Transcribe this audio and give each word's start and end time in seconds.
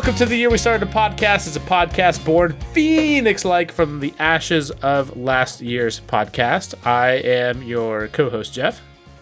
Welcome 0.00 0.16
to 0.16 0.24
the 0.24 0.36
year 0.36 0.48
we 0.48 0.56
started 0.56 0.88
a 0.88 0.90
podcast. 0.90 1.46
It's 1.46 1.56
a 1.56 1.60
podcast 1.60 2.24
born 2.24 2.58
phoenix-like 2.72 3.70
from 3.70 4.00
the 4.00 4.14
ashes 4.18 4.70
of 4.70 5.14
last 5.14 5.60
year's 5.60 6.00
podcast. 6.00 6.74
I 6.86 7.10
am 7.16 7.62
your 7.62 8.08
co-host 8.08 8.54
Jeff, 8.54 8.80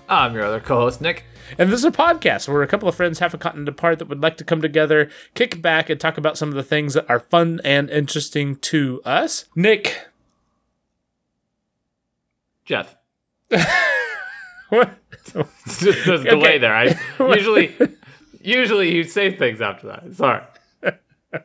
I'm 0.09 0.35
your 0.35 0.45
other 0.45 0.61
co-host 0.61 1.01
Nick. 1.01 1.25
and 1.59 1.69
this 1.73 1.81
is 1.81 1.85
a 1.85 1.91
podcast 1.91 2.47
where 2.47 2.63
a 2.63 2.69
couple 2.69 2.89
of 2.89 2.95
friends 2.95 3.19
half 3.19 3.35
a 3.35 3.39
continent 3.39 3.69
apart 3.69 3.99
that 3.99 4.09
would 4.09 4.23
like 4.23 4.37
to 4.37 4.45
come 4.45 4.63
together, 4.63 5.11
kick 5.35 5.61
back, 5.61 5.91
and 5.91 6.01
talk 6.01 6.17
about 6.17 6.39
some 6.39 6.49
of 6.49 6.55
the 6.55 6.63
things 6.63 6.95
that 6.95 7.11
are 7.11 7.19
fun 7.19 7.61
and 7.65 7.91
interesting 7.91 8.55
to 8.55 9.03
us. 9.05 9.47
Nick, 9.57 10.07
Jeff. 12.65 12.95
what? 14.69 14.97
There's 15.33 16.07
a 16.07 16.23
delay 16.23 16.59
there. 16.59 16.77
I 16.77 16.97
usually 17.35 17.75
usually 18.41 18.95
you 18.95 19.03
say 19.03 19.37
things 19.37 19.61
after 19.61 19.89
that. 19.89 20.15
Sorry. 20.15 20.45
All 21.35 21.41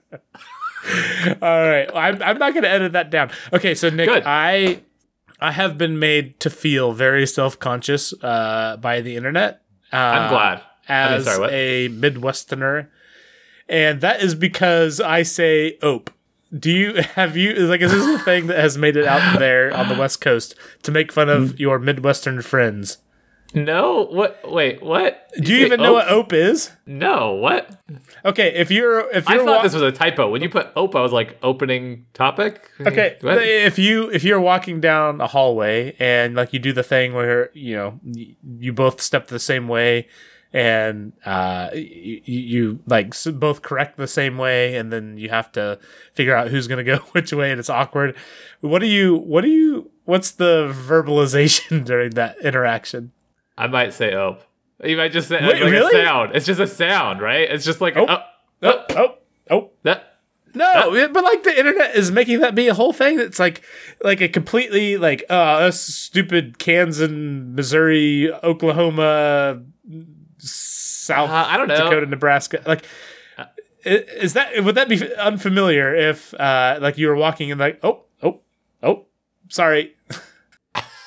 right, 1.42 1.90
I'm, 1.96 2.22
I'm 2.22 2.38
not 2.38 2.54
going 2.54 2.64
to 2.64 2.70
edit 2.70 2.92
that 2.94 3.10
down. 3.10 3.32
Okay, 3.54 3.74
so 3.74 3.90
Nick, 3.90 4.10
Good. 4.10 4.24
I 4.26 4.82
I 5.40 5.52
have 5.52 5.78
been 5.78 5.98
made 6.00 6.40
to 6.42 6.50
feel 6.50 6.92
very 6.94 7.26
self 7.26 7.58
conscious 7.60 8.14
uh, 8.22 8.78
by 8.78 9.02
the 9.02 9.16
internet. 9.16 9.62
Uh, 9.92 9.96
I'm 9.98 10.30
glad. 10.30 10.62
I 10.90 11.10
mean, 11.10 11.18
as 11.20 11.26
sorry, 11.26 11.54
a 11.54 11.90
Midwesterner, 11.90 12.88
and 13.70 14.02
that 14.02 14.22
is 14.22 14.36
because 14.36 15.00
I 15.00 15.24
say 15.24 15.78
"ope." 15.82 16.10
Do 16.58 16.70
you 16.70 16.94
have 17.16 17.36
you 17.38 17.54
like 17.68 17.82
is 17.82 17.92
this 17.92 18.22
a 18.22 18.24
thing 18.24 18.48
that 18.48 18.60
has 18.60 18.78
made 18.78 18.96
it 18.98 19.06
out 19.06 19.40
there 19.40 19.74
on 19.76 19.88
the 19.90 19.96
West 19.96 20.20
Coast 20.22 20.54
to 20.84 20.92
make 20.92 21.12
fun 21.12 21.28
Mm. 21.28 21.36
of 21.36 21.60
your 21.60 21.80
Midwestern 21.80 22.42
friends? 22.42 22.98
No. 23.54 24.06
What? 24.06 24.40
Wait. 24.52 24.82
What? 24.82 25.30
Do 25.40 25.54
you 25.54 25.66
even 25.66 25.82
know 25.82 25.94
what 25.94 26.08
"ope" 26.10 26.34
is? 26.34 26.72
No. 26.86 27.34
What? 27.34 27.70
Okay, 28.26 28.54
if 28.56 28.72
you're 28.72 29.10
if 29.12 29.28
I 29.30 29.36
you're 29.36 29.46
thought 29.46 29.58
wa- 29.58 29.64
this 29.64 29.74
was 29.74 29.82
a 29.84 29.92
typo. 29.92 30.30
When 30.30 30.42
you 30.42 30.50
put 30.50 30.68
"ope," 30.76 30.96
I 30.96 31.02
was 31.02 31.12
like 31.12 31.38
opening 31.44 32.06
topic. 32.14 32.70
Okay, 32.82 33.18
What? 33.22 33.38
if 33.42 33.78
you 33.78 34.10
if 34.12 34.24
you're 34.24 34.40
walking 34.40 34.80
down 34.82 35.22
a 35.22 35.28
hallway 35.28 35.96
and 36.00 36.36
like 36.36 36.54
you 36.54 36.60
do 36.60 36.74
the 36.74 36.84
thing 36.84 37.14
where 37.14 37.50
you 37.54 37.76
know 37.76 38.00
you 38.58 38.74
both 38.74 39.02
step 39.02 39.28
the 39.28 39.40
same 39.40 39.68
way 39.68 40.08
and 40.56 41.14
uh 41.26 41.70
you, 41.74 42.22
you 42.26 42.80
like 42.86 43.14
both 43.34 43.64
correct 43.64 43.98
the 43.98 44.08
same 44.08 44.38
way 44.38 44.76
and 44.76 44.94
then 44.94 45.18
you 45.18 45.30
have 45.30 45.52
to 45.54 45.80
figure 46.14 46.36
out 46.36 46.48
who's 46.50 46.68
going 46.68 46.78
to 46.78 46.84
go 46.84 46.98
which 47.14 47.34
way 47.34 47.50
and 47.52 47.60
it's 47.60 47.70
awkward. 47.70 48.16
What 48.62 48.80
do 48.80 48.88
you 48.88 49.16
what 49.16 49.42
do 49.42 49.50
you 49.50 49.90
what's 50.06 50.32
the 50.32 50.72
verbalization 50.72 51.84
during 51.86 52.12
that 52.12 52.38
interaction? 52.42 53.12
I 53.58 53.68
might 53.68 53.94
say 53.94 54.14
"ope." 54.14 54.42
You 54.84 54.98
might 54.98 55.12
just 55.12 55.30
say 55.30 55.36
Wait, 55.42 55.62
like 55.62 55.72
really? 55.72 56.00
a 56.00 56.04
sound. 56.06 56.36
It's 56.36 56.46
just 56.46 56.60
a 56.60 56.68
sound, 56.68 57.22
right? 57.22 57.50
It's 57.50 57.64
just 57.64 57.80
like 57.82 57.96
Oh. 57.96 58.06
oh, 58.10 58.24
Oh, 58.62 58.86
oh, 58.90 59.16
oh. 59.50 59.70
that. 59.84 60.10
No, 60.56 60.94
yeah, 60.94 61.08
but 61.08 61.24
like 61.24 61.44
the 61.44 61.58
internet 61.58 61.96
is 61.96 62.12
making 62.12 62.42
that 62.42 62.54
be 62.54 62.68
a 62.68 62.74
whole 62.76 62.94
thing. 62.94 63.18
That's 63.18 63.40
like, 63.40 63.64
like 64.04 64.22
a 64.22 64.28
completely 64.30 64.98
like, 64.98 65.24
uh, 65.30 65.34
us 65.34 65.80
stupid 65.80 66.60
Kansas, 66.60 67.10
Missouri, 67.10 68.32
Oklahoma, 68.32 69.64
South 70.38 71.30
Uh, 71.30 71.46
I 71.50 71.58
don't 71.58 71.68
know. 71.68 71.76
Dakota, 71.76 72.06
Nebraska. 72.06 72.62
Like, 72.68 72.86
is 73.84 74.34
that 74.34 74.64
would 74.64 74.76
that 74.76 74.88
be 74.90 75.14
unfamiliar 75.16 75.94
if 75.94 76.34
uh, 76.36 76.78
like 76.82 76.98
you 76.98 77.08
were 77.08 77.16
walking 77.16 77.52
and 77.52 77.60
like, 77.60 77.80
oh, 77.84 78.04
oh, 78.22 78.42
oh, 78.84 79.06
sorry. 79.50 79.96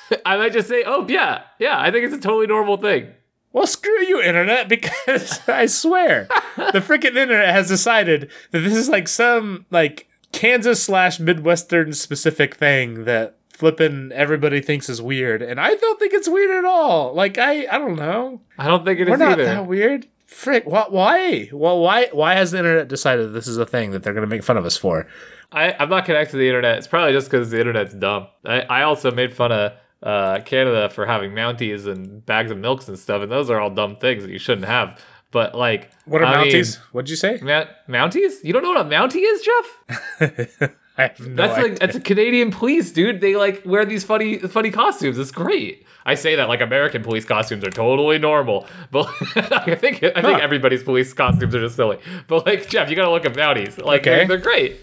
I 0.25 0.37
might 0.37 0.53
just 0.53 0.67
say 0.67 0.83
oh, 0.85 1.05
Yeah, 1.07 1.43
yeah. 1.59 1.79
I 1.79 1.91
think 1.91 2.05
it's 2.05 2.15
a 2.15 2.19
totally 2.19 2.47
normal 2.47 2.77
thing. 2.77 3.13
Well, 3.53 3.67
screw 3.67 4.05
you, 4.05 4.21
internet, 4.21 4.69
because 4.69 5.47
I 5.47 5.65
swear 5.65 6.27
the 6.57 6.79
freaking 6.79 7.15
internet 7.15 7.49
has 7.53 7.67
decided 7.67 8.29
that 8.51 8.59
this 8.59 8.75
is 8.75 8.89
like 8.89 9.07
some 9.07 9.65
like 9.71 10.07
Kansas 10.31 10.83
slash 10.83 11.19
Midwestern 11.19 11.93
specific 11.93 12.55
thing 12.55 13.05
that 13.05 13.37
flipping 13.49 14.11
everybody 14.13 14.61
thinks 14.61 14.89
is 14.89 15.01
weird, 15.01 15.41
and 15.41 15.59
I 15.59 15.73
don't 15.75 15.99
think 15.99 16.13
it's 16.13 16.29
weird 16.29 16.55
at 16.57 16.65
all. 16.65 17.13
Like 17.13 17.37
I, 17.37 17.65
I 17.71 17.77
don't 17.79 17.95
know, 17.95 18.41
I 18.59 18.67
don't 18.67 18.85
think 18.85 18.99
it 18.99 19.07
is 19.07 19.11
we're 19.11 19.17
not 19.17 19.33
either. 19.33 19.45
that 19.45 19.65
weird. 19.65 20.07
Frick, 20.27 20.65
why? 20.65 20.85
Why? 20.89 21.49
Well, 21.51 21.79
why? 21.79 22.09
Why 22.11 22.35
has 22.35 22.51
the 22.51 22.59
internet 22.59 22.89
decided 22.89 23.33
this 23.33 23.47
is 23.47 23.57
a 23.57 23.65
thing 23.65 23.91
that 23.91 24.03
they're 24.03 24.13
going 24.13 24.27
to 24.27 24.35
make 24.35 24.43
fun 24.43 24.57
of 24.57 24.65
us 24.65 24.77
for? 24.77 25.07
I, 25.51 25.73
I'm 25.79 25.89
not 25.89 26.05
connected 26.05 26.33
to 26.33 26.37
the 26.37 26.47
internet. 26.47 26.77
It's 26.77 26.87
probably 26.87 27.13
just 27.13 27.31
because 27.31 27.49
the 27.49 27.59
internet's 27.59 27.93
dumb. 27.93 28.27
I, 28.45 28.61
I 28.61 28.83
also 28.83 29.09
made 29.09 29.33
fun 29.33 29.53
of 29.53 29.71
uh, 30.03 30.39
Canada 30.45 30.89
for 30.89 31.05
having 31.05 31.31
Mounties 31.31 31.87
and 31.87 32.25
bags 32.25 32.51
of 32.51 32.57
milks 32.57 32.87
and 32.87 32.97
stuff, 32.97 33.21
and 33.21 33.31
those 33.31 33.49
are 33.49 33.59
all 33.59 33.69
dumb 33.69 33.95
things 33.95 34.23
that 34.23 34.31
you 34.31 34.39
shouldn't 34.39 34.67
have. 34.67 34.99
But 35.31 35.55
like, 35.55 35.91
What 36.05 36.21
are 36.21 36.25
I 36.25 36.43
mean, 36.43 36.53
Mounties? 36.53 36.77
What'd 36.93 37.09
you 37.09 37.15
say? 37.15 37.39
Mount- 37.41 37.69
Mounties? 37.89 38.43
You 38.43 38.53
don't 38.53 38.63
know 38.63 38.69
what 38.71 38.85
a 38.85 38.89
Mountie 38.89 39.23
is, 39.23 39.41
Jeff? 39.41 40.71
I 40.99 41.03
have 41.03 41.19
no 41.19 41.35
That's 41.35 41.53
idea. 41.59 41.69
like 41.69 41.79
that's 41.79 41.95
a 41.95 41.99
Canadian 41.99 42.49
police, 42.49 42.91
dude. 42.91 43.21
They 43.21 43.35
like 43.35 43.61
wear 43.65 43.85
these 43.85 44.03
funny 44.03 44.39
funny 44.39 44.71
costumes. 44.71 45.19
It's 45.19 45.29
great. 45.29 45.85
I 46.07 46.15
say 46.15 46.35
that 46.37 46.47
like 46.47 46.59
American 46.61 47.03
police 47.03 47.23
costumes 47.23 47.63
are 47.63 47.69
totally 47.69 48.17
normal, 48.17 48.65
but 48.89 49.05
I 49.35 49.75
think 49.75 49.97
I 50.03 50.09
think 50.09 50.15
Huh. 50.25 50.39
everybody's 50.41 50.81
police 50.83 51.13
costumes 51.13 51.53
are 51.53 51.59
just 51.59 51.75
silly. 51.75 51.99
But 52.27 52.47
like 52.47 52.67
Jeff, 52.69 52.89
you 52.89 52.95
gotta 52.95 53.11
look 53.11 53.25
at 53.25 53.33
Mounties. 53.33 53.77
Like 53.83 54.01
Okay. 54.01 54.09
they're, 54.25 54.27
they're 54.27 54.37
great. 54.37 54.77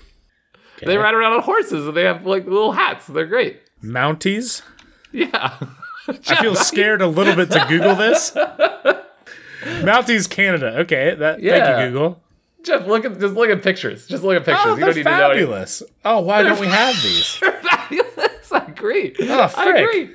They 0.84 0.96
ride 0.98 1.14
around 1.14 1.32
on 1.32 1.40
horses 1.42 1.86
and 1.88 1.96
they 1.96 2.04
have 2.04 2.24
like 2.26 2.44
little 2.44 2.72
hats. 2.72 3.06
They're 3.08 3.26
great. 3.26 3.60
Mounties. 3.82 4.62
Yeah. 5.14 5.56
I 6.08 6.42
feel 6.42 6.54
scared 6.54 7.00
a 7.00 7.06
little 7.06 7.34
bit 7.34 7.50
to 7.52 7.64
Google 7.68 7.94
this. 7.94 8.32
Mounties 9.62 10.28
Canada. 10.28 10.78
Okay, 10.80 11.14
that 11.14 11.40
Yeah. 11.42 11.64
thank 11.64 11.80
you, 11.86 11.90
Google. 11.92 12.22
Jeff, 12.64 12.86
look 12.86 13.04
at 13.04 13.18
just 13.20 13.34
look 13.34 13.50
at 13.50 13.62
pictures. 13.62 14.06
Just 14.06 14.22
look 14.24 14.36
at 14.36 14.44
pictures. 14.44 14.64
Oh, 14.66 14.74
you 14.74 14.80
don't 14.80 14.96
need 14.96 15.02
to 15.04 15.10
know. 15.10 15.30
any- 15.30 15.40
fabulous. 15.40 15.82
Oh, 16.04 16.20
why 16.20 16.42
don't 16.42 16.58
we 16.60 16.66
have 16.66 16.94
these? 17.02 17.38
They're 17.40 17.52
fabulous. 17.52 18.52
I 18.52 18.64
agree. 18.66 19.14
Oh, 19.20 19.52
I 19.56 19.78
agree. 19.78 20.10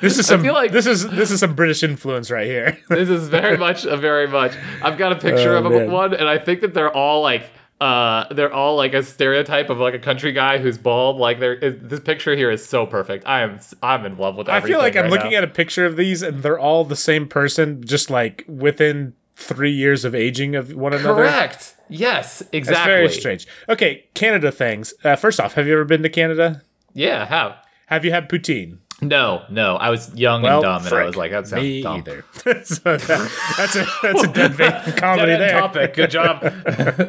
This 0.00 0.18
is 0.18 0.26
some. 0.26 0.42
feel 0.42 0.54
like- 0.54 0.72
this 0.72 0.86
is 0.86 1.08
this 1.10 1.30
is 1.30 1.40
some 1.40 1.54
British 1.54 1.82
influence 1.82 2.30
right 2.30 2.46
here. 2.46 2.78
This 2.88 3.08
is 3.08 3.28
very 3.28 3.56
much 3.56 3.84
a 3.84 3.96
very 3.96 4.26
much. 4.28 4.52
I've 4.82 4.98
got 4.98 5.12
a 5.12 5.16
picture 5.16 5.54
Oh, 5.54 5.64
of 5.64 5.72
man. 5.72 5.90
one, 5.90 6.14
and 6.14 6.28
I 6.28 6.38
think 6.38 6.60
that 6.62 6.74
they're 6.74 6.92
all 6.92 7.20
like. 7.22 7.44
Uh, 7.84 8.32
they're 8.32 8.52
all 8.52 8.76
like 8.76 8.94
a 8.94 9.02
stereotype 9.02 9.68
of 9.68 9.76
like 9.76 9.92
a 9.92 9.98
country 9.98 10.32
guy 10.32 10.56
who's 10.56 10.78
bald. 10.78 11.18
Like, 11.18 11.38
there, 11.38 11.58
this 11.58 12.00
picture 12.00 12.34
here 12.34 12.50
is 12.50 12.66
so 12.66 12.86
perfect. 12.86 13.26
I 13.26 13.42
am, 13.42 13.60
I'm 13.82 14.06
in 14.06 14.16
love 14.16 14.36
with. 14.36 14.48
It. 14.48 14.52
I 14.52 14.62
feel 14.62 14.78
like 14.78 14.96
I'm 14.96 15.10
looking 15.10 15.32
now. 15.32 15.38
at 15.38 15.44
a 15.44 15.48
picture 15.48 15.84
of 15.84 15.98
these, 15.98 16.22
and 16.22 16.42
they're 16.42 16.58
all 16.58 16.86
the 16.86 16.96
same 16.96 17.28
person, 17.28 17.84
just 17.84 18.08
like 18.08 18.42
within 18.48 19.12
three 19.36 19.70
years 19.70 20.06
of 20.06 20.14
aging 20.14 20.56
of 20.56 20.72
one 20.72 20.94
another. 20.94 21.24
Correct. 21.24 21.76
Yes, 21.90 22.42
exactly. 22.52 22.62
That's 22.74 22.86
very 22.86 23.08
strange. 23.10 23.46
Okay, 23.68 24.06
Canada 24.14 24.50
things. 24.50 24.94
Uh, 25.04 25.16
first 25.16 25.38
off, 25.38 25.52
have 25.52 25.66
you 25.66 25.74
ever 25.74 25.84
been 25.84 26.02
to 26.04 26.08
Canada? 26.08 26.62
Yeah, 26.94 27.22
I 27.22 27.26
have. 27.26 27.56
Have 27.88 28.04
you 28.06 28.12
had 28.12 28.30
poutine? 28.30 28.78
No, 29.02 29.42
no. 29.50 29.76
I 29.76 29.90
was 29.90 30.14
young 30.14 30.42
Well, 30.42 30.56
and 30.58 30.62
dumb, 30.62 30.86
and 30.86 30.94
I 30.94 31.04
was 31.04 31.16
like, 31.16 31.32
that 31.32 31.46
sounds 31.48 31.62
Me 31.62 31.82
dumb. 31.82 31.96
either. 31.98 32.24
so 32.64 32.96
that- 32.96 33.30
that's 33.58 33.76
a 33.76 33.86
that's 34.02 34.22
a 34.24 34.28
dead 34.28 34.54
vein 34.54 34.72
comedy 34.96 35.32
Dead 35.32 35.40
there. 35.40 35.60
topic. 35.60 35.94
Good 35.94 36.10
job. 36.10 36.42
uh, 36.66 37.06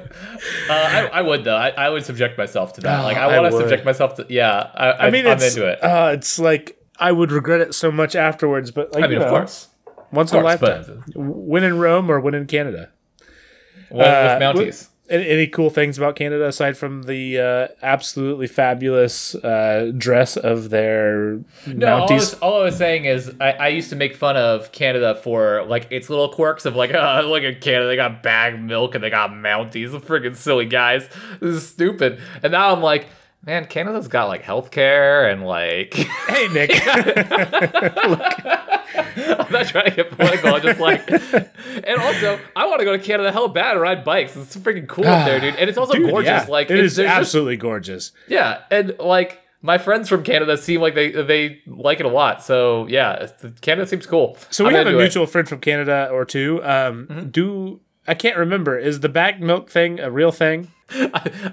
I, 0.69 1.09
I 1.13 1.22
would 1.22 1.44
though. 1.44 1.56
I, 1.56 1.69
I 1.69 1.90
would 1.90 2.03
subject 2.03 2.38
myself 2.38 2.74
to 2.74 2.81
that. 2.81 3.00
Oh, 3.00 3.03
Like 3.03 3.18
I 3.18 3.25
I 3.35 3.40
want 3.40 3.51
to 3.53 3.59
subject 3.59 3.85
myself 3.85 4.16
to. 4.16 4.25
Yeah, 4.29 4.69
I, 4.74 4.88
I, 4.91 5.07
I 5.07 5.09
mean, 5.12 5.25
I'm 5.28 5.34
it's 5.38 5.56
into 5.56 5.68
it. 5.69 5.84
Uh, 5.84 6.12
it's 6.13 6.40
like 6.40 6.78
I 7.00 7.12
would 7.12 7.31
regret 7.31 7.62
it 7.62 7.74
so 7.75 7.91
much 7.91 8.16
afterwards, 8.16 8.72
but 8.72 8.94
like 8.94 9.03
I 9.03 9.07
mean, 9.07 9.19
you 9.19 9.24
of 9.24 9.29
course. 9.29 9.68
once 10.12 10.31
in 10.31 10.40
a 10.40 10.41
course, 10.41 10.57
but- 10.59 10.78
lifetime. 10.88 11.03
Win 11.16 11.63
in 11.63 11.78
Rome 11.78 12.09
or 12.09 12.19
win 12.19 12.34
in 12.34 12.47
Canada. 12.47 12.90
Well, 13.91 14.06
Uh, 14.07 14.34
with 14.34 14.41
Mounties. 14.41 14.88
Any, 14.88 14.94
any 15.10 15.48
cool 15.48 15.69
things 15.69 15.98
about 15.98 16.16
Canada 16.16 16.48
aside 16.48 16.78
from 16.78 17.04
the 17.04 17.40
uh, 17.40 17.68
absolutely 17.84 18.48
fabulous 18.48 19.36
uh, 19.36 19.92
dress 19.98 20.36
of 20.38 20.69
their 20.69 21.40
No, 21.68 21.98
all 21.98 22.04
I, 22.04 22.07
Mounties? 22.07 22.16
was, 22.16 22.34
all 22.36 22.62
I 22.62 22.63
was 22.66 22.78
saying 22.78 23.06
is 23.06 23.34
I, 23.40 23.52
I 23.52 23.68
used 23.69 23.90
to 23.92 23.96
make 23.96 24.16
fun 24.16 24.36
of 24.38 24.72
Canada 24.72 25.16
for 25.16 25.63
like 25.66 25.88
its 25.92 26.10
little 26.10 26.30
quirks 26.30 26.66
of 26.66 26.75
like, 26.75 26.92
oh, 26.96 27.22
look 27.28 27.44
at 27.44 27.62
Canada, 27.62 27.88
they 27.88 27.96
got 27.96 28.24
bag 28.24 28.60
milk 28.60 28.96
and 28.96 29.04
they 29.04 29.10
got 29.10 29.30
Mounties, 29.31 29.92
the 29.94 30.00
freaking 30.00 30.36
silly 30.36 30.66
guys. 30.66 31.07
This 31.40 31.56
is 31.56 31.68
stupid. 31.68 32.19
And 32.44 32.52
now 32.52 32.74
I'm 32.74 32.81
like, 32.81 33.07
man, 33.46 33.66
Canada's 33.66 34.07
got 34.07 34.25
like 34.28 34.44
healthcare 34.44 35.31
and 35.31 35.46
like 35.46 35.94
Hey, 35.94 36.48
Nick. 36.50 36.72
I'm 39.39 39.51
not 39.51 39.67
trying 39.67 39.85
to 39.89 39.95
get 39.95 40.12
political. 40.12 40.53
I'm 40.56 40.62
just 40.62 40.79
like, 40.79 41.09
and 41.88 42.00
also 42.01 42.39
I 42.56 42.65
want 42.67 42.79
to 42.79 42.85
go 42.85 42.95
to 42.97 43.03
Canada 43.03 43.31
hell 43.31 43.47
bad 43.47 43.71
and 43.73 43.81
ride 43.81 44.03
bikes. 44.03 44.35
It's 44.35 44.56
freaking 44.57 44.88
cool 44.88 45.06
up 45.07 45.25
there, 45.25 45.39
dude. 45.39 45.56
And 45.56 45.69
it's 45.69 45.77
also 45.77 45.94
Dude, 45.94 46.09
gorgeous. 46.09 46.27
yeah, 46.27 46.45
Like 46.50 46.69
it's, 46.69 46.79
is 46.91 46.95
there's 46.95 47.07
just- 47.09 47.17
absolutely 47.19 47.57
gorgeous. 47.57 48.12
yeah, 48.27 48.62
and 48.71 48.95
like 49.00 49.41
my 49.62 49.77
friends 49.77 50.07
from 50.09 50.23
Canada 50.23 50.57
seem 50.57 50.79
like 50.81 50.94
they 50.95 51.12
they 51.12 51.62
like 51.65 52.00
it 52.00 52.06
a 52.06 52.09
lot. 52.09 52.44
So 52.44 52.88
yeah, 52.88 53.27
Canada 53.62 53.88
seems 53.88 54.06
cool. 54.06 54.38
So 54.51 54.65
we 54.65 54.73
have 54.73 54.85
a 54.85 54.89
into 54.89 55.00
it. 55.00 55.03
mutual 55.03 55.25
friend 55.27 55.47
from 55.50 55.59
Canada 55.59 56.09
or 56.11 56.25
two. 56.25 56.61
Um, 56.63 57.07
Mm-hmm. 57.07 57.29
Do 57.29 57.79
I 58.07 58.13
can't 58.13 58.38
remember. 58.38 58.77
Is 58.77 59.00
the 59.00 59.09
bag 59.09 59.41
milk 59.41 59.69
thing 59.71 60.00
a 60.00 60.11
real 60.11 60.31
thing? 60.31 60.71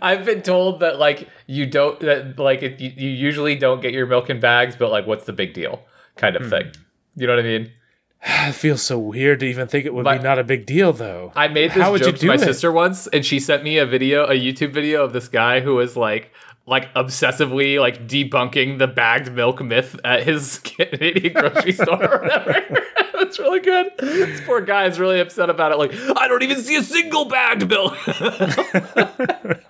I've 0.03 0.26
been 0.26 0.43
told 0.43 0.81
that 0.81 0.99
like 0.99 1.29
you 1.47 1.65
don't 1.65 1.99
that 2.00 2.38
like 2.38 2.62
it, 2.62 2.79
you, 2.81 2.93
you 2.94 3.08
usually 3.08 3.56
don't 3.56 3.81
get 3.81 3.94
your 3.94 4.05
milk 4.06 4.29
in 4.29 4.41
bags, 4.41 4.76
but 4.76 4.91
like 4.91 5.06
what's 5.06 5.25
the 5.25 5.32
big 5.32 5.55
deal, 5.55 5.81
kind 6.17 6.37
Hmm. 6.37 6.43
of 6.44 6.50
thing. 6.50 6.73
You 7.17 7.26
know 7.26 7.35
what 7.37 7.44
I 7.44 7.49
mean? 7.49 7.70
It 8.25 8.53
feels 8.53 8.82
so 8.82 8.99
weird 8.99 9.41
to 9.41 9.47
even 9.47 9.67
think 9.67 9.85
it 9.85 9.93
would 9.94 10.05
be 10.05 10.19
not 10.19 10.38
a 10.38 10.44
big 10.44 10.64
deal, 10.67 10.93
though. 10.93 11.32
I 11.35 11.49
made 11.49 11.73
this 11.73 11.82
How 11.82 11.97
joke 11.97 12.17
to 12.17 12.26
my 12.26 12.35
it? 12.35 12.41
sister 12.41 12.70
once, 12.70 13.06
and 13.09 13.25
she 13.26 13.41
sent 13.41 13.64
me 13.64 13.79
a 13.79 13.87
video, 13.87 14.25
a 14.25 14.35
YouTube 14.35 14.73
video 14.73 15.05
of 15.05 15.12
this 15.12 15.26
guy 15.29 15.61
who 15.61 15.75
was 15.75 15.97
like, 15.97 16.31
like 16.67 16.93
obsessively 16.94 17.81
like 17.81 18.06
debunking 18.06 18.79
the 18.79 18.87
bagged 18.87 19.32
milk 19.32 19.61
myth 19.62 19.99
at 20.05 20.23
his 20.23 20.59
Canadian 20.64 21.32
grocery 21.32 21.73
store 21.73 22.14
or 22.14 22.23
whatever. 22.23 22.64
It's 23.15 23.38
really 23.38 23.61
good. 23.61 23.93
This 23.99 24.41
poor 24.44 24.61
guy 24.61 24.87
is 24.87 24.99
really 24.99 25.20
upset 25.20 25.49
about 25.49 25.70
it. 25.73 25.79
Like, 25.79 25.94
I 26.19 26.26
don't 26.29 26.43
even 26.43 26.61
see 26.61 26.75
a 26.75 26.82
single 26.82 27.25
bagged 27.26 27.67
milk. 27.67 27.97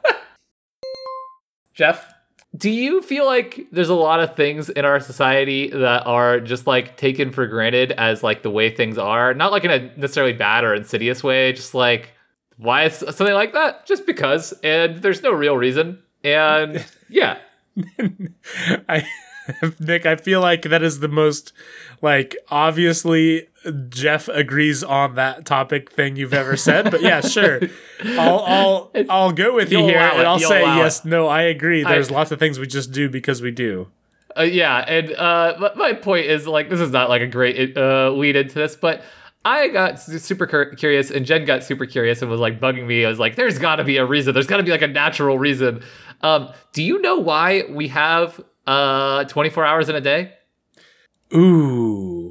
Jeff, 1.75 2.13
do 2.57 2.71
you 2.71 3.01
feel 3.01 3.25
like 3.25 3.67
there's 3.73 3.89
a 3.89 3.95
lot 3.95 4.21
of 4.21 4.37
things 4.37 4.69
in 4.69 4.85
our 4.85 5.01
society 5.01 5.71
that 5.71 6.07
are 6.07 6.39
just 6.41 6.67
like 6.67 6.97
taken 6.97 7.31
for 7.31 7.47
granted 7.47 7.93
as 7.93 8.23
like 8.23 8.43
the 8.43 8.51
way 8.51 8.75
things 8.75 8.99
are? 8.99 9.33
Not 9.33 9.53
like 9.53 9.65
in 9.65 9.71
a 9.71 9.97
necessarily 9.97 10.35
bad 10.35 10.65
or 10.65 10.75
insidious 10.75 11.25
way, 11.25 11.53
just 11.53 11.75
like 11.75 12.11
why 12.59 12.85
is 12.85 12.95
something 12.97 13.33
like 13.33 13.55
that? 13.55 13.87
Just 13.87 14.07
because, 14.07 14.53
and 14.63 14.99
there's 15.03 15.23
no 15.23 15.33
real 15.33 15.57
reason. 15.57 15.99
And 16.23 16.85
yeah, 17.09 17.39
I 18.89 19.07
Nick, 19.81 20.07
I 20.07 20.17
feel 20.17 20.41
like 20.41 20.63
that 20.63 20.83
is 20.83 21.01
the 21.01 21.09
most 21.09 21.53
like 22.01 22.37
obviously 22.49 23.49
Jeff 23.89 24.29
agrees 24.29 24.83
on 24.83 25.15
that 25.15 25.45
topic 25.47 25.91
thing 25.93 26.17
you've 26.17 26.35
ever 26.35 26.57
said. 26.57 26.91
But 26.91 27.03
yeah, 27.03 27.21
sure. 27.21 27.61
I'll 28.05 28.41
I'll 28.41 28.91
I'll 29.09 29.33
go 29.33 29.55
with 29.55 29.71
you 29.71 29.79
here 29.85 29.99
and 29.99 30.27
I'll 30.27 30.39
you'll 30.41 30.49
say 30.49 30.63
yes, 30.63 31.05
it. 31.05 31.09
no, 31.09 31.29
I 31.29 31.43
agree. 31.43 31.85
There's 31.85 32.11
I- 32.11 32.15
lots 32.15 32.31
of 32.33 32.39
things 32.39 32.59
we 32.59 32.67
just 32.67 32.93
do 32.93 33.09
because 33.09 33.41
we 33.43 33.51
do. 33.51 33.89
Uh, 34.37 34.43
yeah, 34.43 34.79
and 34.79 35.13
uh, 35.15 35.55
my- 35.61 35.75
my 35.75 35.93
point 35.93 36.27
is 36.27 36.47
like 36.47 36.71
this 36.71 36.81
is 36.81 36.91
not 36.91 37.09
like 37.09 37.21
a 37.23 37.27
great 37.27 37.77
uh, 37.77 38.11
lead 38.11 38.35
into 38.37 38.55
this, 38.55 38.75
but 38.77 39.03
I 39.45 39.69
got 39.69 40.01
super 40.01 40.47
curious, 40.77 41.11
and 41.11 41.27
Jen 41.27 41.45
got 41.45 41.65
super 41.65 41.85
curious 41.85 42.23
and 42.23 42.31
was 42.31 42.41
like 42.41 42.59
bugging 42.61 42.87
me. 42.87 43.05
I 43.05 43.09
was 43.09 43.19
like, 43.19 43.37
"There's 43.37 43.59
got 43.59 43.77
to 43.77 43.85
be 43.85 43.97
a 43.99 44.07
reason. 44.07 44.33
There's 44.35 44.47
got 44.47 44.57
to 44.59 44.63
be 44.63 44.71
like 44.71 44.83
a 44.83 44.89
natural 44.89 45.39
reason." 45.39 45.83
Um, 46.23 46.49
do 46.73 46.83
you 46.83 47.01
know 47.03 47.17
why 47.19 47.65
we 47.69 47.89
have 47.89 48.41
uh 48.67 49.25
24 49.25 49.65
hours 49.67 49.89
in 49.89 49.97
a 49.97 50.01
day? 50.01 50.33
Ooh. 51.35 52.22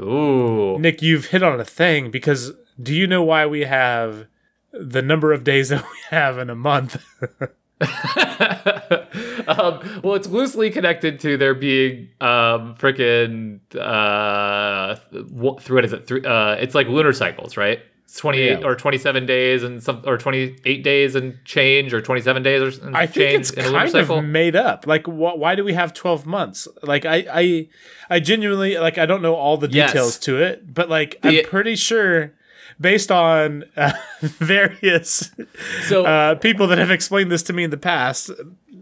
Ooh, 0.00 0.78
Nick, 0.78 1.02
you've 1.02 1.26
hit 1.26 1.42
on 1.42 1.60
a 1.60 1.64
thing 1.64 2.10
because 2.10 2.52
do 2.80 2.94
you 2.94 3.06
know 3.06 3.22
why 3.22 3.46
we 3.46 3.62
have 3.62 4.26
the 4.72 5.02
number 5.02 5.32
of 5.32 5.44
days 5.44 5.68
that 5.68 5.82
we 5.82 5.98
have 6.10 6.38
in 6.38 6.50
a 6.50 6.54
month? 6.54 7.02
um, 7.80 7.88
well, 10.02 10.14
it's 10.14 10.28
loosely 10.28 10.70
connected 10.70 11.20
to 11.20 11.36
there 11.36 11.54
being 11.54 12.08
um 12.20 12.74
freaking 12.76 13.60
uh 13.78 14.96
what, 15.30 15.62
through 15.62 15.76
what 15.76 15.84
is 15.84 15.92
it? 15.92 16.06
Three, 16.06 16.24
uh, 16.24 16.52
it's 16.52 16.74
like 16.74 16.88
lunar 16.88 17.12
cycles, 17.12 17.56
right? 17.56 17.80
It's 18.10 18.18
28 18.18 18.58
Yeah. 18.60 18.66
or 18.66 18.74
27 18.74 19.24
days 19.24 19.62
and 19.62 19.80
some 19.80 20.02
or 20.04 20.18
28 20.18 20.82
days 20.82 21.14
and 21.14 21.38
change 21.44 21.94
or 21.94 22.00
27 22.00 22.42
days 22.42 22.60
or 22.82 22.90
I 22.92 23.06
think 23.06 23.14
change 23.14 23.40
it's 23.40 23.50
in 23.52 23.60
a 23.66 23.68
lunar 23.68 23.86
kind 24.04 24.10
of 24.10 24.24
made 24.24 24.56
up. 24.56 24.84
Like, 24.84 25.06
wh- 25.06 25.38
why 25.38 25.54
do 25.54 25.62
we 25.62 25.74
have 25.74 25.94
twelve 25.94 26.26
months? 26.26 26.66
Like, 26.82 27.04
I, 27.04 27.24
I, 27.32 27.68
I 28.10 28.18
genuinely 28.18 28.78
like. 28.78 28.98
I 28.98 29.06
don't 29.06 29.22
know 29.22 29.36
all 29.36 29.56
the 29.56 29.70
Yes. 29.70 29.92
details 29.92 30.18
to 30.20 30.42
it, 30.42 30.74
but 30.74 30.88
like, 30.90 31.20
The- 31.22 31.44
I'm 31.44 31.48
pretty 31.48 31.76
sure, 31.76 32.32
based 32.80 33.12
on 33.12 33.64
uh, 33.76 33.92
various 34.22 35.30
so 35.82 36.04
uh, 36.04 36.34
people 36.34 36.66
that 36.66 36.78
have 36.78 36.90
explained 36.90 37.30
this 37.30 37.44
to 37.44 37.52
me 37.52 37.62
in 37.62 37.70
the 37.70 37.76
past, 37.76 38.30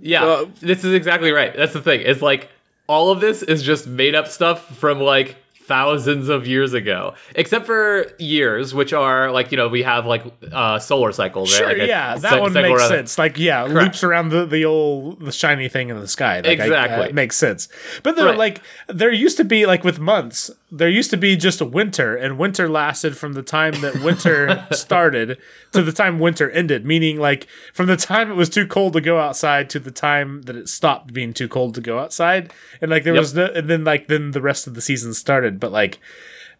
yeah, 0.01 0.25
uh, 0.25 0.47
this 0.61 0.85
is 0.85 0.95
exactly 0.95 1.33
right. 1.33 1.55
That's 1.55 1.75
the 1.75 1.83
thing. 1.83 2.01
It's 2.03 2.23
like 2.23 2.49
all 2.87 3.11
of 3.11 3.21
this 3.21 3.43
is 3.43 3.63
just 3.63 3.87
made 3.87 4.15
up 4.15 4.27
stuff 4.29 4.75
from 4.79 5.01
like 5.01 5.37
thousands 5.69 6.29
of 6.29 6.47
years 6.47 6.73
ago, 6.73 7.15
except 7.37 7.67
for 7.67 8.07
years, 8.19 8.75
which 8.75 8.93
are 8.93 9.31
like 9.31 9.53
you 9.53 9.57
know 9.59 9.69
we 9.69 9.83
have 9.83 10.07
like 10.07 10.25
uh 10.51 10.79
solar 10.79 11.13
cycles. 11.13 11.51
sure, 11.55 11.67
right? 11.67 11.79
Like 11.79 11.89
yeah, 11.89 12.17
that 12.17 12.31
cy- 12.33 12.41
one 12.41 12.53
makes 12.55 12.69
around- 12.81 12.89
sense. 12.89 13.19
Like, 13.19 13.39
yeah, 13.39 13.63
loops 13.65 14.03
around 14.03 14.31
the 14.31 14.47
the 14.47 14.65
old 14.65 15.21
the 15.21 15.31
shiny 15.33 15.69
thing 15.69 15.91
in 15.91 16.01
the 16.01 16.09
sky. 16.09 16.37
Like, 16.41 16.59
I- 16.61 16.65
Exactly. 16.65 17.13
makes 17.13 17.37
sense. 17.37 17.69
But 18.03 18.17
then, 18.17 18.25
Right. 18.27 18.39
like, 18.39 18.63
there 18.89 19.13
used 19.13 19.37
to 19.37 19.45
be 19.45 19.67
like 19.67 19.85
with 19.85 19.99
months, 20.01 20.51
there 20.71 20.89
used 20.89 21.11
to 21.11 21.17
be 21.17 21.37
just 21.37 21.61
a 21.61 21.65
winter, 21.65 22.15
and 22.17 22.39
winter 22.39 22.69
lasted 22.69 23.17
from 23.17 23.33
the 23.33 23.43
time 23.43 23.81
that 23.81 24.03
winter 24.03 24.67
started 24.73 25.39
to 25.73 25.83
the 25.83 25.93
time 25.93 26.19
winter 26.19 26.51
ended. 26.51 26.85
Meaning, 26.85 27.19
like, 27.19 27.47
from 27.73 27.87
the 27.87 27.97
time 27.97 28.31
it 28.31 28.35
was 28.35 28.49
too 28.51 28.67
cold 28.67 28.93
to 28.93 29.01
go 29.01 29.19
outside 29.19 29.71
to 29.71 29.79
the 29.79 29.91
time 29.91 30.43
that 30.43 30.57
it 30.57 30.69
stopped 30.69 31.13
being 31.13 31.33
too 31.33 31.49
cold 31.49 31.75
to 31.77 31.81
go 31.81 31.99
outside, 31.99 32.53
and 32.83 32.91
like 32.91 33.05
there 33.05 33.15
Yep. 33.15 33.21
was 33.21 33.35
no, 33.35 33.47
and 33.47 33.69
then 33.69 33.85
like 33.85 34.09
then 34.09 34.33
the 34.33 34.43
rest 34.43 34.67
of 34.67 34.75
the 34.75 34.81
season 34.83 35.15
started. 35.15 35.59
But 35.61 35.73
like. 35.73 35.99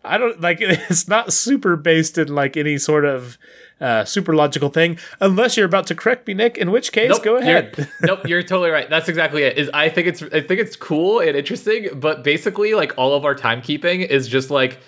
I 0.05 0.19
don't 0.19 0.41
like 0.41 0.59
it's 0.61 1.09
not 1.09 1.33
super 1.33 1.77
based 1.77 2.19
in 2.19 2.35
like 2.35 2.57
any 2.57 2.79
sort 2.79 3.05
of 3.05 3.37
uh, 3.81 4.05
super 4.05 4.35
logical 4.35 4.71
thing, 4.71 4.99
unless 5.21 5.57
you're 5.57 5.67
about 5.67 5.87
to 5.87 5.95
correct 5.95 6.27
me, 6.27 6.35
Nick. 6.35 6.59
In 6.59 6.71
which 6.71 6.91
case, 6.93 7.11
Nope, 7.11 7.23
go 7.23 7.33
you're- 7.39 7.43
ahead. 7.43 7.89
nope, 8.03 8.27
you're 8.27 8.43
totally 8.43 8.71
right. 8.71 8.91
That's 8.91 9.09
exactly 9.09 9.43
it. 9.45 9.57
Is 9.57 9.71
I 9.73 9.89
think 9.89 10.09
it's 10.09 10.23
I 10.23 10.41
think 10.41 10.61
it's 10.61 10.75
cool 10.77 11.21
and 11.21 11.37
interesting, 11.37 11.89
but 12.01 12.25
basically 12.25 12.75
like 12.75 12.93
all 12.97 13.15
of 13.15 13.25
our 13.25 13.35
timekeeping 13.35 14.07
is 14.07 14.27
just 14.29 14.51
like 14.51 14.81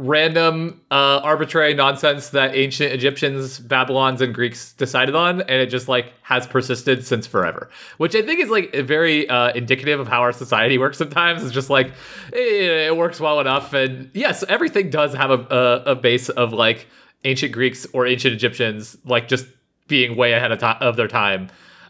random 0.00 0.80
uh 0.90 1.20
arbitrary 1.22 1.74
nonsense 1.74 2.30
that 2.30 2.54
ancient 2.54 2.92
Egyptians, 2.92 3.58
Babylons 3.58 4.20
and 4.20 4.34
Greeks 4.34 4.72
decided 4.72 5.14
on 5.14 5.42
and 5.42 5.60
it 5.60 5.66
just 5.66 5.88
like 5.88 6.12
has 6.22 6.46
persisted 6.46 7.04
since 7.04 7.26
forever. 7.26 7.68
Which 7.98 8.14
I 8.14 8.22
think 8.22 8.40
is 8.40 8.48
like 8.48 8.74
very 8.74 9.28
uh 9.28 9.52
indicative 9.52 10.00
of 10.00 10.08
how 10.08 10.22
our 10.22 10.32
society 10.32 10.78
works 10.78 10.98
sometimes. 10.98 11.44
It's 11.44 11.52
just 11.52 11.70
like 11.70 11.88
eh, 12.32 12.88
it 12.88 12.96
works 12.96 13.20
well 13.20 13.40
enough 13.40 13.72
and 13.74 14.10
yes, 14.14 14.42
everything 14.48 14.90
does 14.90 15.14
have 15.14 15.30
a 15.30 15.46
a, 15.50 15.92
a 15.92 15.94
base 15.94 16.28
of 16.30 16.52
like 16.52 16.86
ancient 17.24 17.52
Greeks 17.52 17.86
or 17.92 18.06
ancient 18.06 18.32
Egyptians 18.32 18.96
like 19.04 19.28
just 19.28 19.46
being 19.86 20.16
way 20.16 20.32
ahead 20.32 20.52
of, 20.52 20.60
ti 20.60 20.72
of 20.80 20.96
their 20.96 21.08
time. 21.08 21.48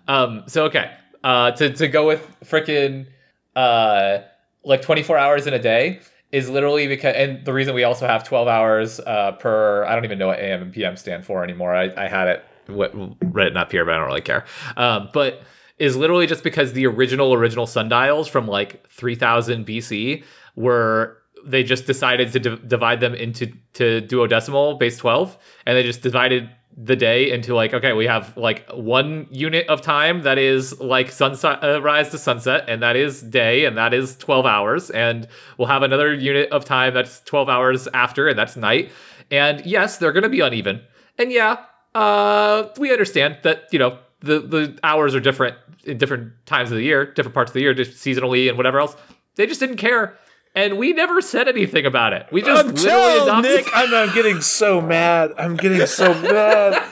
Um, 0.09 0.43
so 0.47 0.65
okay, 0.65 0.91
uh, 1.23 1.53
to 1.53 1.73
to 1.75 1.87
go 1.87 2.07
with 2.07 2.27
freaking 2.45 3.07
uh, 3.55 4.19
like 4.65 4.83
24 4.83 5.17
hours 5.17 5.47
in 5.47 5.55
a 5.55 5.59
day 5.59 6.01
is 6.33 6.49
literally 6.49 6.87
because, 6.87 7.15
and 7.17 7.45
the 7.45 7.53
reason 7.53 7.75
we 7.75 7.85
also 7.85 8.07
have 8.07 8.25
12 8.25 8.49
hours 8.49 9.01
uh, 9.01 9.33
per. 9.33 9.85
I 9.85 9.95
don't 9.95 10.05
even 10.05 10.19
know 10.19 10.29
what 10.29 10.39
AM 10.39 10.63
and 10.63 10.73
PM 10.73 10.97
stand 10.97 11.25
for 11.25 11.43
anymore. 11.43 11.75
I, 11.75 11.91
I 11.97 12.09
had 12.09 12.29
it 12.29 12.45
what, 12.67 12.93
written 13.35 13.57
up 13.57 13.73
here, 13.73 13.85
but 13.85 13.95
I 13.95 13.99
don't 13.99 14.07
really 14.07 14.21
care. 14.21 14.45
Um, 14.77 15.09
but 15.13 15.43
is 15.79 15.97
literally 15.97 16.27
just 16.27 16.45
because 16.45 16.75
the 16.75 16.87
original 16.87 17.33
original 17.33 17.67
sundials 17.67 18.29
from 18.29 18.47
like 18.47 18.89
3000 18.91 19.67
BC 19.67 20.23
were 20.55 21.17
they 21.45 21.63
just 21.63 21.87
decided 21.87 22.33
to 22.33 22.39
div- 22.39 22.69
divide 22.69 23.01
them 23.01 23.15
into 23.15 23.47
to 23.73 24.03
duodecimal 24.03 24.79
base 24.79 24.99
12 24.99 25.39
and 25.65 25.77
they 25.77 25.83
just 25.83 26.03
divided 26.03 26.51
the 26.83 26.97
day 26.97 27.31
into 27.31 27.55
like 27.55 27.75
okay 27.75 27.93
we 27.93 28.07
have 28.07 28.35
like 28.39 28.67
one 28.71 29.27
unit 29.31 29.69
of 29.69 29.83
time 29.83 30.23
that 30.23 30.39
is 30.39 30.81
like 30.81 31.11
sunset 31.11 31.63
uh, 31.63 31.83
rise 31.83 32.09
to 32.09 32.17
sunset 32.17 32.65
and 32.69 32.83
that 32.83 32.97
is 32.97 33.21
day 33.21 33.67
and 33.67 33.77
that 33.77 33.93
is 33.93 34.17
12 34.17 34.47
hours 34.47 34.89
and 34.91 35.29
we'll 35.59 35.69
have 35.69 35.83
another 35.83 36.15
unit 36.15 36.51
of 36.51 36.65
time 36.65 36.95
that's 36.95 37.21
12 37.21 37.51
hours 37.51 37.87
after 37.93 38.29
and 38.29 38.39
that's 38.39 38.57
night. 38.57 38.91
And 39.31 39.65
yes 39.67 39.99
they're 39.99 40.13
going 40.13 40.23
to 40.23 40.31
be 40.31 40.41
uneven. 40.41 40.81
And 41.19 41.31
yeah 41.31 41.59
uh 41.95 42.69
we 42.79 42.91
understand 42.93 43.37
that 43.43 43.65
you 43.73 43.79
know 43.79 43.99
the 44.21 44.39
the 44.39 44.79
hours 44.83 45.15
are 45.15 45.21
different 45.21 45.57
in 45.85 45.99
different 45.99 46.33
times 46.47 46.71
of 46.71 46.79
the 46.79 46.85
year 46.85 47.05
different 47.05 47.35
parts 47.35 47.51
of 47.51 47.55
the 47.55 47.61
year 47.61 47.75
just 47.75 47.93
seasonally 47.93 48.49
and 48.49 48.57
whatever 48.57 48.81
else. 48.81 48.97
They 49.35 49.47
just 49.47 49.61
didn't 49.61 49.77
care 49.77 50.17
and 50.55 50.79
we 50.79 50.93
never 50.93 51.21
said 51.21 51.49
anything 51.49 51.87
about 51.87 52.13
it 52.13 52.27
we 52.33 52.43
just 52.43 52.67
literally 52.67 53.19
Until 53.19 53.23
adopted 53.25 53.51
Nick, 53.57 53.67
I'm, 53.75 53.95
I'm 53.95 54.15
getting 54.15 54.41
so 54.41 54.81
mad. 54.81 55.33
I'm 55.39 55.57
getting 55.57 55.87
so 55.87 56.13
mad 56.23 56.83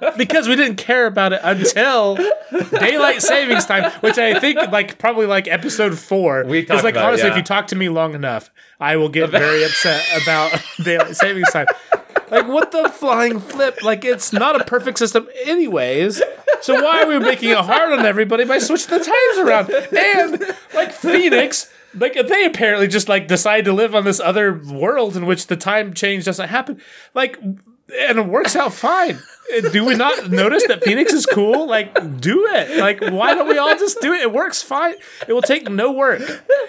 because 0.16 0.48
we 0.48 0.56
didn't 0.56 0.76
care 0.76 1.06
about 1.06 1.32
it 1.32 1.40
until 1.42 2.16
daylight 2.70 3.22
savings 3.22 3.66
time, 3.66 3.90
which 4.00 4.18
I 4.18 4.38
think 4.38 4.58
like 4.70 4.98
probably 4.98 5.26
like 5.26 5.48
episode 5.48 5.98
four. 5.98 6.44
We 6.44 6.60
because 6.60 6.76
talked 6.76 6.84
like 6.84 6.94
about 6.94 7.04
it, 7.04 7.08
honestly, 7.08 7.28
if 7.30 7.36
you 7.36 7.42
talk 7.42 7.66
to 7.68 7.76
me 7.76 7.88
long 7.88 8.14
enough, 8.14 8.50
I 8.80 8.96
will 8.96 9.08
get 9.08 9.30
very 9.30 9.64
upset 9.64 10.04
about 10.22 10.52
daylight 10.82 11.16
savings 11.16 11.50
time. 11.50 11.66
Like 12.30 12.46
what 12.46 12.72
the 12.72 12.88
flying 12.88 13.40
flip? 13.40 13.82
Like 13.82 14.04
it's 14.04 14.32
not 14.32 14.60
a 14.60 14.64
perfect 14.64 14.98
system, 14.98 15.28
anyways. 15.44 16.22
So 16.60 16.74
why 16.82 17.02
are 17.02 17.06
we 17.06 17.18
making 17.18 17.50
it 17.50 17.58
hard 17.58 17.92
on 17.92 18.04
everybody 18.04 18.44
by 18.44 18.58
switching 18.58 18.98
the 18.98 19.04
times 19.04 19.38
around? 19.38 19.70
And 19.96 20.56
like 20.74 20.92
Phoenix, 20.92 21.72
like 21.98 22.14
they 22.14 22.44
apparently 22.44 22.88
just 22.88 23.08
like 23.08 23.28
decide 23.28 23.64
to 23.66 23.72
live 23.72 23.94
on 23.94 24.04
this 24.04 24.20
other 24.20 24.54
world 24.54 25.16
in 25.16 25.26
which 25.26 25.46
the 25.46 25.56
time 25.56 25.94
change 25.94 26.24
doesn't 26.24 26.48
happen. 26.48 26.80
Like, 27.14 27.38
and 27.40 28.18
it 28.18 28.26
works 28.26 28.54
out 28.54 28.72
fine. 28.72 29.18
Uh, 29.56 29.70
do 29.70 29.84
we 29.84 29.94
not 29.94 30.30
notice 30.30 30.66
that 30.66 30.84
Phoenix 30.84 31.12
is 31.12 31.24
cool? 31.24 31.66
Like, 31.66 32.20
do 32.20 32.46
it. 32.46 32.78
Like, 32.78 33.00
why 33.00 33.34
don't 33.34 33.48
we 33.48 33.56
all 33.56 33.74
just 33.76 34.00
do 34.00 34.12
it? 34.12 34.20
It 34.20 34.32
works 34.32 34.62
fine. 34.62 34.94
It 35.26 35.32
will 35.32 35.42
take 35.42 35.70
no 35.70 35.92
work. 35.92 36.20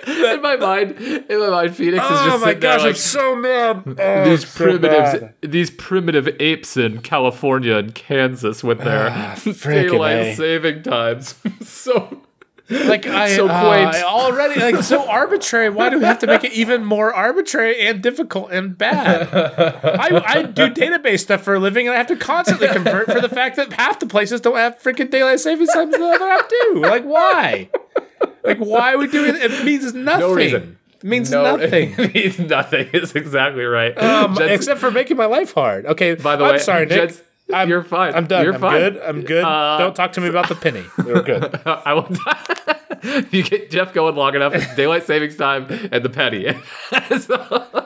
in 0.08 0.42
my 0.42 0.56
mind, 0.56 0.92
in 0.92 1.40
my 1.40 1.50
mind, 1.50 1.76
Phoenix 1.76 2.04
is 2.06 2.12
Oh 2.12 2.26
just 2.26 2.42
my 2.42 2.48
sitting 2.48 2.60
there 2.62 2.78
gosh, 2.78 2.86
I'm 2.86 2.96
so 2.96 3.36
mad. 3.36 3.84
Oh, 4.00 4.30
these 4.30 4.48
so 4.48 4.64
primitives, 4.64 5.20
bad. 5.20 5.34
these 5.42 5.72
primitive 5.72 6.30
apes 6.40 6.78
in 6.78 7.02
California 7.02 7.76
and 7.76 7.94
Kansas 7.94 8.64
with 8.64 8.80
their 8.80 9.10
ah, 9.10 9.34
frickin' 9.36 9.92
daylight 9.92 10.16
A. 10.16 10.36
saving 10.36 10.84
times. 10.84 11.36
so, 11.62 12.22
Like 12.70 13.06
I 13.08 13.36
So 13.36 13.48
uh, 13.48 13.68
quaint. 13.92 14.04
already 14.04 14.60
like 14.60 14.84
so 14.84 15.08
arbitrary. 15.10 15.70
Why 15.70 15.90
do 15.90 15.98
we 16.00 16.06
have 16.06 16.20
to 16.20 16.28
make 16.28 16.44
it 16.44 16.54
even 16.54 16.86
more 16.86 17.14
arbitrary 17.14 17.80
and 17.88 18.02
difficult 18.02 18.52
and 18.52 18.78
bad? 18.78 19.28
I, 19.34 20.24
I 20.26 20.44
do 20.44 20.68
database 20.70 21.22
stuff 21.22 21.42
for 21.42 21.56
a 21.56 21.60
living, 21.60 21.88
and 21.88 21.96
I 21.96 21.98
have 21.98 22.08
to 22.08 22.16
constantly 22.16 22.68
convert 22.68 23.12
for 23.12 23.20
the 23.22 23.30
fact 23.30 23.56
that 23.56 23.74
half 23.74 24.00
the 24.00 24.06
places 24.06 24.42
don't 24.42 24.56
have 24.58 24.80
freaking 24.80 25.10
daylight 25.10 25.40
savings 25.40 25.72
times, 25.74 25.94
and 25.94 26.04
the 26.04 26.08
other 26.08 26.28
half 26.28 26.48
do. 26.50 26.82
Like 26.82 27.04
why? 27.06 27.70
Like 28.44 28.60
why 28.60 28.94
are 28.94 28.98
we 28.98 29.08
doing 29.08 29.36
it? 29.36 29.52
It 29.52 29.66
means 29.66 29.94
nothing. 29.94 30.20
No 30.22 30.34
reason. 30.34 30.78
It 30.98 31.04
means 31.04 31.32
No, 31.32 31.44
nothing. 31.58 31.96
it 31.98 32.14
means 32.14 32.40
nothing. 32.40 32.90
It's 32.94 33.16
exactly 33.16 33.64
right. 33.64 33.98
Um, 33.98 34.38
except 34.42 34.80
for 34.80 34.92
making 34.92 35.18
my 35.18 35.26
life 35.26 35.54
hard. 35.54 35.86
Okay. 35.86 36.16
by 36.16 36.36
the 36.36 36.44
I'm 36.44 36.52
way, 36.54 36.58
sorry, 36.60 36.86
Nick. 36.86 36.98
Jen's- 37.10 37.22
I'm, 37.54 37.70
you're 37.70 37.84
fine. 37.84 38.14
I'm 38.14 38.28
done. 38.28 38.44
You're 38.44 38.54
I'm 38.56 38.62
fine. 38.62 38.80
good. 38.80 38.98
I'm 39.02 39.22
good. 39.22 39.44
Uh, 39.44 39.78
Don't 39.80 39.96
talk 39.96 40.14
to 40.14 40.22
me 40.22 40.28
about 40.28 40.50
the 40.50 40.56
penny. 40.56 40.84
We're 40.98 41.22
good. 41.24 41.62
I 41.66 41.94
will. 41.94 42.08
Not, 42.10 43.34
you 43.34 43.44
get 43.44 43.72
Jeff 43.72 43.94
going 43.94 44.16
long 44.16 44.36
enough. 44.36 44.54
It's 44.54 44.76
daylight 44.76 45.04
savings 45.06 45.36
time 45.36 45.66
and 45.92 46.04
the 46.04 46.10
penny. 46.10 46.54
So- 47.20 47.86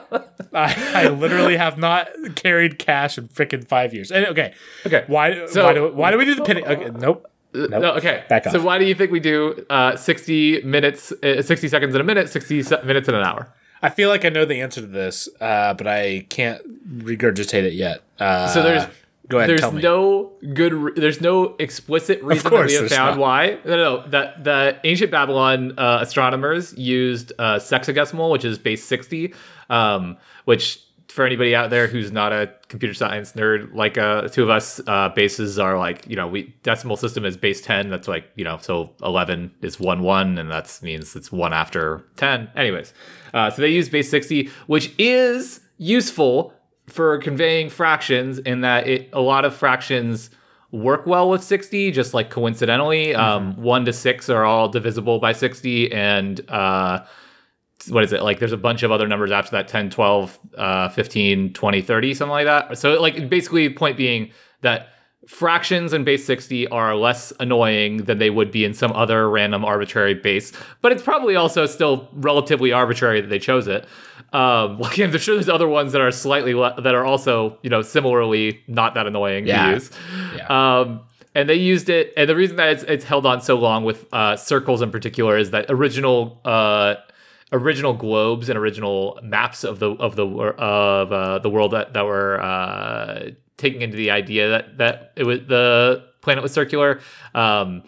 I, 0.52 1.06
I 1.06 1.08
literally 1.08 1.56
have 1.56 1.78
not 1.78 2.08
carried 2.36 2.78
cash 2.78 3.18
in 3.18 3.26
freaking 3.28 3.66
five 3.66 3.92
years. 3.92 4.12
And, 4.12 4.26
okay. 4.26 4.54
okay. 4.86 5.04
Why? 5.08 5.46
So- 5.46 5.64
why 5.64 5.72
do? 5.74 5.92
Why 5.92 6.10
do 6.12 6.18
we 6.18 6.24
do 6.24 6.34
the 6.36 6.42
penny? 6.44 6.64
Okay. 6.64 6.90
Nope. 6.90 7.26
Nope. 7.54 7.70
No, 7.70 7.92
okay. 7.94 8.24
Back 8.28 8.44
So 8.44 8.60
why 8.60 8.78
do 8.78 8.84
you 8.84 8.94
think 8.94 9.10
we 9.12 9.20
do 9.20 9.64
uh, 9.70 9.96
60 9.96 10.62
minutes, 10.62 11.12
uh, 11.22 11.40
60 11.40 11.68
seconds 11.68 11.94
in 11.94 12.00
a 12.00 12.04
minute, 12.04 12.28
60 12.28 12.62
se- 12.64 12.82
minutes 12.84 13.08
in 13.08 13.14
an 13.14 13.22
hour? 13.22 13.52
I 13.80 13.90
feel 13.90 14.08
like 14.08 14.24
I 14.24 14.28
know 14.28 14.44
the 14.44 14.60
answer 14.60 14.80
to 14.80 14.86
this, 14.86 15.28
uh, 15.40 15.74
but 15.74 15.86
I 15.86 16.26
can't 16.30 16.60
regurgitate 17.04 17.62
it 17.64 17.74
yet. 17.74 18.02
Uh, 18.18 18.48
So 18.48 18.62
there's 18.62 18.84
go 19.28 19.38
ahead. 19.38 19.50
there's 19.50 19.72
no 19.72 20.32
good 20.52 20.72
re- 20.72 20.92
there's 20.96 21.20
no 21.20 21.56
explicit 21.58 22.22
reason 22.22 22.50
that 22.50 22.66
we 22.66 22.74
have 22.74 22.88
found 22.88 23.16
not. 23.16 23.18
why 23.18 23.58
no 23.64 23.76
no 23.76 23.96
no 23.96 24.08
that 24.08 24.44
the 24.44 24.78
ancient 24.84 25.10
babylon 25.10 25.78
uh, 25.78 25.98
astronomers 26.00 26.76
used 26.76 27.32
uh, 27.38 27.56
sexagesimal 27.56 28.30
which 28.30 28.44
is 28.44 28.58
base 28.58 28.84
60 28.84 29.34
um, 29.70 30.16
which 30.44 30.80
for 31.08 31.24
anybody 31.24 31.54
out 31.54 31.70
there 31.70 31.86
who's 31.86 32.10
not 32.10 32.32
a 32.32 32.52
computer 32.68 32.92
science 32.92 33.32
nerd 33.34 33.72
like 33.72 33.96
uh, 33.96 34.22
the 34.22 34.28
two 34.28 34.42
of 34.42 34.50
us 34.50 34.80
uh, 34.88 35.08
bases 35.10 35.58
are 35.58 35.78
like 35.78 36.04
you 36.08 36.16
know 36.16 36.26
we 36.26 36.52
decimal 36.62 36.96
system 36.96 37.24
is 37.24 37.36
base 37.36 37.60
10 37.60 37.88
that's 37.88 38.08
like 38.08 38.24
you 38.34 38.44
know 38.44 38.58
so 38.60 38.90
11 39.02 39.52
is 39.62 39.78
1 39.78 40.02
1 40.02 40.38
and 40.38 40.50
that 40.50 40.78
means 40.82 41.14
it's 41.14 41.30
1 41.30 41.52
after 41.52 42.04
10 42.16 42.50
anyways 42.56 42.92
uh, 43.32 43.48
so 43.48 43.62
they 43.62 43.68
use 43.68 43.88
base 43.88 44.10
60 44.10 44.50
which 44.66 44.92
is 44.98 45.60
useful 45.78 46.52
for 46.86 47.18
conveying 47.18 47.70
fractions 47.70 48.38
in 48.38 48.60
that 48.60 48.86
it 48.86 49.08
a 49.12 49.20
lot 49.20 49.44
of 49.44 49.54
fractions 49.54 50.30
work 50.70 51.06
well 51.06 51.30
with 51.30 51.42
60 51.42 51.92
just 51.92 52.14
like 52.14 52.30
coincidentally. 52.30 53.14
Um, 53.14 53.56
1 53.56 53.84
to 53.86 53.92
6 53.92 54.28
are 54.28 54.44
all 54.44 54.68
divisible 54.68 55.18
by 55.18 55.32
60 55.32 55.92
and 55.92 56.40
uh, 56.50 57.04
what 57.88 58.02
is 58.02 58.12
it? 58.12 58.22
Like 58.22 58.38
there's 58.38 58.52
a 58.52 58.56
bunch 58.56 58.82
of 58.82 58.90
other 58.90 59.06
numbers 59.06 59.30
after 59.30 59.52
that 59.52 59.68
10 59.68 59.90
12 59.90 60.38
uh, 60.56 60.88
15 60.90 61.52
20 61.52 61.82
30 61.82 62.14
something 62.14 62.30
like 62.30 62.46
that. 62.46 62.76
So 62.78 63.00
like 63.00 63.28
basically 63.28 63.70
point 63.70 63.96
being 63.96 64.30
that 64.62 64.88
fractions 65.26 65.92
in 65.92 66.04
base 66.04 66.24
60 66.26 66.68
are 66.68 66.94
less 66.94 67.32
annoying 67.40 67.98
than 67.98 68.18
they 68.18 68.30
would 68.30 68.50
be 68.50 68.64
in 68.64 68.74
some 68.74 68.92
other 68.92 69.28
random 69.30 69.64
arbitrary 69.64 70.14
base 70.14 70.52
but 70.82 70.92
it's 70.92 71.02
probably 71.02 71.34
also 71.34 71.66
still 71.66 72.08
relatively 72.12 72.72
arbitrary 72.72 73.20
that 73.20 73.28
they 73.28 73.38
chose 73.38 73.66
it 73.66 73.86
um 74.34 74.78
like 74.84 74.98
i'm 74.98 75.16
sure 75.18 75.34
there's 75.36 75.48
other 75.48 75.68
ones 75.68 75.92
that 75.92 76.00
are 76.02 76.10
slightly 76.10 76.52
le- 76.54 76.78
that 76.82 76.94
are 76.94 77.04
also 77.04 77.56
you 77.62 77.70
know 77.70 77.80
similarly 77.82 78.60
not 78.66 78.92
that 78.94 79.06
annoying 79.06 79.46
Yeah. 79.46 79.66
to 79.68 79.72
use 79.74 79.90
Yeah. 80.36 80.80
um, 80.80 81.00
and 81.36 81.48
they 81.48 81.56
used 81.56 81.88
it, 81.88 82.12
and 82.16 82.30
the 82.30 82.36
reason 82.36 82.56
that 82.58 82.68
it's, 82.74 82.82
it's 82.84 83.04
held 83.04 83.26
on 83.26 83.40
so 83.40 83.56
long 83.56 83.82
with 83.82 84.06
uh, 84.12 84.36
circles 84.36 84.80
in 84.82 84.92
particular 84.92 85.36
is 85.36 85.50
that 85.50 85.66
original 85.68 86.40
uh, 86.44 86.94
original 87.50 87.92
globes 87.92 88.48
and 88.48 88.56
original 88.56 89.18
maps 89.20 89.64
of 89.64 89.80
the 89.80 89.90
of 90.06 90.14
the 90.14 90.24
of 90.26 91.12
uh, 91.12 91.38
the 91.40 91.50
world 91.50 91.72
that 91.72 91.92
that 91.94 92.04
were 92.04 92.40
uh, 92.40 93.30
taking 93.56 93.82
into 93.82 93.96
the 93.96 94.12
idea 94.12 94.48
that 94.50 94.78
that 94.78 95.12
it 95.16 95.24
was 95.24 95.40
the 95.48 96.04
planet 96.20 96.40
was 96.42 96.52
circular. 96.52 97.00
Um, 97.34 97.82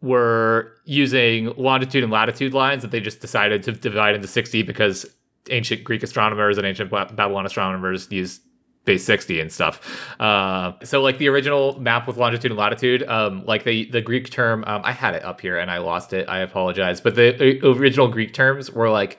were 0.00 0.72
using 0.84 1.52
longitude 1.56 2.02
and 2.04 2.12
latitude 2.12 2.54
lines 2.54 2.82
that 2.82 2.90
they 2.92 3.00
just 3.00 3.20
decided 3.20 3.62
to 3.64 3.72
divide 3.72 4.14
into 4.14 4.28
60 4.28 4.62
because 4.62 5.04
ancient 5.50 5.84
Greek 5.84 6.02
astronomers 6.02 6.58
and 6.58 6.66
ancient 6.66 6.90
Babylon 6.90 7.46
astronomers 7.46 8.10
used 8.10 8.42
base 8.84 9.04
60 9.04 9.40
and 9.40 9.52
stuff. 9.52 10.10
Uh, 10.18 10.72
so 10.82 11.02
like 11.02 11.18
the 11.18 11.28
original 11.28 11.78
map 11.78 12.06
with 12.06 12.16
longitude 12.16 12.50
and 12.50 12.58
latitude, 12.58 13.02
um, 13.06 13.44
like 13.44 13.64
the, 13.64 13.84
the 13.90 14.00
Greek 14.00 14.30
term, 14.30 14.64
um, 14.66 14.80
I 14.82 14.92
had 14.92 15.14
it 15.14 15.22
up 15.24 15.40
here 15.42 15.58
and 15.58 15.70
I 15.70 15.78
lost 15.78 16.14
it. 16.14 16.26
I 16.28 16.38
apologize. 16.38 17.00
But 17.00 17.14
the 17.14 17.60
uh, 17.62 17.68
original 17.68 18.08
Greek 18.08 18.32
terms 18.32 18.72
were 18.72 18.88
like 18.88 19.18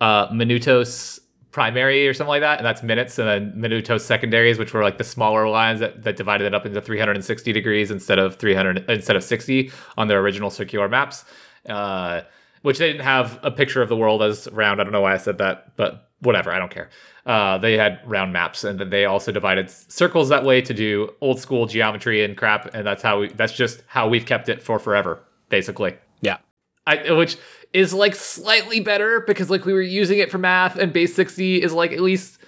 uh, 0.00 0.28
minutos 0.28 1.18
primary 1.50 2.08
or 2.08 2.14
something 2.14 2.28
like 2.28 2.40
that, 2.40 2.58
and 2.58 2.66
that's 2.66 2.82
minutes, 2.82 3.18
and 3.18 3.28
then 3.28 3.52
minutos 3.52 4.00
secondaries, 4.00 4.58
which 4.58 4.72
were 4.72 4.82
like 4.82 4.98
the 4.98 5.04
smaller 5.04 5.48
lines 5.48 5.80
that, 5.80 6.02
that 6.02 6.16
divided 6.16 6.46
it 6.46 6.54
up 6.54 6.64
into 6.64 6.80
360 6.80 7.52
degrees 7.52 7.90
instead 7.90 8.18
of 8.18 8.36
300 8.36 8.88
instead 8.88 9.16
of 9.16 9.22
60 9.22 9.70
on 9.98 10.08
their 10.08 10.20
original 10.20 10.50
circular 10.50 10.88
maps. 10.88 11.24
Uh, 11.68 12.22
which 12.62 12.78
they 12.78 12.88
didn't 12.88 13.04
have 13.04 13.38
a 13.42 13.50
picture 13.50 13.82
of 13.82 13.88
the 13.88 13.96
world 13.96 14.22
as 14.22 14.48
round. 14.52 14.80
I 14.80 14.84
don't 14.84 14.92
know 14.92 15.00
why 15.00 15.14
I 15.14 15.18
said 15.18 15.38
that, 15.38 15.76
but 15.76 16.10
whatever. 16.20 16.50
I 16.52 16.58
don't 16.58 16.70
care. 16.70 16.88
Uh, 17.26 17.58
they 17.58 17.76
had 17.76 18.00
round 18.06 18.32
maps, 18.32 18.64
and 18.64 18.78
then 18.78 18.90
they 18.90 19.04
also 19.04 19.30
divided 19.30 19.70
circles 19.70 20.28
that 20.30 20.44
way 20.44 20.60
to 20.62 20.74
do 20.74 21.10
old 21.20 21.38
school 21.38 21.66
geometry 21.66 22.24
and 22.24 22.36
crap. 22.36 22.74
And 22.74 22.86
that's 22.86 23.02
how 23.02 23.20
we. 23.20 23.28
That's 23.28 23.52
just 23.52 23.82
how 23.86 24.08
we've 24.08 24.26
kept 24.26 24.48
it 24.48 24.62
for 24.62 24.78
forever, 24.78 25.22
basically. 25.48 25.96
yeah. 26.20 26.38
I, 26.84 27.12
which 27.12 27.36
is 27.72 27.94
like 27.94 28.14
slightly 28.16 28.80
better 28.80 29.20
because 29.20 29.48
like 29.50 29.64
we 29.64 29.72
were 29.72 29.80
using 29.82 30.18
it 30.18 30.30
for 30.32 30.38
math 30.38 30.76
and 30.76 30.92
base 30.92 31.14
60 31.14 31.62
is 31.62 31.72
like 31.72 31.92
at 31.92 32.00
least 32.00 32.38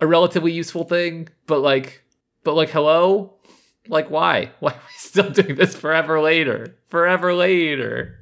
a 0.00 0.06
relatively 0.06 0.50
useful 0.50 0.84
thing 0.84 1.28
but 1.46 1.60
like 1.60 2.02
but 2.42 2.54
like 2.54 2.70
hello 2.70 3.34
like 3.88 4.10
why 4.10 4.50
why 4.60 4.72
are 4.72 4.80
we 4.80 4.94
still 4.96 5.30
doing 5.30 5.56
this 5.56 5.76
forever 5.76 6.20
later 6.20 6.74
forever 6.88 7.34
later 7.34 8.18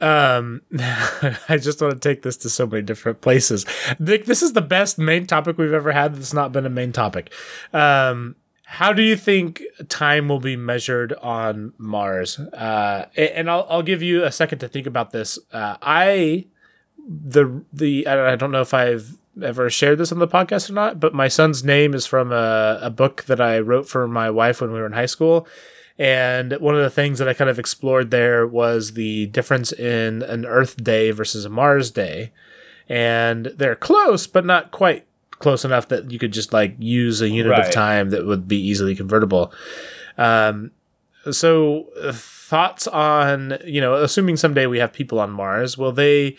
Um, 0.00 0.62
I 0.78 1.58
just 1.60 1.80
want 1.80 1.94
to 1.94 2.08
take 2.08 2.22
this 2.22 2.36
to 2.38 2.50
so 2.50 2.66
many 2.66 2.82
different 2.82 3.20
places. 3.20 3.64
Nick, 3.98 4.26
this 4.26 4.42
is 4.42 4.52
the 4.52 4.60
best 4.60 4.98
main 4.98 5.26
topic 5.26 5.58
we've 5.58 5.72
ever 5.72 5.92
had 5.92 6.14
that's 6.14 6.34
not 6.34 6.52
been 6.52 6.66
a 6.66 6.70
main 6.70 6.92
topic. 6.92 7.32
Um, 7.72 8.36
how 8.64 8.92
do 8.92 9.00
you 9.00 9.16
think 9.16 9.62
time 9.88 10.28
will 10.28 10.40
be 10.40 10.56
measured 10.56 11.12
on 11.14 11.72
Mars? 11.78 12.38
Uh, 12.38 13.06
and 13.16 13.48
I'll, 13.48 13.66
I'll 13.70 13.82
give 13.82 14.02
you 14.02 14.24
a 14.24 14.32
second 14.32 14.58
to 14.58 14.68
think 14.68 14.86
about 14.86 15.12
this. 15.12 15.38
Uh, 15.52 15.76
I, 15.80 16.46
the, 16.98 17.64
the, 17.72 18.06
I 18.08 18.34
don't 18.34 18.50
know 18.50 18.62
if 18.62 18.74
I've 18.74 19.16
ever 19.40 19.70
shared 19.70 19.98
this 19.98 20.10
on 20.12 20.18
the 20.18 20.26
podcast 20.26 20.68
or 20.68 20.72
not, 20.72 20.98
but 20.98 21.14
my 21.14 21.28
son's 21.28 21.62
name 21.62 21.94
is 21.94 22.06
from 22.06 22.32
a, 22.32 22.80
a 22.82 22.90
book 22.90 23.24
that 23.24 23.40
I 23.40 23.60
wrote 23.60 23.88
for 23.88 24.08
my 24.08 24.30
wife 24.30 24.60
when 24.60 24.72
we 24.72 24.80
were 24.80 24.86
in 24.86 24.92
high 24.92 25.06
school. 25.06 25.46
And 25.98 26.52
one 26.54 26.74
of 26.74 26.82
the 26.82 26.90
things 26.90 27.18
that 27.18 27.28
I 27.28 27.34
kind 27.34 27.48
of 27.48 27.58
explored 27.58 28.10
there 28.10 28.46
was 28.46 28.92
the 28.92 29.26
difference 29.26 29.72
in 29.72 30.22
an 30.22 30.44
Earth 30.44 30.82
day 30.82 31.10
versus 31.10 31.44
a 31.44 31.48
Mars 31.48 31.90
day. 31.90 32.32
And 32.88 33.46
they're 33.46 33.74
close, 33.74 34.26
but 34.26 34.44
not 34.44 34.70
quite 34.70 35.06
close 35.38 35.64
enough 35.64 35.88
that 35.88 36.10
you 36.10 36.18
could 36.18 36.32
just 36.32 36.52
like 36.52 36.76
use 36.78 37.20
a 37.20 37.28
unit 37.28 37.52
of 37.66 37.70
time 37.70 38.10
that 38.10 38.26
would 38.26 38.46
be 38.46 38.58
easily 38.58 38.94
convertible. 38.94 39.52
Um, 40.18 40.70
so, 41.30 41.88
uh, 42.00 42.12
thoughts 42.12 42.86
on, 42.86 43.58
you 43.64 43.80
know, 43.80 43.94
assuming 43.94 44.36
someday 44.36 44.66
we 44.66 44.78
have 44.78 44.92
people 44.92 45.18
on 45.18 45.30
Mars, 45.30 45.76
will 45.76 45.92
they 45.92 46.36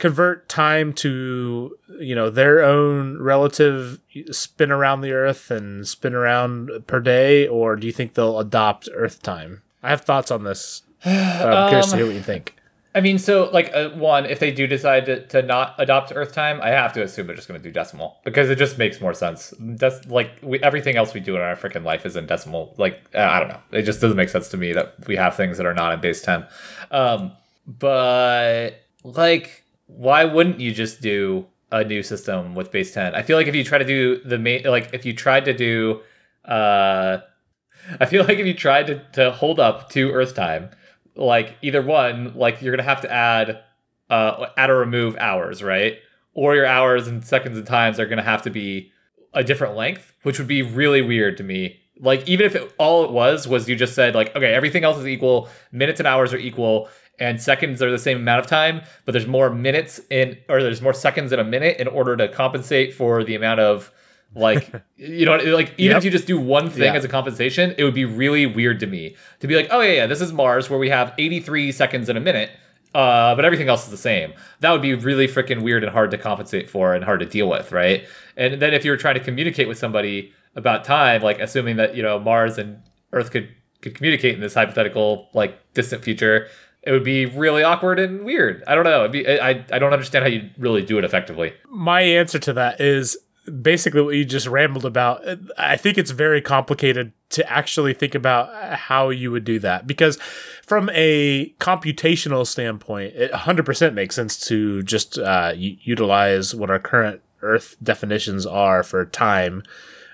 convert 0.00 0.48
time 0.48 0.92
to, 0.94 1.76
you 2.00 2.14
know, 2.16 2.28
their 2.30 2.64
own 2.64 3.20
relative 3.22 4.00
spin 4.32 4.72
around 4.72 5.02
the 5.02 5.12
Earth 5.12 5.50
and 5.50 5.86
spin 5.86 6.14
around 6.14 6.70
per 6.88 6.98
day, 7.00 7.46
or 7.46 7.76
do 7.76 7.86
you 7.86 7.92
think 7.92 8.14
they'll 8.14 8.40
adopt 8.40 8.88
Earth 8.92 9.22
time? 9.22 9.62
I 9.82 9.90
have 9.90 10.00
thoughts 10.00 10.30
on 10.32 10.42
this. 10.44 10.82
I'm 11.04 11.68
curious 11.68 11.86
to 11.86 11.92
Um, 11.92 11.98
hear 11.98 12.06
what 12.06 12.14
you 12.16 12.22
think. 12.22 12.54
i 12.92 13.00
mean 13.00 13.18
so 13.20 13.48
like 13.52 13.70
uh, 13.72 13.90
one 13.90 14.26
if 14.26 14.40
they 14.40 14.50
do 14.50 14.66
decide 14.66 15.06
to, 15.06 15.24
to 15.28 15.42
not 15.42 15.76
adopt 15.78 16.10
earth 16.12 16.32
time 16.34 16.60
i 16.60 16.70
have 16.70 16.92
to 16.92 17.00
assume 17.00 17.24
they're 17.28 17.36
just 17.36 17.46
going 17.46 17.58
to 17.60 17.62
do 17.62 17.72
decimal 17.72 18.18
because 18.24 18.50
it 18.50 18.56
just 18.56 18.78
makes 18.78 19.00
more 19.00 19.14
sense 19.14 19.54
that's 19.60 20.04
like 20.08 20.32
we, 20.42 20.58
everything 20.60 20.96
else 20.96 21.14
we 21.14 21.20
do 21.20 21.36
in 21.36 21.40
our 21.40 21.54
freaking 21.54 21.84
life 21.84 22.04
is 22.04 22.16
in 22.16 22.26
decimal 22.26 22.74
like 22.78 23.00
uh, 23.14 23.20
i 23.20 23.38
don't 23.38 23.46
know 23.48 23.60
it 23.70 23.82
just 23.82 24.00
doesn't 24.00 24.16
make 24.16 24.28
sense 24.28 24.48
to 24.48 24.56
me 24.56 24.72
that 24.72 24.94
we 25.06 25.14
have 25.14 25.36
things 25.36 25.56
that 25.56 25.66
are 25.66 25.72
not 25.82 25.92
in 25.94 26.00
base 26.00 26.20
10 26.20 26.44
um 26.90 27.30
but 27.64 28.70
like 29.04 29.59
why 29.96 30.24
wouldn't 30.24 30.60
you 30.60 30.72
just 30.72 31.00
do 31.00 31.46
a 31.72 31.84
new 31.84 32.02
system 32.02 32.54
with 32.54 32.70
base 32.70 32.92
10 32.92 33.14
i 33.14 33.22
feel 33.22 33.36
like 33.36 33.46
if 33.46 33.54
you 33.54 33.64
try 33.64 33.78
to 33.78 33.84
do 33.84 34.20
the 34.24 34.38
main 34.38 34.62
like 34.64 34.92
if 34.92 35.04
you 35.04 35.12
tried 35.12 35.44
to 35.44 35.52
do 35.52 36.00
uh 36.44 37.18
i 38.00 38.06
feel 38.06 38.24
like 38.24 38.38
if 38.38 38.46
you 38.46 38.54
tried 38.54 38.86
to, 38.86 39.02
to 39.12 39.30
hold 39.30 39.60
up 39.60 39.90
to 39.90 40.10
earth 40.10 40.34
time 40.34 40.70
like 41.16 41.56
either 41.62 41.82
one 41.82 42.32
like 42.34 42.62
you're 42.62 42.74
gonna 42.74 42.82
have 42.88 43.02
to 43.02 43.12
add 43.12 43.62
uh 44.08 44.46
add 44.56 44.70
or 44.70 44.78
remove 44.78 45.16
hours 45.16 45.62
right? 45.62 45.98
Or 46.32 46.54
your 46.54 46.66
hours 46.66 47.08
and 47.08 47.24
seconds 47.24 47.58
and 47.58 47.66
times 47.66 47.98
are 47.98 48.06
gonna 48.06 48.22
have 48.22 48.42
to 48.42 48.50
be 48.50 48.92
a 49.34 49.44
different 49.44 49.76
length 49.76 50.14
which 50.22 50.38
would 50.38 50.48
be 50.48 50.62
really 50.62 51.02
weird 51.02 51.36
to 51.38 51.42
me. 51.42 51.80
Like 51.98 52.26
even 52.26 52.46
if 52.46 52.54
it, 52.54 52.72
all 52.78 53.04
it 53.04 53.10
was 53.10 53.46
was 53.46 53.68
you 53.68 53.76
just 53.76 53.94
said 53.94 54.14
like, 54.14 54.34
okay, 54.34 54.54
everything 54.54 54.84
else 54.84 54.98
is 54.98 55.06
equal, 55.06 55.48
minutes 55.70 56.00
and 56.00 56.06
hours 56.06 56.32
are 56.32 56.38
equal, 56.38 56.88
and 57.20 57.40
seconds 57.40 57.82
are 57.82 57.90
the 57.90 57.98
same 57.98 58.16
amount 58.18 58.40
of 58.40 58.46
time, 58.46 58.80
but 59.04 59.12
there's 59.12 59.26
more 59.26 59.50
minutes 59.50 60.00
in 60.10 60.38
or 60.48 60.62
there's 60.62 60.82
more 60.82 60.94
seconds 60.94 61.32
in 61.32 61.38
a 61.38 61.44
minute 61.44 61.76
in 61.78 61.86
order 61.86 62.16
to 62.16 62.26
compensate 62.28 62.94
for 62.94 63.22
the 63.22 63.34
amount 63.34 63.60
of 63.60 63.92
like 64.34 64.72
you 64.96 65.26
know 65.26 65.36
like 65.36 65.74
even 65.76 65.90
Yep. 65.92 65.98
if 65.98 66.04
you 66.04 66.10
just 66.10 66.26
do 66.26 66.38
one 66.40 66.70
thing 66.70 66.84
Yeah. 66.84 66.94
as 66.94 67.04
a 67.04 67.08
compensation, 67.08 67.74
it 67.78 67.84
would 67.84 67.94
be 67.94 68.04
really 68.04 68.46
weird 68.46 68.80
to 68.80 68.86
me 68.86 69.16
to 69.40 69.46
be 69.46 69.54
like, 69.56 69.68
oh 69.70 69.80
yeah, 69.80 69.92
yeah, 69.92 70.06
this 70.06 70.20
is 70.20 70.32
Mars 70.32 70.70
where 70.70 70.78
we 70.78 70.88
have 70.88 71.12
83 71.18 71.72
seconds 71.72 72.08
in 72.08 72.16
a 72.16 72.20
minute. 72.20 72.50
Uh, 72.92 73.36
but 73.36 73.44
everything 73.44 73.68
else 73.68 73.84
is 73.84 73.90
the 73.92 73.96
same. 73.96 74.32
That 74.60 74.72
would 74.72 74.82
be 74.82 74.94
really 74.94 75.28
freaking 75.28 75.62
weird 75.62 75.84
and 75.84 75.92
hard 75.92 76.10
to 76.10 76.18
compensate 76.18 76.68
for 76.68 76.92
and 76.92 77.04
hard 77.04 77.20
to 77.20 77.26
deal 77.26 77.48
with, 77.48 77.70
right? 77.70 78.02
And 78.36 78.60
then 78.60 78.74
if 78.74 78.84
you 78.84 78.90
were 78.90 78.96
trying 78.96 79.14
to 79.14 79.20
communicate 79.20 79.68
with 79.68 79.78
somebody 79.78 80.32
about 80.56 80.82
time, 80.84 81.22
like 81.22 81.38
assuming 81.38 81.76
that 81.76 81.94
you 81.94 82.02
know 82.02 82.18
Mars 82.18 82.58
and 82.58 82.82
Earth 83.12 83.30
could 83.30 83.48
could 83.80 83.94
communicate 83.94 84.34
in 84.34 84.40
this 84.40 84.54
hypothetical 84.54 85.28
like 85.34 85.72
distant 85.72 86.02
future, 86.02 86.48
it 86.82 86.92
would 86.92 87.04
be 87.04 87.26
really 87.26 87.62
awkward 87.62 87.98
and 87.98 88.24
weird. 88.24 88.64
I 88.66 88.74
don't 88.74 88.84
know. 88.84 89.08
Be, 89.08 89.26
I 89.28 89.64
I 89.70 89.78
don't 89.78 89.92
understand 89.92 90.24
how 90.24 90.30
you 90.30 90.50
really 90.58 90.82
do 90.82 90.98
it 90.98 91.04
effectively. 91.04 91.52
my 91.68 92.00
answer 92.00 92.38
to 92.38 92.52
that 92.54 92.80
is 92.80 93.16
basically 93.62 94.02
what 94.02 94.14
you 94.14 94.24
just 94.24 94.46
rambled 94.46 94.84
about. 94.84 95.22
I 95.58 95.76
think 95.76 95.98
it's 95.98 96.10
very 96.10 96.40
complicated 96.40 97.12
to 97.30 97.50
actually 97.50 97.94
think 97.94 98.14
about 98.14 98.74
how 98.74 99.10
you 99.10 99.30
would 99.30 99.44
do 99.44 99.58
that 99.60 99.86
because 99.86 100.16
from 100.64 100.90
a 100.92 101.50
computational 101.58 102.46
standpoint, 102.46 103.14
it 103.14 103.32
100% 103.32 103.94
makes 103.94 104.14
sense 104.14 104.38
to 104.48 104.82
just 104.82 105.18
uh, 105.18 105.52
utilize 105.56 106.54
what 106.54 106.70
our 106.70 106.78
current 106.78 107.22
Earth 107.42 107.76
definitions 107.82 108.44
are 108.46 108.82
for 108.82 109.06
time. 109.06 109.62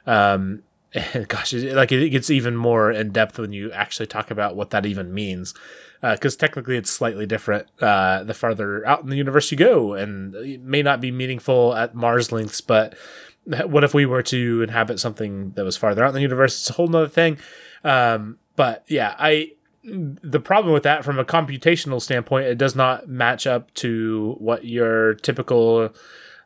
Um, 0.06 0.62
gosh, 1.28 1.52
like 1.52 1.92
it 1.92 2.10
gets 2.10 2.30
even 2.30 2.56
more 2.56 2.90
in 2.90 3.10
depth 3.10 3.38
when 3.38 3.52
you 3.52 3.72
actually 3.72 4.06
talk 4.06 4.30
about 4.30 4.56
what 4.56 4.70
that 4.70 4.86
even 4.86 5.12
means 5.12 5.52
because 6.00 6.36
technically 6.36 6.76
it's 6.76 6.90
slightly 6.90 7.26
different 7.26 7.66
uh, 7.80 8.22
the 8.24 8.34
farther 8.34 8.86
out 8.86 9.02
in 9.02 9.10
the 9.10 9.16
universe 9.16 9.50
you 9.50 9.56
go, 9.56 9.94
and 9.94 10.34
it 10.34 10.62
may 10.62 10.82
not 10.82 11.00
be 11.00 11.10
meaningful 11.10 11.74
at 11.74 11.94
Mars 11.94 12.32
lengths. 12.32 12.60
But 12.60 12.96
what 13.44 13.84
if 13.84 13.94
we 13.94 14.06
were 14.06 14.22
to 14.24 14.62
inhabit 14.62 15.00
something 15.00 15.52
that 15.52 15.64
was 15.64 15.76
farther 15.76 16.04
out 16.04 16.08
in 16.08 16.14
the 16.14 16.20
universe? 16.20 16.60
It's 16.60 16.70
a 16.70 16.74
whole 16.74 16.88
nother 16.88 17.08
thing. 17.08 17.38
Um, 17.84 18.38
but 18.56 18.84
yeah, 18.88 19.14
I 19.18 19.52
the 19.84 20.40
problem 20.40 20.74
with 20.74 20.82
that 20.82 21.04
from 21.04 21.18
a 21.18 21.24
computational 21.24 22.02
standpoint, 22.02 22.46
it 22.46 22.58
does 22.58 22.74
not 22.74 23.08
match 23.08 23.46
up 23.46 23.72
to 23.74 24.34
what 24.38 24.64
your 24.64 25.14
typical 25.14 25.92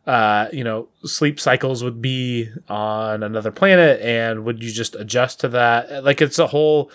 uh, 0.06 0.48
you 0.52 0.64
know, 0.64 0.88
sleep 1.04 1.38
cycles 1.38 1.84
would 1.84 2.00
be 2.00 2.48
on 2.68 3.22
another 3.22 3.50
planet, 3.50 4.00
and 4.00 4.44
would 4.44 4.62
you 4.62 4.72
just 4.72 4.94
adjust 4.96 5.40
to 5.40 5.48
that? 5.48 6.04
Like 6.04 6.20
it's 6.20 6.38
a 6.38 6.48
whole, 6.48 6.90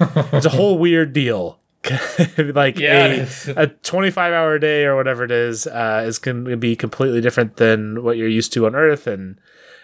it's 0.00 0.46
a 0.46 0.50
whole 0.50 0.78
weird 0.78 1.12
deal. 1.12 1.60
like 2.38 2.78
Yeah, 2.78 3.26
a, 3.46 3.62
a 3.62 3.66
25 3.66 4.32
hour 4.32 4.58
day 4.58 4.84
or 4.84 4.96
whatever 4.96 5.24
it 5.24 5.30
is 5.30 5.66
uh, 5.66 6.04
is 6.06 6.18
going 6.18 6.44
to 6.44 6.56
be 6.56 6.76
completely 6.76 7.20
different 7.20 7.56
than 7.56 8.02
what 8.02 8.16
you're 8.16 8.28
used 8.28 8.52
to 8.54 8.66
on 8.66 8.74
Earth, 8.74 9.06
and 9.06 9.38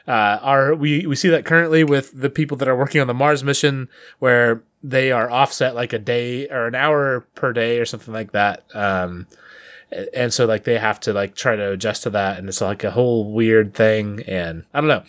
uh, 0.07 0.39
are 0.43 0.75
we 0.75 1.07
we 1.07 1.17
see 1.17 1.29
that 1.29 1.45
currently 1.45 1.85
with 1.85 2.21
the 2.21 2.31
people 2.31 2.57
that 2.59 2.69
are 2.69 2.77
working 2.77 3.01
on 3.01 3.07
the 3.07 3.15
Mars 3.15 3.43
mission, 3.45 3.89
where 4.19 4.63
they 4.83 5.11
are 5.11 5.31
offset 5.31 5.75
like 5.75 5.95
a 5.95 5.99
day 5.99 6.47
or 6.49 6.67
an 6.67 6.75
hour 6.75 7.27
per 7.35 7.55
day 7.55 7.79
or 7.79 7.87
something 7.87 8.13
like 8.13 8.33
that. 8.33 8.65
Um, 8.75 9.27
and 10.13 10.33
so 10.33 10.45
like 10.45 10.65
they 10.65 10.79
have 10.79 11.01
to 11.01 11.13
like 11.13 11.35
try 11.35 11.57
to 11.57 11.73
adjust 11.73 12.03
to 12.03 12.11
that. 12.11 12.39
And 12.39 12.49
it's 12.49 12.61
like 12.61 12.85
a 12.85 12.91
whole 12.91 13.33
weird 13.33 13.75
thing. 13.75 14.23
And 14.27 14.65
i 14.75 14.81
don't 14.81 14.89
know. 14.89 15.03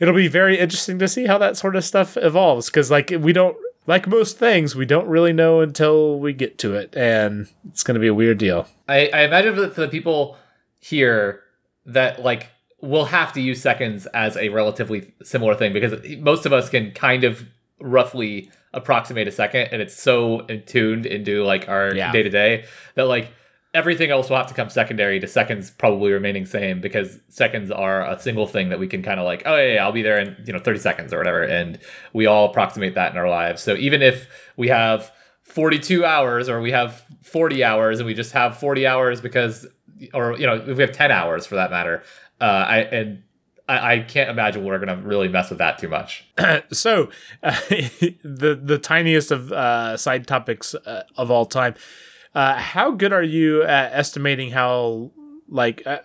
It'll 0.00 0.14
be 0.14 0.28
very 0.28 0.58
interesting 0.58 0.98
to 1.00 1.08
see 1.08 1.26
how 1.26 1.38
that 1.38 1.56
sort 1.56 1.76
of 1.76 1.84
stuff 1.84 2.16
evolves 2.16 2.66
because 2.66 2.90
like 2.90 3.12
we 3.18 3.32
don't 3.32 3.56
like 3.90 4.06
most 4.06 4.38
things 4.38 4.76
we 4.76 4.86
don't 4.86 5.08
really 5.08 5.32
know 5.32 5.60
until 5.60 6.16
we 6.20 6.32
get 6.32 6.58
to 6.58 6.74
it 6.74 6.96
and 6.96 7.48
it's 7.68 7.82
going 7.82 7.96
to 7.96 8.00
be 8.00 8.06
a 8.06 8.14
weird 8.14 8.38
deal. 8.38 8.68
I, 8.88 9.10
I 9.12 9.22
imagine 9.22 9.56
that 9.56 9.74
for 9.74 9.80
the 9.80 9.88
people 9.88 10.36
here 10.78 11.42
that 11.86 12.22
like 12.22 12.50
will 12.80 13.06
have 13.06 13.32
to 13.32 13.40
use 13.40 13.60
seconds 13.60 14.06
as 14.14 14.36
a 14.36 14.48
relatively 14.50 15.12
similar 15.24 15.56
thing 15.56 15.72
because 15.72 15.92
most 16.20 16.46
of 16.46 16.52
us 16.52 16.70
can 16.70 16.92
kind 16.92 17.24
of 17.24 17.44
roughly 17.80 18.48
approximate 18.72 19.26
a 19.26 19.32
second 19.32 19.68
and 19.72 19.82
it's 19.82 20.00
so 20.00 20.42
tuned 20.66 21.04
into 21.04 21.42
like 21.42 21.68
our 21.68 21.90
day 21.90 22.22
to 22.22 22.30
day 22.30 22.64
that 22.94 23.08
like 23.08 23.32
everything 23.72 24.10
else 24.10 24.28
will 24.28 24.36
have 24.36 24.48
to 24.48 24.54
come 24.54 24.68
secondary 24.68 25.20
to 25.20 25.26
seconds 25.26 25.70
probably 25.70 26.10
remaining 26.10 26.44
same 26.44 26.80
because 26.80 27.20
seconds 27.28 27.70
are 27.70 28.04
a 28.08 28.18
single 28.18 28.46
thing 28.46 28.68
that 28.70 28.78
we 28.78 28.86
can 28.86 29.02
kind 29.02 29.20
of 29.20 29.24
like 29.24 29.42
oh 29.46 29.56
yeah, 29.56 29.74
yeah 29.74 29.84
I'll 29.84 29.92
be 29.92 30.02
there 30.02 30.18
in 30.18 30.36
you 30.44 30.52
know 30.52 30.58
30 30.58 30.78
seconds 30.78 31.12
or 31.12 31.18
whatever 31.18 31.42
and 31.42 31.78
we 32.12 32.26
all 32.26 32.50
approximate 32.50 32.94
that 32.94 33.12
in 33.12 33.18
our 33.18 33.28
lives. 33.28 33.62
So 33.62 33.74
even 33.76 34.02
if 34.02 34.28
we 34.56 34.68
have 34.68 35.12
42 35.44 36.04
hours 36.04 36.48
or 36.48 36.60
we 36.60 36.72
have 36.72 37.04
40 37.22 37.62
hours 37.62 38.00
and 38.00 38.06
we 38.06 38.14
just 38.14 38.32
have 38.32 38.58
40 38.58 38.86
hours 38.86 39.20
because 39.20 39.66
or 40.14 40.36
you 40.36 40.46
know 40.46 40.56
if 40.56 40.76
we 40.76 40.82
have 40.82 40.92
10 40.92 41.10
hours 41.10 41.46
for 41.46 41.56
that 41.56 41.70
matter 41.70 42.02
uh 42.40 42.44
i 42.44 42.78
and 42.78 43.22
i, 43.68 43.98
can't 43.98 44.30
imagine 44.30 44.64
we're 44.64 44.78
gonna 44.78 45.00
really 45.02 45.28
mess 45.28 45.50
with 45.50 45.58
that 45.58 45.78
too 45.78 45.88
much. 45.88 46.26
So 46.72 47.10
uh, 47.42 47.56
the 47.70 48.58
the 48.60 48.78
tiniest 48.78 49.30
of 49.30 49.52
uh, 49.52 49.96
side 49.96 50.26
topics 50.26 50.74
uh, 50.74 51.02
of 51.16 51.30
all 51.30 51.46
time 51.46 51.74
uh, 52.34 52.54
how 52.54 52.90
good 52.90 53.12
are 53.12 53.22
you 53.22 53.62
at 53.62 53.92
estimating 53.92 54.50
how 54.50 55.10
like 55.48 55.82
uh, 55.84 55.98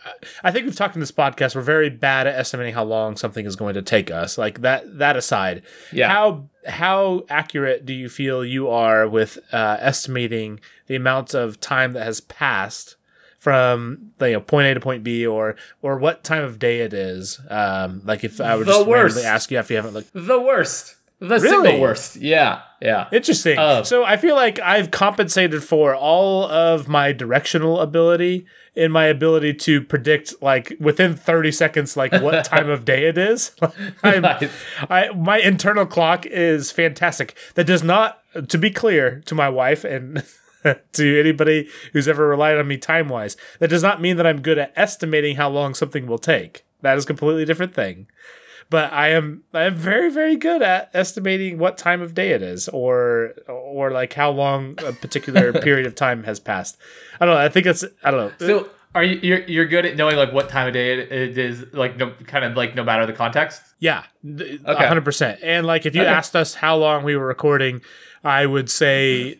i 0.44 0.50
think 0.52 0.66
we've 0.66 0.76
talked 0.76 0.96
in 0.96 1.00
this 1.00 1.12
podcast 1.12 1.56
we're 1.56 1.62
very 1.62 1.90
bad 1.90 2.26
at 2.26 2.34
estimating 2.36 2.74
how 2.74 2.84
long 2.84 3.16
something 3.16 3.46
is 3.46 3.56
going 3.56 3.76
to 3.76 3.82
take 3.84 4.10
us 4.10 4.38
like 4.40 4.62
that 4.62 4.98
that 4.98 5.16
aside 5.16 5.62
Yeah. 5.94 6.10
how 6.10 6.50
how 6.66 7.24
accurate 7.30 7.86
do 7.86 7.94
you 7.94 8.10
feel 8.10 8.44
you 8.44 8.68
are 8.70 9.08
with 9.08 9.38
uh, 9.54 9.78
estimating 9.80 10.60
the 10.88 10.96
amount 10.96 11.36
of 11.36 11.60
time 11.60 11.94
that 11.94 12.04
has 12.06 12.22
passed 12.22 12.96
from 13.38 14.12
you 14.20 14.32
know 14.34 14.42
point 14.42 14.66
A 14.66 14.74
to 14.74 14.80
point 14.80 15.04
B 15.04 15.28
or 15.28 15.56
or 15.84 16.00
what 16.00 16.24
time 16.24 16.44
of 16.44 16.58
day 16.58 16.80
it 16.80 16.94
is 16.94 17.40
um 17.50 18.02
like 18.04 18.24
if 18.24 18.42
I 18.42 18.56
would 18.56 18.66
The 18.66 18.72
just 18.72 18.88
worst. 18.88 19.16
randomly 19.16 19.26
ask 19.36 19.52
you 19.52 19.60
if 19.60 19.70
you 19.70 19.76
haven't 19.76 19.94
looked 19.94 20.10
the 20.14 20.42
worst 20.42 20.96
the 21.20 21.40
Really? 21.40 21.50
single 21.70 21.80
worst 21.80 22.18
yeah 22.18 22.62
yeah 22.82 23.08
Interesting. 23.12 23.58
Oh. 23.58 23.84
so 23.84 24.04
I 24.04 24.18
feel 24.18 24.36
like 24.36 24.60
I've 24.60 24.92
compensated 24.92 25.64
for 25.64 25.96
all 25.96 26.44
of 26.44 26.88
my 26.88 27.12
directional 27.14 27.80
ability 27.80 28.46
in 28.76 28.92
my 28.92 29.06
ability 29.06 29.54
to 29.54 29.82
predict 29.82 30.34
like 30.42 30.74
within 30.80 31.16
30 31.16 31.52
seconds 31.54 31.96
like 31.96 32.12
what 32.22 32.44
time 32.54 32.70
of 32.70 32.84
day 32.86 33.08
it 33.08 33.18
is. 33.18 33.56
Nice. 34.04 34.52
I 34.90 35.10
my 35.16 35.38
internal 35.40 35.86
clock 35.86 36.26
is 36.26 36.72
fantastic. 36.72 37.36
That 37.56 37.66
does 37.66 37.82
not 37.84 38.20
to 38.50 38.58
be 38.58 38.70
clear 38.70 39.22
to 39.28 39.34
my 39.36 39.48
wife 39.50 39.84
and 39.86 40.24
to 40.94 41.20
anybody 41.20 41.70
who's 41.94 42.08
ever 42.08 42.28
relied 42.28 42.58
on 42.58 42.68
me 42.68 42.78
time 42.78 43.08
wise, 43.08 43.38
that 43.60 43.70
does 43.70 43.84
not 43.84 44.02
mean 44.02 44.18
that 44.18 44.28
I'm 44.28 44.42
good 44.42 44.58
at 44.58 44.74
estimating 44.76 45.38
how 45.38 45.50
long 45.50 45.74
something 45.74 46.08
will 46.08 46.18
take. 46.18 46.66
That 46.82 46.98
is 46.98 47.06
a 47.06 47.08
completely 47.08 47.46
different 47.46 47.74
thing 47.74 48.08
but 48.70 48.92
I 48.94 49.10
am 49.10 49.44
I 49.54 49.64
am 49.64 49.76
very 49.76 50.10
very 50.12 50.36
good 50.36 50.62
at 50.62 50.90
estimating 50.94 51.58
what 51.58 51.78
time 51.78 52.02
of 52.02 52.14
day 52.14 52.32
it 52.32 52.42
is, 52.42 52.68
or 52.70 53.34
or 53.48 53.92
like 53.92 54.14
how 54.14 54.32
long 54.32 54.76
a 54.86 54.92
particular 54.94 55.54
period 55.68 55.86
of 55.86 55.96
time 55.96 56.24
has 56.24 56.40
passed. 56.40 56.78
I 57.20 57.26
don't 57.26 57.36
know. 57.36 57.42
I 57.42 57.50
think 57.50 57.66
it's 57.68 57.84
I 58.04 58.12
don't 58.12 58.40
know. 58.40 58.48
so 58.48 58.70
are 58.96 59.04
you 59.04 59.20
you're, 59.22 59.42
you're 59.44 59.66
good 59.66 59.86
at 59.86 59.98
knowing 59.98 60.16
like 60.16 60.32
what 60.32 60.48
time 60.50 60.68
of 60.68 60.74
day 60.74 60.94
it, 60.94 61.12
it 61.12 61.38
is 61.38 61.66
like 61.74 61.98
no 61.98 62.12
kind 62.28 62.46
of 62.46 62.56
like 62.56 62.76
no 62.76 62.84
matter 62.84 63.06
the 63.06 63.12
context 63.14 63.62
yeah, 63.80 64.04
a 64.66 64.88
hundred 64.88 65.04
percent. 65.04 65.40
And 65.44 65.68
like 65.68 65.86
if 65.86 65.96
you 65.96 66.02
Okay. 66.02 66.10
asked 66.10 66.36
us 66.36 66.56
how 66.56 66.78
long 66.78 67.04
we 67.04 67.16
were 67.18 67.26
recording, 67.28 67.82
I 68.24 68.46
would 68.46 68.70
say 68.70 69.38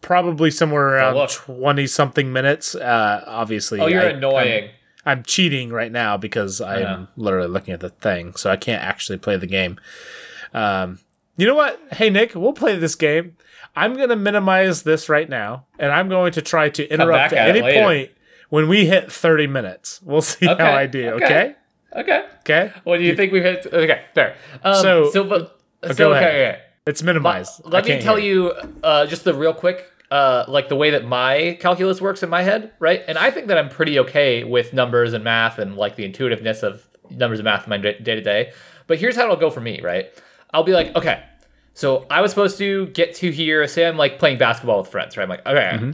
probably 0.00 0.50
somewhere 0.50 0.88
around 0.96 1.28
twenty 1.30 1.86
something 1.86 2.32
minutes. 2.32 2.74
Uh, 2.74 3.22
obviously, 3.26 3.80
oh 3.80 3.86
you're 3.86 4.02
I- 4.02 4.10
annoying 4.10 4.64
I'm, 4.64 4.70
I'm 5.04 5.22
cheating 5.24 5.70
right 5.70 5.90
now 5.92 6.16
because 6.16 6.60
I'm 6.60 6.80
know. 6.82 7.06
literally 7.16 7.48
looking 7.48 7.74
at 7.74 7.80
the 7.80 7.88
thing, 7.90 8.34
so 8.36 8.50
I 8.50 8.56
can't 8.56 8.82
actually 8.82 9.18
play 9.18 9.36
the 9.36 9.46
game. 9.46 9.78
Um, 10.54 10.98
you 11.36 11.46
know 11.46 11.54
what? 11.54 11.80
Hey 11.92 12.10
Nick, 12.10 12.34
we'll 12.34 12.52
play 12.52 12.76
this 12.76 12.94
game. 12.94 13.36
I'm 13.74 13.96
gonna 13.96 14.16
minimize 14.16 14.82
this 14.82 15.08
right 15.08 15.28
now, 15.28 15.66
and 15.78 15.90
I'm 15.90 16.08
going 16.08 16.32
to 16.32 16.42
try 16.42 16.68
to 16.70 16.86
interrupt 16.88 17.32
at 17.32 17.48
at 17.48 17.56
any 17.56 17.80
point 17.80 18.10
when 18.50 18.68
we 18.68 18.86
hit 18.86 19.10
30 19.10 19.46
minutes. 19.46 20.00
We'll 20.04 20.20
see 20.22 20.48
Okay, 20.48 20.62
how 20.62 20.72
I 20.72 20.86
do. 20.86 21.10
okay. 21.12 21.24
Okay. 21.24 21.54
okay 21.96 22.24
Okay. 22.40 22.72
what 22.84 22.98
do 22.98 23.04
you 23.04 23.14
think 23.16 23.32
we've 23.32 23.42
hit 23.42 23.66
okay 23.72 24.02
there. 24.14 24.36
um, 24.62 24.74
So- 24.82 25.10
so 25.10 25.24
but 25.24 25.58
go 25.82 25.92
so 25.92 26.12
ahead. 26.12 26.24
okay, 26.28 26.48
okay. 26.48 26.60
It's 26.84 27.02
minimized. 27.02 27.62
I 27.64 27.68
Let 27.68 27.84
me 27.86 28.00
tell 28.02 28.18
you 28.18 28.52
uh, 28.82 29.06
just 29.06 29.22
the 29.24 29.32
real 29.34 29.54
quick, 29.54 29.91
uh, 30.12 30.44
like 30.46 30.68
the 30.68 30.76
way 30.76 30.90
that 30.90 31.04
my 31.06 31.56
calculus 31.60 32.00
works 32.00 32.22
in 32.22 32.28
my 32.28 32.42
head, 32.42 32.72
right? 32.78 33.02
And 33.08 33.16
I 33.16 33.30
think 33.30 33.46
that 33.48 33.56
I'm 33.56 33.68
pretty 33.70 33.98
okay 34.00 34.44
with 34.44 34.72
numbers 34.74 35.12
and 35.14 35.24
math 35.24 35.58
and 35.58 35.74
like 35.76 35.96
the 35.96 36.04
intuitiveness 36.04 36.62
of 36.62 36.86
numbers 37.10 37.38
and 37.38 37.44
math 37.44 37.64
in 37.64 37.70
my 37.70 37.78
day 37.78 37.94
to 37.98 38.20
day. 38.20 38.52
But 38.86 38.98
here's 38.98 39.16
how 39.16 39.24
it'll 39.24 39.36
go 39.36 39.50
for 39.50 39.60
me, 39.60 39.80
right? 39.80 40.10
I'll 40.52 40.64
be 40.64 40.72
like, 40.74 40.94
okay, 40.94 41.24
so 41.74 42.06
I 42.10 42.20
was 42.20 42.30
supposed 42.30 42.58
to 42.58 42.88
get 42.88 43.14
to 43.16 43.30
here. 43.30 43.66
Say 43.66 43.86
I'm 43.86 43.96
like 43.96 44.18
playing 44.18 44.36
basketball 44.38 44.80
with 44.80 44.88
friends, 44.90 45.16
right? 45.16 45.22
I'm 45.24 45.30
like, 45.30 45.46
okay, 45.46 45.70
Mm-hmm. 45.80 45.90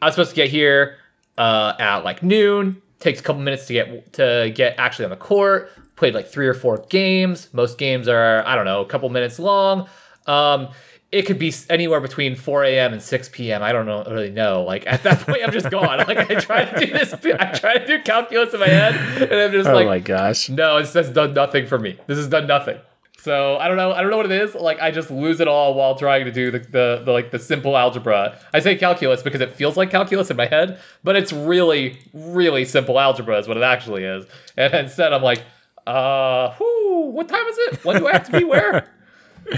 I 0.00 0.06
was 0.06 0.14
supposed 0.14 0.30
to 0.30 0.36
get 0.36 0.50
here 0.50 0.98
uh, 1.36 1.72
at 1.80 2.04
like 2.04 2.22
noon. 2.22 2.80
Takes 3.00 3.20
a 3.20 3.22
couple 3.22 3.42
minutes 3.42 3.66
to 3.66 3.72
get 3.72 4.12
to 4.14 4.52
get 4.54 4.76
actually 4.78 5.06
on 5.06 5.10
the 5.10 5.16
court. 5.16 5.70
played 5.96 6.14
like 6.14 6.28
three 6.28 6.46
or 6.46 6.54
four 6.54 6.84
games. 6.88 7.48
Most 7.52 7.78
games 7.78 8.06
are, 8.06 8.46
I 8.46 8.54
don't 8.54 8.64
know, 8.64 8.80
a 8.82 8.86
couple 8.86 9.08
minutes 9.08 9.38
long. 9.38 9.88
Um, 10.26 10.68
it 11.12 11.22
could 11.22 11.38
be 11.38 11.52
anywhere 11.70 12.00
between 12.00 12.34
4 12.34 12.64
a.m. 12.64 12.92
and 12.92 13.00
6 13.02 13.28
p.m. 13.30 13.62
I 13.62 13.72
don't 13.72 13.86
know, 13.86 14.02
really 14.04 14.30
know. 14.30 14.62
Like 14.64 14.84
at 14.86 15.02
that 15.04 15.20
point, 15.20 15.42
I'm 15.44 15.52
just 15.52 15.70
gone. 15.70 15.98
Like 16.06 16.30
I 16.30 16.34
try 16.40 16.64
to 16.64 16.86
do 16.86 16.92
this, 16.92 17.14
I 17.14 17.52
try 17.58 17.78
to 17.78 17.86
do 17.86 18.02
calculus 18.02 18.52
in 18.52 18.60
my 18.60 18.68
head, 18.68 18.94
and 19.22 19.32
I'm 19.40 19.52
just 19.52 19.68
Oh 19.68 19.74
like, 19.74 19.86
my 19.86 19.98
gosh. 20.00 20.48
no, 20.48 20.80
this 20.80 20.92
has 20.94 21.10
done 21.10 21.32
nothing 21.34 21.66
for 21.66 21.78
me. 21.78 21.98
This 22.06 22.18
has 22.18 22.28
done 22.28 22.46
nothing. 22.46 22.78
So 23.18 23.56
I 23.56 23.66
don't 23.66 23.76
know. 23.76 23.92
I 23.92 24.02
don't 24.02 24.10
know 24.10 24.18
what 24.18 24.26
it 24.30 24.32
is. 24.42 24.54
Like 24.54 24.80
I 24.80 24.90
just 24.92 25.10
lose 25.10 25.40
it 25.40 25.48
all 25.48 25.74
while 25.74 25.96
trying 25.96 26.26
to 26.26 26.30
do 26.32 26.50
the, 26.52 26.58
the, 26.60 27.02
the 27.04 27.12
like 27.12 27.30
the 27.32 27.38
simple 27.40 27.76
algebra. 27.76 28.38
I 28.54 28.60
say 28.60 28.76
calculus 28.76 29.22
because 29.22 29.40
it 29.40 29.52
feels 29.54 29.76
like 29.76 29.90
calculus 29.90 30.30
in 30.30 30.36
my 30.36 30.46
head, 30.46 30.78
but 31.02 31.16
it's 31.16 31.32
really 31.32 31.98
really 32.12 32.64
simple 32.64 33.00
algebra 33.00 33.38
is 33.38 33.48
what 33.48 33.56
it 33.56 33.62
actually 33.64 34.04
is. 34.04 34.26
And 34.56 34.72
instead, 34.74 35.12
I'm 35.12 35.22
like, 35.22 35.42
uh, 35.86 36.54
whoo, 36.60 37.06
what 37.10 37.28
time 37.28 37.46
is 37.46 37.58
it? 37.58 37.84
When 37.84 37.96
do 37.98 38.06
I 38.06 38.12
have 38.12 38.26
to 38.30 38.38
be 38.38 38.44
where? 38.44 38.92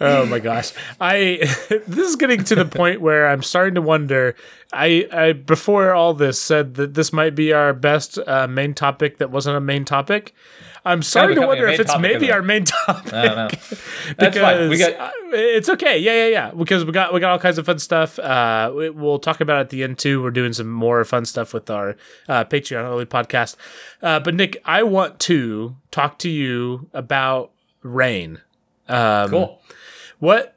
Oh 0.00 0.26
my 0.26 0.38
gosh. 0.38 0.72
I 1.00 1.38
this 1.86 2.08
is 2.08 2.16
getting 2.16 2.44
to 2.44 2.54
the 2.54 2.64
point 2.64 3.00
where 3.00 3.28
I'm 3.28 3.42
starting 3.42 3.74
to 3.76 3.82
wonder. 3.82 4.34
I, 4.72 5.08
I 5.12 5.32
before 5.32 5.92
all 5.94 6.12
this 6.12 6.40
said 6.40 6.74
that 6.74 6.94
this 6.94 7.12
might 7.12 7.34
be 7.34 7.52
our 7.52 7.72
best 7.72 8.18
uh, 8.26 8.46
main 8.46 8.74
topic 8.74 9.18
that 9.18 9.30
wasn't 9.30 9.56
a 9.56 9.60
main 9.60 9.84
topic. 9.84 10.34
I'm 10.84 11.02
starting 11.02 11.34
to 11.40 11.46
wonder 11.46 11.66
if 11.66 11.80
it's 11.80 11.98
maybe 11.98 12.30
our 12.30 12.42
main 12.42 12.64
topic. 12.86 13.12
I 13.12 13.26
don't 13.26 13.36
know. 13.36 13.48
That's 14.18 14.38
fine. 14.38 14.68
We 14.68 14.78
got 14.78 15.12
it's 15.32 15.68
okay. 15.68 15.98
Yeah, 15.98 16.12
yeah, 16.12 16.26
yeah. 16.28 16.50
Because 16.52 16.84
we 16.84 16.92
got 16.92 17.12
we 17.12 17.18
got 17.18 17.32
all 17.32 17.40
kinds 17.40 17.58
of 17.58 17.66
fun 17.66 17.80
stuff. 17.80 18.20
Uh, 18.20 18.72
we, 18.74 18.90
we'll 18.90 19.18
talk 19.18 19.40
about 19.40 19.56
it 19.58 19.60
at 19.62 19.70
the 19.70 19.82
end 19.82 19.98
too. 19.98 20.22
We're 20.22 20.30
doing 20.30 20.52
some 20.52 20.70
more 20.70 21.04
fun 21.04 21.24
stuff 21.24 21.52
with 21.52 21.68
our 21.70 21.96
uh, 22.28 22.44
Patreon 22.44 22.84
only 22.84 23.04
podcast. 23.04 23.56
Uh, 24.00 24.20
but 24.20 24.34
Nick, 24.34 24.62
I 24.64 24.84
want 24.84 25.18
to 25.20 25.74
talk 25.90 26.18
to 26.20 26.28
you 26.28 26.88
about 26.92 27.50
rain. 27.82 28.40
Um, 28.88 29.30
cool. 29.30 29.62
What 30.18 30.56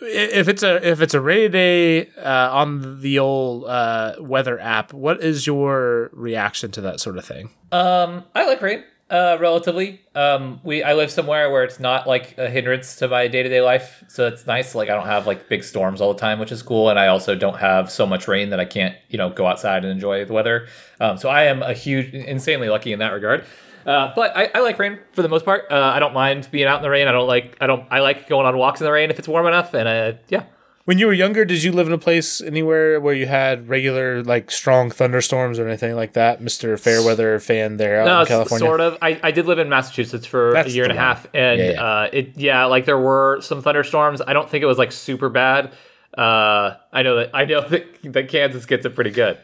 if 0.00 0.48
it's 0.48 0.62
a 0.62 0.86
if 0.86 1.00
it's 1.00 1.14
a 1.14 1.20
rainy 1.20 1.48
day 1.48 2.08
uh, 2.16 2.50
on 2.52 3.00
the 3.00 3.18
old 3.18 3.64
uh, 3.64 4.16
weather 4.20 4.58
app? 4.58 4.92
What 4.92 5.22
is 5.22 5.46
your 5.46 6.10
reaction 6.12 6.70
to 6.72 6.80
that 6.82 7.00
sort 7.00 7.18
of 7.18 7.24
thing? 7.24 7.50
Um, 7.72 8.24
I 8.34 8.46
like 8.46 8.60
rain. 8.62 8.84
Uh, 9.10 9.38
relatively. 9.40 10.02
Um, 10.14 10.60
we 10.62 10.82
I 10.82 10.92
live 10.92 11.10
somewhere 11.10 11.50
where 11.50 11.64
it's 11.64 11.80
not 11.80 12.06
like 12.06 12.36
a 12.36 12.50
hindrance 12.50 12.96
to 12.96 13.08
my 13.08 13.26
day 13.26 13.42
to 13.42 13.48
day 13.48 13.62
life, 13.62 14.04
so 14.06 14.26
it's 14.26 14.46
nice. 14.46 14.74
Like 14.74 14.90
I 14.90 14.94
don't 14.94 15.06
have 15.06 15.26
like 15.26 15.48
big 15.48 15.64
storms 15.64 16.02
all 16.02 16.12
the 16.12 16.20
time, 16.20 16.38
which 16.38 16.52
is 16.52 16.62
cool, 16.62 16.90
and 16.90 16.98
I 16.98 17.06
also 17.06 17.34
don't 17.34 17.56
have 17.56 17.90
so 17.90 18.04
much 18.04 18.28
rain 18.28 18.50
that 18.50 18.60
I 18.60 18.66
can't 18.66 18.94
you 19.08 19.16
know 19.16 19.30
go 19.30 19.46
outside 19.46 19.82
and 19.82 19.90
enjoy 19.90 20.26
the 20.26 20.34
weather. 20.34 20.68
Um, 21.00 21.16
so 21.16 21.30
I 21.30 21.44
am 21.44 21.62
a 21.62 21.72
huge, 21.72 22.12
insanely 22.12 22.68
lucky 22.68 22.92
in 22.92 22.98
that 22.98 23.14
regard. 23.14 23.46
Uh, 23.88 24.12
but 24.14 24.36
I, 24.36 24.50
I 24.54 24.60
like 24.60 24.78
rain 24.78 24.98
for 25.12 25.22
the 25.22 25.28
most 25.28 25.44
part. 25.44 25.64
Uh, 25.70 25.76
I 25.94 25.98
don't 25.98 26.12
mind 26.14 26.48
being 26.50 26.66
out 26.66 26.76
in 26.76 26.82
the 26.82 26.90
rain. 26.90 27.08
I 27.08 27.12
don't 27.12 27.26
like 27.26 27.56
I 27.60 27.66
don't 27.66 27.86
I 27.90 28.00
like 28.00 28.28
going 28.28 28.46
on 28.46 28.56
walks 28.58 28.80
in 28.80 28.84
the 28.84 28.92
rain 28.92 29.10
if 29.10 29.18
it's 29.18 29.28
warm 29.28 29.46
enough. 29.46 29.72
And 29.72 29.88
uh, 29.88 30.12
yeah, 30.28 30.44
When 30.84 30.98
you 30.98 31.06
were 31.06 31.12
younger, 31.14 31.44
did 31.46 31.62
you 31.62 31.72
live 31.72 31.86
in 31.86 31.92
a 31.94 31.98
place 31.98 32.40
anywhere 32.42 33.00
where 33.00 33.14
you 33.14 33.26
had 33.26 33.68
regular 33.68 34.22
like 34.22 34.50
strong 34.50 34.90
thunderstorms 34.90 35.58
or 35.58 35.66
anything 35.66 35.96
like 35.96 36.12
that, 36.12 36.42
Mister 36.42 36.76
Fairweather 36.76 37.40
fan 37.40 37.78
there 37.78 38.02
out 38.02 38.06
No, 38.06 38.20
in 38.20 38.26
California? 38.26 38.66
sort 38.66 38.80
of. 38.82 38.98
I, 39.00 39.18
I 39.22 39.30
did 39.30 39.46
live 39.46 39.58
in 39.58 39.68
Massachusetts 39.70 40.26
for 40.26 40.52
That's 40.52 40.68
a 40.68 40.72
year 40.72 40.84
and 40.84 40.92
the 40.92 40.96
a 40.96 41.00
half, 41.00 41.26
and 41.32 41.58
Yeah, 41.58 41.70
yeah. 41.72 41.82
Uh, 41.82 42.10
it 42.12 42.36
yeah, 42.36 42.64
like 42.66 42.84
there 42.84 42.98
were 42.98 43.40
some 43.40 43.62
thunderstorms. 43.62 44.20
I 44.20 44.34
don't 44.34 44.50
think 44.50 44.62
it 44.62 44.66
was 44.66 44.76
like 44.78 44.92
super 44.92 45.30
bad. 45.30 45.72
Uh, 46.16 46.74
I 46.92 47.02
know 47.02 47.16
that 47.16 47.30
I 47.32 47.44
know 47.46 47.66
that, 47.68 47.86
that 48.12 48.28
Kansas 48.28 48.66
gets 48.66 48.84
it 48.84 48.94
pretty 48.94 49.10
good. 49.12 49.38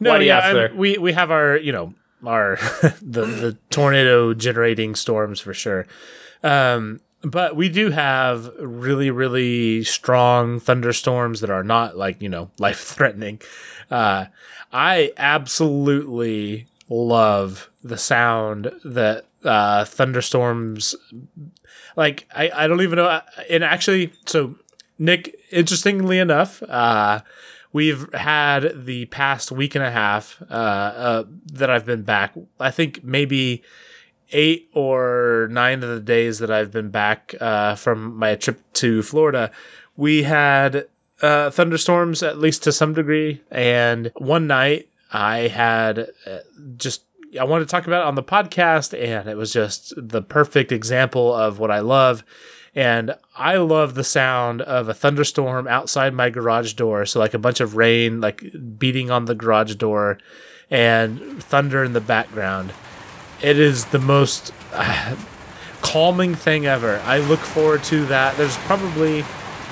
No, 0.00 0.10
Why 0.10 0.18
do 0.18 0.24
you 0.24 0.28
yeah, 0.30 0.68
we 0.74 0.96
we 0.98 1.12
have 1.12 1.30
our 1.30 1.56
you 1.58 1.72
know 1.72 1.94
our 2.26 2.56
the 3.02 3.24
the 3.24 3.58
tornado 3.70 4.34
generating 4.34 4.94
storms 4.94 5.40
for 5.40 5.54
sure. 5.54 5.86
Um, 6.42 7.00
but 7.22 7.54
we 7.54 7.68
do 7.68 7.90
have 7.90 8.50
really 8.58 9.10
really 9.10 9.84
strong 9.84 10.58
thunderstorms 10.58 11.40
that 11.40 11.50
are 11.50 11.64
not 11.64 11.96
like 11.96 12.20
you 12.20 12.28
know 12.28 12.50
life 12.58 12.80
threatening. 12.80 13.40
Uh, 13.90 14.26
I 14.72 15.12
absolutely 15.16 16.66
love 16.88 17.70
the 17.84 17.98
sound 17.98 18.70
that 18.84 19.26
uh, 19.44 19.84
thunderstorms 19.84 20.94
like 21.96 22.26
I, 22.34 22.50
I 22.54 22.66
don't 22.66 22.80
even 22.80 22.96
know 22.96 23.20
and 23.50 23.64
actually 23.64 24.12
so 24.26 24.54
nick 24.98 25.34
interestingly 25.50 26.18
enough 26.18 26.62
uh 26.64 27.20
we've 27.72 28.12
had 28.14 28.84
the 28.86 29.06
past 29.06 29.50
week 29.50 29.74
and 29.74 29.84
a 29.84 29.90
half 29.90 30.40
uh, 30.50 30.54
uh 30.54 31.24
that 31.46 31.70
i've 31.70 31.86
been 31.86 32.02
back 32.02 32.34
i 32.60 32.70
think 32.70 33.02
maybe 33.04 33.62
eight 34.32 34.70
or 34.74 35.48
nine 35.50 35.82
of 35.82 35.88
the 35.90 36.00
days 36.00 36.38
that 36.38 36.50
i've 36.50 36.70
been 36.70 36.90
back 36.90 37.34
uh 37.40 37.74
from 37.74 38.16
my 38.16 38.34
trip 38.34 38.60
to 38.72 39.02
florida 39.02 39.50
we 39.96 40.22
had 40.22 40.86
uh 41.20 41.50
thunderstorms 41.50 42.22
at 42.22 42.38
least 42.38 42.62
to 42.62 42.72
some 42.72 42.94
degree 42.94 43.40
and 43.50 44.10
one 44.16 44.46
night 44.46 44.88
i 45.12 45.48
had 45.48 46.10
uh, 46.26 46.38
just 46.76 47.02
I 47.40 47.44
wanted 47.44 47.64
to 47.64 47.70
talk 47.70 47.86
about 47.86 48.02
it 48.02 48.08
on 48.08 48.14
the 48.14 48.22
podcast, 48.22 48.98
and 48.98 49.28
it 49.28 49.36
was 49.36 49.52
just 49.52 49.94
the 49.96 50.20
perfect 50.20 50.70
example 50.70 51.32
of 51.32 51.58
what 51.58 51.70
I 51.70 51.80
love. 51.80 52.24
And 52.74 53.16
I 53.36 53.56
love 53.56 53.94
the 53.94 54.04
sound 54.04 54.62
of 54.62 54.88
a 54.88 54.94
thunderstorm 54.94 55.68
outside 55.68 56.14
my 56.14 56.30
garage 56.30 56.72
door. 56.72 57.04
So, 57.04 57.18
like 57.18 57.34
a 57.34 57.38
bunch 57.38 57.60
of 57.60 57.76
rain, 57.76 58.20
like 58.20 58.42
beating 58.78 59.10
on 59.10 59.26
the 59.26 59.34
garage 59.34 59.74
door, 59.74 60.18
and 60.70 61.42
thunder 61.42 61.84
in 61.84 61.92
the 61.92 62.00
background. 62.00 62.72
It 63.42 63.58
is 63.58 63.86
the 63.86 63.98
most 63.98 64.52
uh, 64.72 65.16
calming 65.82 66.34
thing 66.34 66.66
ever. 66.66 66.98
I 67.04 67.18
look 67.18 67.40
forward 67.40 67.84
to 67.84 68.06
that. 68.06 68.36
There's 68.36 68.56
probably 68.58 69.24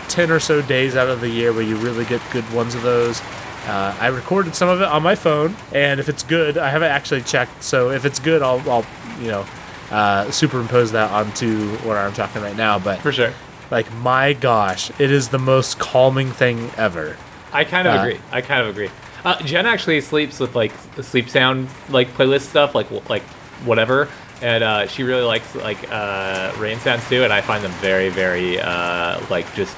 10 0.09 0.31
or 0.31 0.41
so 0.41 0.61
days 0.61 0.97
out 0.97 1.09
of 1.09 1.21
the 1.21 1.31
year 1.31 1.53
where 1.53 1.63
you 1.63 1.77
really 1.77 2.05
get 2.05 2.21
good 2.31 2.51
ones 2.53 2.75
of 2.75 2.83
those. 2.83 3.23
Uh, 3.67 3.97
I 4.01 4.09
recorded 4.09 4.55
some 4.55 4.69
of 4.69 4.81
it 4.81 4.89
on 4.89 5.03
my 5.03 5.15
phone, 5.15 5.55
and 5.73 6.01
if 6.01 6.09
it's 6.09 6.23
good, 6.23 6.59
I 6.59 6.69
haven't 6.69 6.91
actually 6.91 7.23
checked. 7.23 7.63
So 7.63 7.91
if 7.91 8.05
it's 8.05 8.19
good, 8.19 8.43
I'll, 8.43 8.61
I'll 8.71 8.87
you 9.21 9.29
know, 9.29 9.47
uh, 9.91 10.31
superimpose 10.31 10.93
that 10.93 11.11
onto 11.11 11.69
what 11.79 11.97
I'm 11.97 12.13
talking 12.13 12.43
right 12.43 12.57
now. 12.57 12.79
But 12.79 13.01
For 13.01 13.13
sure. 13.13 13.33
like, 13.71 13.93
my 13.95 14.33
gosh, 14.33 14.91
it 15.01 15.11
is 15.11 15.29
the 15.29 15.39
most 15.39 15.79
calming 15.79 16.31
thing 16.31 16.71
ever. 16.77 17.17
I 17.53 17.65
kind 17.65 17.89
of 17.89 17.95
Uh, 17.95 17.99
agree. 18.03 18.21
I 18.31 18.41
kind 18.41 18.63
of 18.63 18.69
agree. 18.69 18.91
Uh, 19.25 19.41
Jen 19.43 19.67
actually 19.67 20.01
sleeps 20.01 20.39
with 20.41 20.55
like 20.55 20.73
sleep 21.03 21.29
sound 21.29 21.69
like 21.91 22.09
playlist 22.15 22.43
stuff, 22.49 22.75
like 22.75 22.89
like 23.11 23.23
whatever, 23.67 24.09
and 24.41 24.65
uh, 24.65 24.87
she 24.87 25.03
really 25.03 25.23
likes 25.25 25.55
like 25.55 25.79
uh, 25.93 26.53
rain 26.59 26.79
sounds 26.79 27.07
too. 27.09 27.25
And 27.25 27.33
I 27.33 27.41
find 27.43 27.63
them 27.63 27.73
very, 27.83 28.09
very 28.09 28.59
uh, 28.61 29.21
like 29.29 29.53
just 29.55 29.77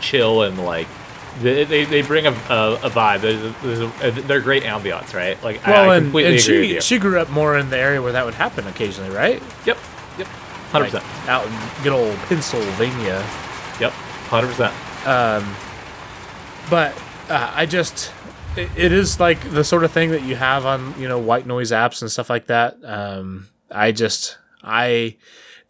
chill 0.00 0.42
and 0.42 0.62
like 0.64 0.86
they, 1.40 1.64
they, 1.64 1.84
they 1.84 2.02
bring 2.02 2.26
a, 2.26 2.30
a, 2.30 2.74
a 2.82 2.90
vibe. 2.90 3.20
There's 3.20 3.42
a, 3.44 3.54
there's 3.62 4.16
a, 4.18 4.20
they're 4.22 4.40
great 4.40 4.62
ambiance, 4.64 5.14
right? 5.14 5.42
Like 5.42 5.66
Well, 5.66 5.90
I, 5.90 5.94
I 5.94 5.96
and, 5.96 6.06
completely 6.06 6.32
and 6.36 6.40
agree 6.44 6.58
with 6.60 6.66
she 6.68 6.74
you. 6.74 6.80
she 6.80 6.98
grew 6.98 7.18
up 7.20 7.28
more 7.30 7.56
in 7.58 7.70
the 7.70 7.78
area 7.78 8.00
where 8.02 8.12
that 8.12 8.24
would 8.24 8.34
happen 8.34 8.66
occasionally, 8.66 9.10
right? 9.10 9.42
yep, 9.66 9.78
yep, 10.18 10.26
hundred 10.72 10.92
Like, 10.92 11.02
percent. 11.02 11.28
out 11.28 11.46
in 11.46 11.82
good 11.82 11.92
old 11.92 12.16
Pennsylvania. 12.28 13.24
Yep, 13.80 13.92
hundred 14.28 14.48
percent. 14.48 14.74
Um, 15.06 15.54
but 16.70 16.94
uh, 17.30 17.52
I 17.54 17.66
just 17.66 18.12
it, 18.56 18.68
it 18.76 18.92
is 18.92 19.20
like 19.20 19.40
the 19.52 19.64
sort 19.64 19.84
of 19.84 19.92
thing 19.92 20.10
that 20.10 20.22
you 20.22 20.36
have 20.36 20.66
on 20.66 20.94
you 21.00 21.08
know 21.08 21.18
white 21.18 21.46
noise 21.46 21.70
apps 21.70 22.02
and 22.02 22.10
stuff 22.10 22.28
like 22.30 22.46
that. 22.46 22.76
Um, 22.84 23.48
I 23.70 23.92
just 23.92 24.38
I 24.62 25.16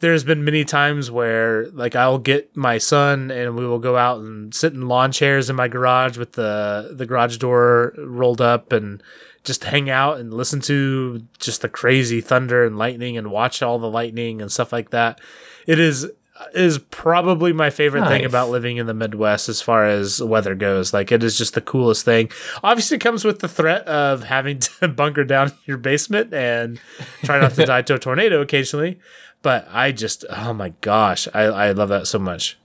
there's 0.01 0.23
been 0.23 0.45
many 0.45 0.65
times 0.65 1.11
where 1.11 1.69
like 1.71 1.97
I'll 1.97 2.19
get 2.19 2.57
my 2.57 2.79
son 2.79 3.31
and 3.31 3.57
we 3.57 3.67
will 3.67 3.81
go 3.81 3.97
out 3.97 4.21
and 4.21 4.55
sit 4.55 4.73
in 4.73 4.89
lawn 4.89 5.11
chairs 5.11 5.51
in 5.51 5.57
my 5.57 5.69
garage 5.69 6.17
with 6.17 6.33
the 6.33 6.93
the 6.95 7.07
garage 7.07 7.37
door 7.39 7.95
rolled 7.99 8.41
up 8.41 8.73
and 8.73 9.03
just 9.45 9.65
hang 9.65 9.91
out 9.91 10.19
and 10.19 10.33
listen 10.33 10.61
to 10.61 11.23
just 11.39 11.63
the 11.63 11.69
crazy 11.69 12.21
thunder 12.21 12.65
and 12.65 12.79
lightning 12.79 13.17
and 13.17 13.31
watch 13.31 13.63
all 13.63 13.79
the 13.79 13.91
lightning 13.91 14.41
and 14.41 14.53
stuff 14.53 14.73
like 14.73 14.91
that. 14.91 15.21
It 15.67 15.81
is 15.81 16.07
is 16.55 16.79
probably 16.79 17.53
my 17.53 17.69
favorite 17.69 18.07
thing 18.07 18.25
about 18.25 18.49
living 18.49 18.77
in 18.77 18.87
the 18.87 18.95
Midwest 18.95 19.49
as 19.49 19.61
far 19.61 19.87
as 19.87 20.23
weather 20.23 20.55
goes. 20.55 20.93
Like 20.93 21.11
it 21.11 21.25
is 21.25 21.37
just 21.37 21.55
the 21.55 21.61
coolest 21.61 22.05
thing. 22.05 22.31
Obviously, 22.63 22.97
it 22.97 23.01
comes 23.01 23.25
with 23.25 23.41
the 23.41 23.49
threat 23.49 23.87
of 23.89 24.25
having 24.25 24.59
to 24.81 24.89
bunker 24.89 25.25
down 25.25 25.49
in 25.49 25.55
your 25.67 25.79
basement 25.79 26.33
and 26.33 26.81
try 27.25 27.41
not 27.41 27.55
to 27.55 27.67
die 27.67 27.83
to 27.83 27.95
a 27.95 27.99
tornado 27.99 28.41
occasionally. 28.41 28.99
But 29.42 29.68
I 29.70 29.92
just, 29.92 30.24
oh 30.31 30.53
my 30.53 30.70
gosh, 30.81 31.29
I, 31.33 31.42
I 31.42 31.70
love 31.72 31.90
that 31.90 32.07
so 32.07 32.18
much. 32.18 32.59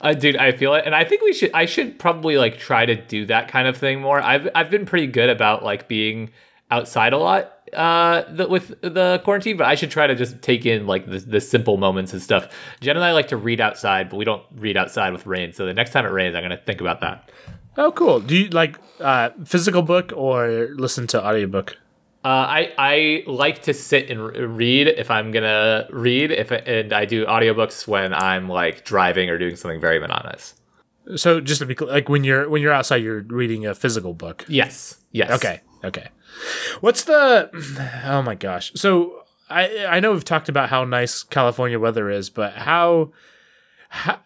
Uh, 0.00 0.14
dude, 0.14 0.36
I 0.36 0.52
feel 0.52 0.74
it, 0.74 0.84
and 0.86 0.94
I 0.94 1.04
think 1.04 1.22
we 1.22 1.32
should. 1.32 1.50
I 1.52 1.66
should 1.66 1.98
probably 1.98 2.36
like 2.38 2.58
try 2.58 2.86
to 2.86 2.94
do 2.94 3.26
that 3.26 3.48
kind 3.48 3.68
of 3.68 3.76
thing 3.76 4.00
more. 4.00 4.20
I've 4.20 4.48
I've 4.54 4.70
been 4.70 4.86
pretty 4.86 5.06
good 5.06 5.28
about 5.28 5.62
like 5.64 5.88
being 5.88 6.30
outside 6.70 7.12
a 7.12 7.18
lot 7.18 7.52
uh 7.74 8.22
the, 8.30 8.48
with 8.48 8.80
the 8.80 9.20
quarantine, 9.24 9.56
but 9.56 9.66
I 9.66 9.74
should 9.74 9.90
try 9.90 10.06
to 10.06 10.14
just 10.14 10.40
take 10.42 10.64
in 10.64 10.86
like 10.86 11.06
the, 11.06 11.18
the 11.18 11.40
simple 11.40 11.76
moments 11.76 12.12
and 12.12 12.22
stuff. 12.22 12.48
Jen 12.80 12.96
and 12.96 13.04
I 13.04 13.12
like 13.12 13.28
to 13.28 13.36
read 13.36 13.60
outside, 13.60 14.08
but 14.08 14.16
we 14.16 14.24
don't 14.24 14.42
read 14.54 14.76
outside 14.76 15.12
with 15.12 15.26
rain. 15.26 15.52
So 15.52 15.66
the 15.66 15.74
next 15.74 15.90
time 15.90 16.06
it 16.06 16.10
rains, 16.10 16.34
I'm 16.34 16.42
gonna 16.42 16.56
think 16.56 16.80
about 16.80 17.00
that. 17.00 17.30
Oh, 17.76 17.90
cool. 17.90 18.20
Do 18.20 18.36
you 18.36 18.48
like 18.50 18.78
uh, 19.00 19.30
physical 19.44 19.82
book 19.82 20.12
or 20.14 20.68
listen 20.76 21.06
to 21.08 21.24
audiobook? 21.24 21.76
Uh, 22.24 22.28
I 22.28 22.72
I 22.78 23.22
like 23.26 23.62
to 23.62 23.74
sit 23.74 24.08
and 24.08 24.56
read 24.56 24.88
if 24.88 25.10
I'm 25.10 25.30
gonna 25.30 25.86
read 25.90 26.30
if 26.30 26.50
and 26.50 26.92
I 26.92 27.04
do 27.04 27.26
audiobooks 27.26 27.86
when 27.86 28.14
I'm 28.14 28.48
like 28.48 28.84
driving 28.84 29.28
or 29.28 29.36
doing 29.36 29.56
something 29.56 29.78
very 29.78 30.00
monotonous. 30.00 30.54
So 31.16 31.38
just 31.40 31.60
to 31.60 31.66
be 31.66 31.74
clear, 31.74 31.90
like 31.90 32.08
when 32.08 32.24
you're 32.24 32.48
when 32.48 32.62
you're 32.62 32.72
outside, 32.72 33.02
you're 33.02 33.20
reading 33.20 33.66
a 33.66 33.74
physical 33.74 34.14
book. 34.14 34.46
Yes. 34.48 34.96
Yes. 35.12 35.32
Okay. 35.32 35.60
Okay. 35.84 36.08
What's 36.80 37.04
the? 37.04 37.50
Oh 38.06 38.22
my 38.22 38.34
gosh. 38.34 38.72
So 38.74 39.24
I 39.50 39.84
I 39.86 40.00
know 40.00 40.12
we've 40.12 40.24
talked 40.24 40.48
about 40.48 40.70
how 40.70 40.84
nice 40.84 41.22
California 41.22 41.78
weather 41.78 42.08
is, 42.10 42.30
but 42.30 42.54
how, 42.54 43.12
how 43.88 44.20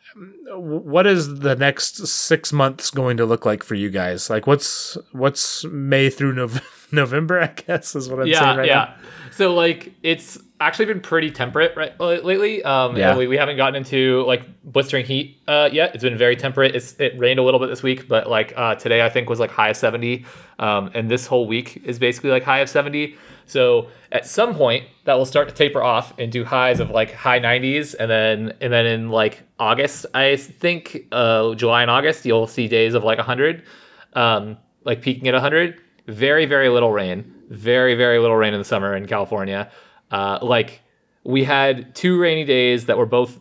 what 0.51 1.07
is 1.07 1.41
the 1.41 1.55
next 1.57 2.07
six 2.07 2.53
months 2.53 2.91
going 2.91 3.17
to 3.17 3.25
look 3.27 3.45
like 3.47 3.63
for 3.63 3.75
you 3.75 3.91
guys? 3.91 4.29
Like 4.31 4.47
what's 4.47 4.97
what's 5.13 5.65
May 5.65 6.11
through 6.11 6.35
Nov- 6.35 6.89
November? 6.93 7.41
I 7.41 7.49
guess 7.49 7.95
is 7.95 8.09
what 8.09 8.21
I'm 8.21 8.27
yeah, 8.27 8.41
saying 8.41 8.59
right 8.59 8.67
yeah. 8.67 8.75
now. 8.75 8.95
So 9.33 9.55
like 9.55 9.93
it's 10.03 10.39
actually 10.61 10.87
been 10.87 11.01
pretty 11.01 11.31
temperate 11.31 11.77
right 11.77 11.93
uh, 12.01 12.07
lately. 12.23 12.63
Um, 12.65 12.97
Yeah. 12.97 13.17
we, 13.17 13.29
we 13.29 13.37
haven't 13.37 13.57
gotten 13.57 13.77
into 13.77 14.25
like 14.27 14.43
blistering 14.65 15.05
heat 15.07 15.41
uh, 15.47 15.69
yet. 15.73 15.95
It's 15.95 16.03
been 16.03 16.19
very 16.19 16.35
temperate. 16.35 16.75
It's 16.75 16.95
it 16.99 17.17
rained 17.19 17.39
a 17.39 17.43
little 17.43 17.61
bit 17.61 17.69
this 17.69 17.83
week, 17.83 18.09
but 18.09 18.29
like 18.29 18.53
uh, 18.57 18.75
today 18.75 19.05
I 19.05 19.09
think 19.09 19.29
was 19.31 19.39
like 19.41 19.51
high 19.51 19.69
of 19.69 19.77
seventy, 19.77 20.25
um, 20.59 20.91
and 20.95 21.11
this 21.11 21.27
whole 21.27 21.47
week 21.47 21.83
is 21.85 21.99
basically 21.99 22.31
like 22.31 22.43
high 22.43 22.59
of 22.59 22.69
seventy. 22.69 23.17
So 23.49 23.89
at 24.13 24.27
some 24.27 24.55
point 24.55 24.85
that 25.05 25.15
will 25.15 25.27
start 25.27 25.49
to 25.49 25.55
taper 25.55 25.83
off 25.83 26.17
and 26.19 26.31
do 26.31 26.45
highs 26.45 26.81
of 26.81 26.91
like 26.91 27.13
high 27.13 27.39
nineties, 27.39 27.95
and 27.95 28.11
then 28.11 28.53
and 28.61 28.73
then 28.73 28.87
in 28.87 29.09
like 29.09 29.43
August, 29.59 30.07
I 30.15 30.37
think 30.37 31.07
uh, 31.11 31.55
July 31.55 31.83
and 31.83 31.91
August 31.91 32.25
you'll 32.25 32.47
see 32.47 32.69
days 32.69 32.95
of 32.95 33.03
like 33.05 33.19
hundred, 33.19 33.65
um, 34.13 34.59
like 34.85 35.03
peaking 35.03 35.27
at 35.29 35.35
hundred. 35.35 35.81
Very 36.07 36.47
very 36.47 36.69
little 36.69 36.93
rain. 36.93 37.35
Very 37.49 37.95
very 37.95 38.19
little 38.19 38.37
rain 38.37 38.53
in 38.53 38.61
the 38.61 38.65
summer 38.65 38.95
in 38.95 39.07
California. 39.07 39.71
Uh, 40.11 40.39
like 40.43 40.83
we 41.25 41.45
had 41.45 41.95
two 41.95 42.21
rainy 42.21 42.45
days 42.45 42.87
that 42.87 42.99
were 42.99 43.07
both 43.07 43.41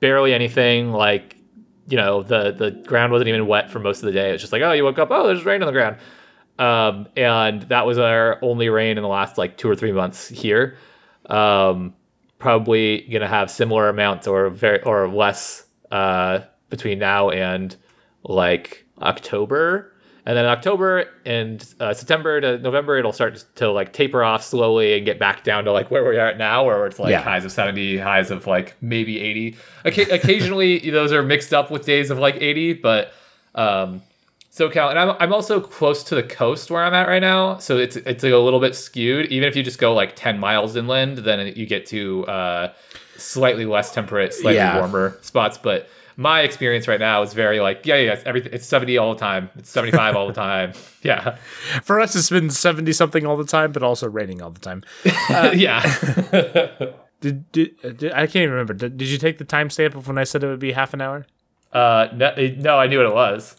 barely 0.00 0.34
anything. 0.34 0.92
Like 0.92 1.36
you 1.88 1.96
know 1.96 2.22
the 2.22 2.52
the 2.52 2.70
ground 2.70 3.10
wasn't 3.10 3.28
even 3.28 3.46
wet 3.46 3.70
for 3.70 3.78
most 3.78 4.02
of 4.02 4.06
the 4.06 4.12
day. 4.12 4.32
It's 4.32 4.42
just 4.42 4.52
like 4.52 4.62
oh 4.62 4.72
you 4.72 4.84
woke 4.84 4.98
up 4.98 5.08
oh 5.10 5.26
there's 5.26 5.46
rain 5.46 5.62
on 5.62 5.66
the 5.66 5.72
ground. 5.72 5.96
Um, 6.58 7.06
and 7.16 7.62
that 7.62 7.86
was 7.86 7.98
our 7.98 8.38
only 8.42 8.68
rain 8.68 8.96
in 8.96 9.02
the 9.02 9.08
last 9.08 9.36
like 9.38 9.56
two 9.58 9.68
or 9.68 9.76
three 9.76 9.92
months 9.92 10.28
here. 10.28 10.76
Um, 11.26 11.94
probably 12.38 13.02
gonna 13.10 13.26
have 13.28 13.50
similar 13.50 13.88
amounts 13.88 14.26
or 14.26 14.48
very 14.50 14.82
or 14.82 15.08
less 15.08 15.66
uh, 15.90 16.40
between 16.70 16.98
now 16.98 17.30
and 17.30 17.74
like 18.22 18.84
October. 19.00 19.92
And 20.28 20.36
then 20.36 20.44
October 20.46 21.04
and 21.24 21.64
uh, 21.78 21.94
September 21.94 22.40
to 22.40 22.58
November, 22.58 22.96
it'll 22.98 23.12
start 23.12 23.44
to 23.56 23.70
like 23.70 23.92
taper 23.92 24.24
off 24.24 24.42
slowly 24.42 24.96
and 24.96 25.06
get 25.06 25.20
back 25.20 25.44
down 25.44 25.64
to 25.66 25.72
like 25.72 25.88
where 25.90 26.02
we 26.08 26.16
are 26.16 26.26
at 26.26 26.36
now, 26.36 26.64
where 26.64 26.84
it's 26.86 26.98
like 26.98 27.10
Yeah. 27.12 27.22
highs 27.22 27.44
of 27.44 27.52
70, 27.52 27.98
highs 27.98 28.32
of 28.32 28.44
like 28.48 28.74
maybe 28.80 29.20
80. 29.20 29.56
Occa- 29.84 30.12
occasionally, 30.12 30.90
those 30.90 31.12
are 31.12 31.22
mixed 31.22 31.54
up 31.54 31.70
with 31.70 31.86
days 31.86 32.10
of 32.10 32.18
like 32.18 32.36
80, 32.40 32.72
but 32.74 33.12
um, 33.54 34.02
SoCal, 34.56 34.90
and 34.90 34.98
I'm, 34.98 35.16
I'm 35.20 35.32
also 35.34 35.60
close 35.60 36.02
to 36.04 36.14
the 36.14 36.22
coast 36.22 36.70
where 36.70 36.82
I'm 36.82 36.94
at 36.94 37.08
right 37.08 37.20
now, 37.20 37.58
so 37.58 37.76
it's 37.76 37.96
it's 37.96 38.22
like 38.24 38.32
a 38.32 38.36
little 38.38 38.60
bit 38.60 38.74
skewed. 38.74 39.26
Even 39.26 39.48
if 39.48 39.54
you 39.56 39.62
just 39.62 39.78
go 39.78 39.92
like 39.94 40.16
10 40.16 40.38
miles 40.38 40.76
inland, 40.76 41.18
then 41.18 41.52
you 41.54 41.66
get 41.66 41.84
to 41.86 42.24
uh, 42.26 42.72
slightly 43.18 43.66
less 43.66 43.92
temperate, 43.92 44.32
slightly 44.32 44.56
Yeah. 44.56 44.78
warmer 44.78 45.18
spots. 45.20 45.58
But 45.58 45.88
my 46.16 46.40
experience 46.40 46.88
right 46.88 46.98
now 47.00 47.20
is 47.20 47.34
very 47.34 47.60
like 47.60 47.84
yeah 47.84 47.96
yeah 47.96 48.18
everything 48.24 48.50
it's 48.54 48.64
70 48.66 48.96
all 48.96 49.12
the 49.12 49.20
time, 49.20 49.50
it's 49.56 49.68
75 49.68 50.16
all 50.16 50.26
the 50.26 50.32
time, 50.48 50.72
yeah 51.02 51.36
For 51.82 52.00
us, 52.00 52.16
it's 52.16 52.30
been 52.30 52.48
seventy 52.48 52.94
something 52.94 53.26
all 53.26 53.36
the 53.36 53.44
time, 53.44 53.70
but 53.72 53.82
also 53.82 54.08
raining 54.08 54.40
all 54.40 54.50
the 54.50 54.60
time. 54.60 54.82
yeah. 55.54 55.82
Did, 57.20 57.50
did, 57.52 57.70
uh, 57.82 57.88
did 57.90 58.12
I 58.12 58.26
can't 58.26 58.36
even 58.36 58.50
remember? 58.50 58.74
Did, 58.74 58.98
did 58.98 59.08
you 59.08 59.16
take 59.16 59.38
the 59.38 59.44
timestamp 59.44 59.94
of 59.94 60.06
when 60.06 60.18
I 60.18 60.24
said 60.24 60.44
it 60.44 60.48
would 60.48 60.58
be 60.60 60.72
half 60.72 60.92
an 60.94 61.00
hour? 61.00 61.26
uh, 61.72 62.08
no, 62.14 62.34
no, 62.58 62.78
I 62.78 62.86
knew 62.86 62.98
what 62.98 63.06
it 63.06 63.14
was. 63.14 63.56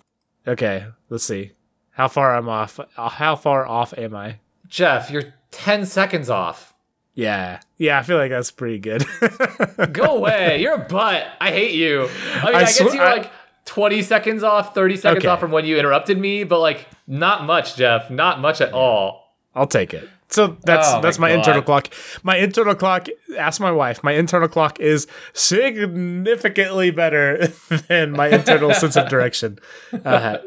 Okay, 0.47 0.85
let's 1.09 1.23
see. 1.23 1.51
How 1.91 2.07
far 2.07 2.35
I'm 2.35 2.47
off? 2.47 2.79
uh, 2.79 3.09
How 3.09 3.35
far 3.35 3.65
off 3.65 3.93
am 3.97 4.15
I? 4.15 4.39
Jeff, 4.67 5.09
you're 5.11 5.33
10 5.51 5.85
seconds 5.85 6.29
off. 6.29 6.73
Yeah, 7.13 7.59
yeah. 7.77 7.97
I 7.99 8.03
feel 8.03 8.17
like 8.17 8.29
that's 8.29 8.51
pretty 8.51 8.77
good. 8.77 9.03
Go 9.91 10.17
away. 10.17 10.61
You're 10.61 10.75
a 10.75 10.85
butt. 10.85 11.25
I 11.41 11.49
hate 11.51 11.73
you. 11.73 12.03
I 12.35 12.45
mean, 12.45 12.55
I 12.55 12.57
I, 12.59 12.59
guess 12.61 12.79
you're 12.79 13.01
I- 13.01 13.15
like 13.17 13.31
20 13.65 14.01
seconds 14.03 14.43
off, 14.43 14.75
30 14.75 14.97
seconds 14.97 15.17
Okay. 15.23 15.27
off 15.27 15.39
from 15.39 15.51
when 15.51 15.65
you 15.65 15.77
interrupted 15.77 16.17
me, 16.19 16.43
but 16.43 16.59
like 16.59 16.87
not 17.07 17.43
much, 17.45 17.75
Jeff. 17.75 18.09
Not 18.11 18.39
much 18.39 18.61
at 18.61 18.71
all. 18.71 19.26
I'll 19.57 19.67
take 19.67 19.93
it. 19.93 20.07
So 20.29 20.57
that's 20.65 20.87
Oh 20.89 20.95
my 20.95 21.01
that's 21.01 21.19
my 21.19 21.29
God. 21.29 21.37
internal 21.39 21.61
clock. 21.61 21.87
My 22.23 22.35
internal 22.37 22.75
clock. 22.75 23.07
Ask 23.37 23.61
my 23.61 23.71
wife. 23.71 24.03
My 24.03 24.11
internal 24.11 24.49
clock 24.49 24.79
is 24.79 25.07
significantly 25.33 26.91
better 26.91 27.47
than 27.87 28.11
my 28.11 28.27
internal 28.27 28.73
sense 28.73 28.95
of 28.97 29.07
direction. 29.09 29.59
Uh, 30.03 30.37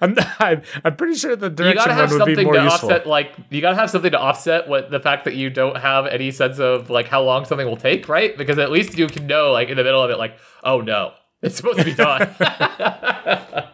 I'm, 0.00 0.14
I'm 0.38 0.62
I'm 0.84 0.94
pretty 0.94 1.16
sure 1.16 1.34
the 1.34 1.46
You 1.48 1.54
direction 1.56 1.76
gotta 1.76 1.94
have 1.94 2.12
would 2.12 2.24
be 2.24 2.34
something 2.36 2.44
more 2.44 2.54
to 2.54 2.62
useful. 2.62 2.90
offset, 2.90 3.06
like 3.08 3.32
you 3.50 3.60
gotta 3.60 3.74
have 3.74 3.90
something 3.90 4.12
to 4.12 4.18
offset 4.20 4.68
what 4.68 4.92
the 4.92 5.00
fact 5.00 5.24
that 5.24 5.34
you 5.34 5.50
don't 5.50 5.76
have 5.78 6.06
any 6.06 6.30
sense 6.30 6.60
of 6.60 6.88
like 6.90 7.08
how 7.08 7.22
long 7.22 7.44
something 7.44 7.66
will 7.66 7.76
take, 7.76 8.08
right? 8.08 8.36
Because 8.38 8.58
at 8.60 8.70
least 8.70 8.96
you 8.96 9.08
can 9.08 9.26
know, 9.26 9.50
like 9.50 9.68
in 9.68 9.76
the 9.76 9.82
middle 9.82 10.00
of 10.02 10.10
it, 10.10 10.18
like, 10.18 10.38
oh 10.62 10.80
no, 10.80 11.14
it's 11.42 11.56
supposed 11.56 11.78
to 11.80 11.84
be 11.84 11.94
done. 11.94 12.28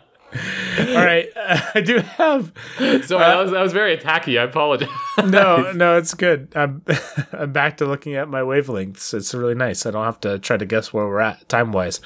All 0.78 1.04
right, 1.04 1.28
I 1.74 1.80
do 1.80 1.98
have 1.98 2.52
so 2.78 3.18
that 3.18 3.36
was 3.36 3.50
that 3.50 3.62
was 3.62 3.72
very 3.72 3.96
attacky. 3.96 4.38
I 4.40 4.44
apologize. 4.44 4.88
no, 5.24 5.72
no, 5.74 5.96
it's 5.96 6.14
good. 6.14 6.52
I'm 6.54 6.82
I'm 7.32 7.52
back 7.52 7.76
to 7.78 7.86
looking 7.86 8.14
at 8.14 8.28
my 8.28 8.40
wavelengths. 8.40 9.14
It's 9.14 9.34
really 9.34 9.54
nice. 9.54 9.86
I 9.86 9.90
don't 9.90 10.04
have 10.04 10.20
to 10.20 10.38
try 10.38 10.56
to 10.56 10.66
guess 10.66 10.92
where 10.92 11.06
we're 11.06 11.20
at 11.20 11.48
time 11.48 11.72
wise, 11.72 12.00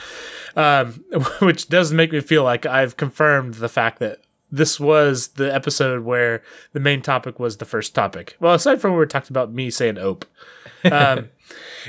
um, 0.57 1.05
which 1.40 1.69
does 1.69 1.93
make 1.93 2.12
me 2.12 2.21
feel 2.21 2.45
like 2.45 2.66
I've 2.66 2.97
confirmed 2.97 3.55
the 3.55 3.69
fact 3.69 3.99
that 4.01 4.19
this 4.53 4.81
was 4.81 5.29
the 5.29 5.53
episode 5.55 6.05
where 6.05 6.43
the 6.73 6.81
main 6.81 7.03
topic 7.03 7.38
was 7.38 7.59
the 7.59 7.64
first 7.64 7.95
topic. 7.95 8.37
Well, 8.40 8.55
aside 8.55 8.81
from 8.81 8.93
where 8.93 9.01
we 9.01 9.07
talked 9.07 9.31
about 9.31 9.53
me 9.53 9.71
saying 9.71 9.99
"ope." 9.99 10.25
Um, 10.85 11.29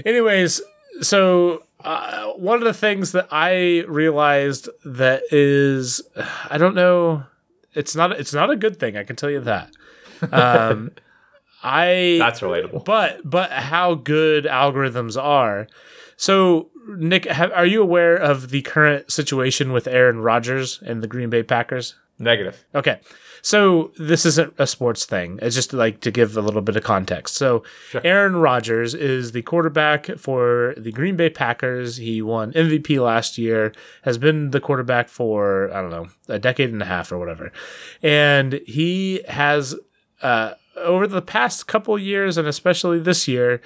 anyways, 0.06 0.62
so 1.02 1.64
uh, 1.84 2.34
one 2.34 2.58
of 2.58 2.64
the 2.64 2.74
things 2.74 3.12
that 3.12 3.28
I 3.32 3.84
realized 3.88 4.70
that 4.86 5.24
is, 5.32 6.02
I 6.50 6.58
don't 6.58 6.76
know, 6.76 7.24
it's 7.74 7.96
not 7.96 8.12
it's 8.14 8.34
not 8.34 8.50
a 8.50 8.56
good 8.56 8.80
thing. 8.80 8.98
I 8.98 9.04
can 9.04 9.16
tell 9.16 9.30
you 9.30 9.40
that. 9.42 9.72
Um, 10.32 10.92
I 11.64 12.18
That's 12.20 12.42
relatable. 12.42 12.86
but 12.86 13.22
but 13.24 13.52
how 13.52 13.96
good 13.96 14.46
algorithms 14.46 15.22
are. 15.22 15.68
So 16.18 16.70
Nick, 16.88 17.26
have, 17.26 17.52
are 17.52 17.66
you 17.66 17.82
aware 17.82 18.16
of 18.16 18.50
the 18.50 18.62
current 18.64 19.12
situation 19.12 19.72
with 19.72 19.88
Aaron 19.88 20.20
Rodgers 20.20 20.82
and 20.86 21.02
the 21.04 21.08
Green 21.08 21.30
Bay 21.30 21.44
Packers? 21.44 21.96
Negative. 22.20 22.64
Okay. 22.76 23.00
So 23.42 23.92
this 23.98 24.26
isn't 24.26 24.54
a 24.58 24.68
sports 24.68 25.06
thing. 25.06 25.40
It's 25.42 25.56
just 25.56 25.74
like 25.74 26.00
to 26.02 26.12
give 26.12 26.38
a 26.38 26.42
little 26.42 26.62
bit 26.62 26.76
of 26.76 26.84
context. 26.84 27.36
So 27.36 27.64
Aaron 28.04 28.36
Rodgers 28.36 28.94
is 28.94 29.32
the 29.32 29.42
quarterback 29.42 30.06
for 30.18 30.76
the 30.78 30.92
Green 30.92 31.16
Bay 31.16 31.30
Packers. 31.30 31.98
He 31.98 32.22
won 32.22 32.52
MVP 32.54 33.04
last 33.04 33.38
year, 33.38 33.74
has 34.04 34.18
been 34.18 34.52
the 34.52 34.60
quarterback 34.60 35.10
for, 35.10 35.72
I 35.74 35.82
don't 35.82 35.92
know, 35.92 36.08
a 36.28 36.40
decade 36.40 36.72
and 36.72 36.82
a 36.82 36.86
half 36.86 37.12
or 37.12 37.18
whatever. 37.18 37.52
And 38.02 38.62
he 38.66 39.22
has 39.28 39.76
uh, 40.22 40.54
over 40.78 41.08
the 41.08 41.22
past 41.22 41.68
couple 41.68 41.98
years 41.98 42.38
and 42.38 42.48
especially 42.48 43.00
this 43.00 43.28
year 43.28 43.62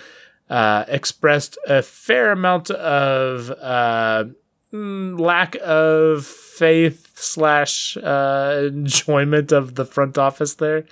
uh, 0.50 0.86
expressed 0.88 1.58
a 1.68 1.82
fair 1.82 2.32
amount 2.32 2.70
of 2.70 3.52
uh, 3.62 4.26
mm, 4.72 5.20
lack 5.20 5.56
of 5.62 6.26
faith 6.26 7.05
slash 7.16 7.98
uh, 7.98 8.64
enjoyment 8.68 9.52
of 9.52 9.76
the 9.76 9.86
front 9.86 10.18
office 10.18 10.56
there, 10.56 10.86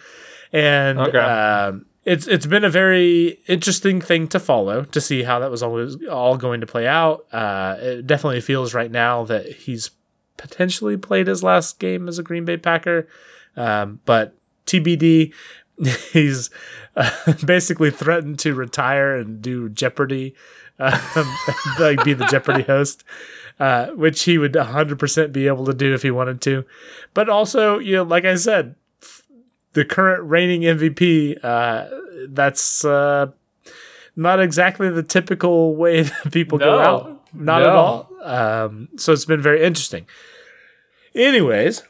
and 0.51 0.99
Okay. 0.99 1.17
um, 1.17 1.85
it's 2.05 2.27
it's 2.27 2.45
been 2.45 2.63
a 2.63 2.69
very 2.69 3.39
interesting 3.47 4.01
thing 4.01 4.27
to 4.29 4.39
follow 4.39 4.83
to 4.85 4.99
see 4.99 5.23
how 5.23 5.39
that 5.39 5.51
was 5.51 5.63
always 5.63 5.95
all 6.07 6.35
going 6.37 6.59
to 6.61 6.67
play 6.67 6.87
out. 6.87 7.25
Uh, 7.31 7.75
it 7.79 8.07
definitely 8.07 8.41
feels 8.41 8.73
right 8.73 8.91
now 8.91 9.23
that 9.25 9.45
he's 9.51 9.91
potentially 10.37 10.97
played 10.97 11.27
his 11.27 11.43
last 11.43 11.79
game 11.79 12.07
as 12.07 12.17
a 12.19 12.23
Green 12.23 12.43
Bay 12.45 12.57
Packer, 12.57 13.07
um, 13.55 13.99
but 14.05 14.35
TBD. 14.65 15.33
He's 16.13 16.51
uh, 16.95 17.09
basically 17.45 17.89
threatened 17.89 18.37
to 18.39 18.53
retire 18.53 19.15
and 19.17 19.41
do 19.41 19.69
Jeopardy, 19.69 20.35
um, 20.79 20.99
like 21.79 22.03
be 22.03 22.13
the 22.13 22.27
Jeopardy 22.29 22.63
host, 22.67 23.03
uh, 23.59 23.87
which 23.87 24.23
he 24.23 24.37
would 24.37 24.53
100% 24.53 25.31
be 25.31 25.47
able 25.47 25.65
to 25.65 25.73
do 25.73 25.93
if 25.93 26.01
he 26.01 26.11
wanted 26.11 26.41
to. 26.41 26.65
But 27.13 27.29
also, 27.29 27.79
you 27.79 27.95
know, 27.95 28.03
like 28.03 28.25
I 28.25 28.35
said, 28.35 28.75
f- 29.01 29.23
the 29.73 29.85
current 29.85 30.23
reigning 30.23 30.61
MVP, 30.61 31.43
uh, 31.43 31.87
that's 32.29 32.83
uh, 32.85 33.27
not 34.15 34.39
exactly 34.39 34.89
the 34.89 35.03
typical 35.03 35.75
way 35.75 36.01
that 36.03 36.31
people 36.31 36.57
go 36.57 36.79
out. 36.79 37.21
Not 37.33 37.63
at 37.63 37.69
all. 37.69 38.09
Um, 38.21 38.89
so 38.95 39.11
it's 39.11 39.25
been 39.25 39.41
very 39.41 39.63
interesting. 39.63 40.05
Anyways, 41.15 41.83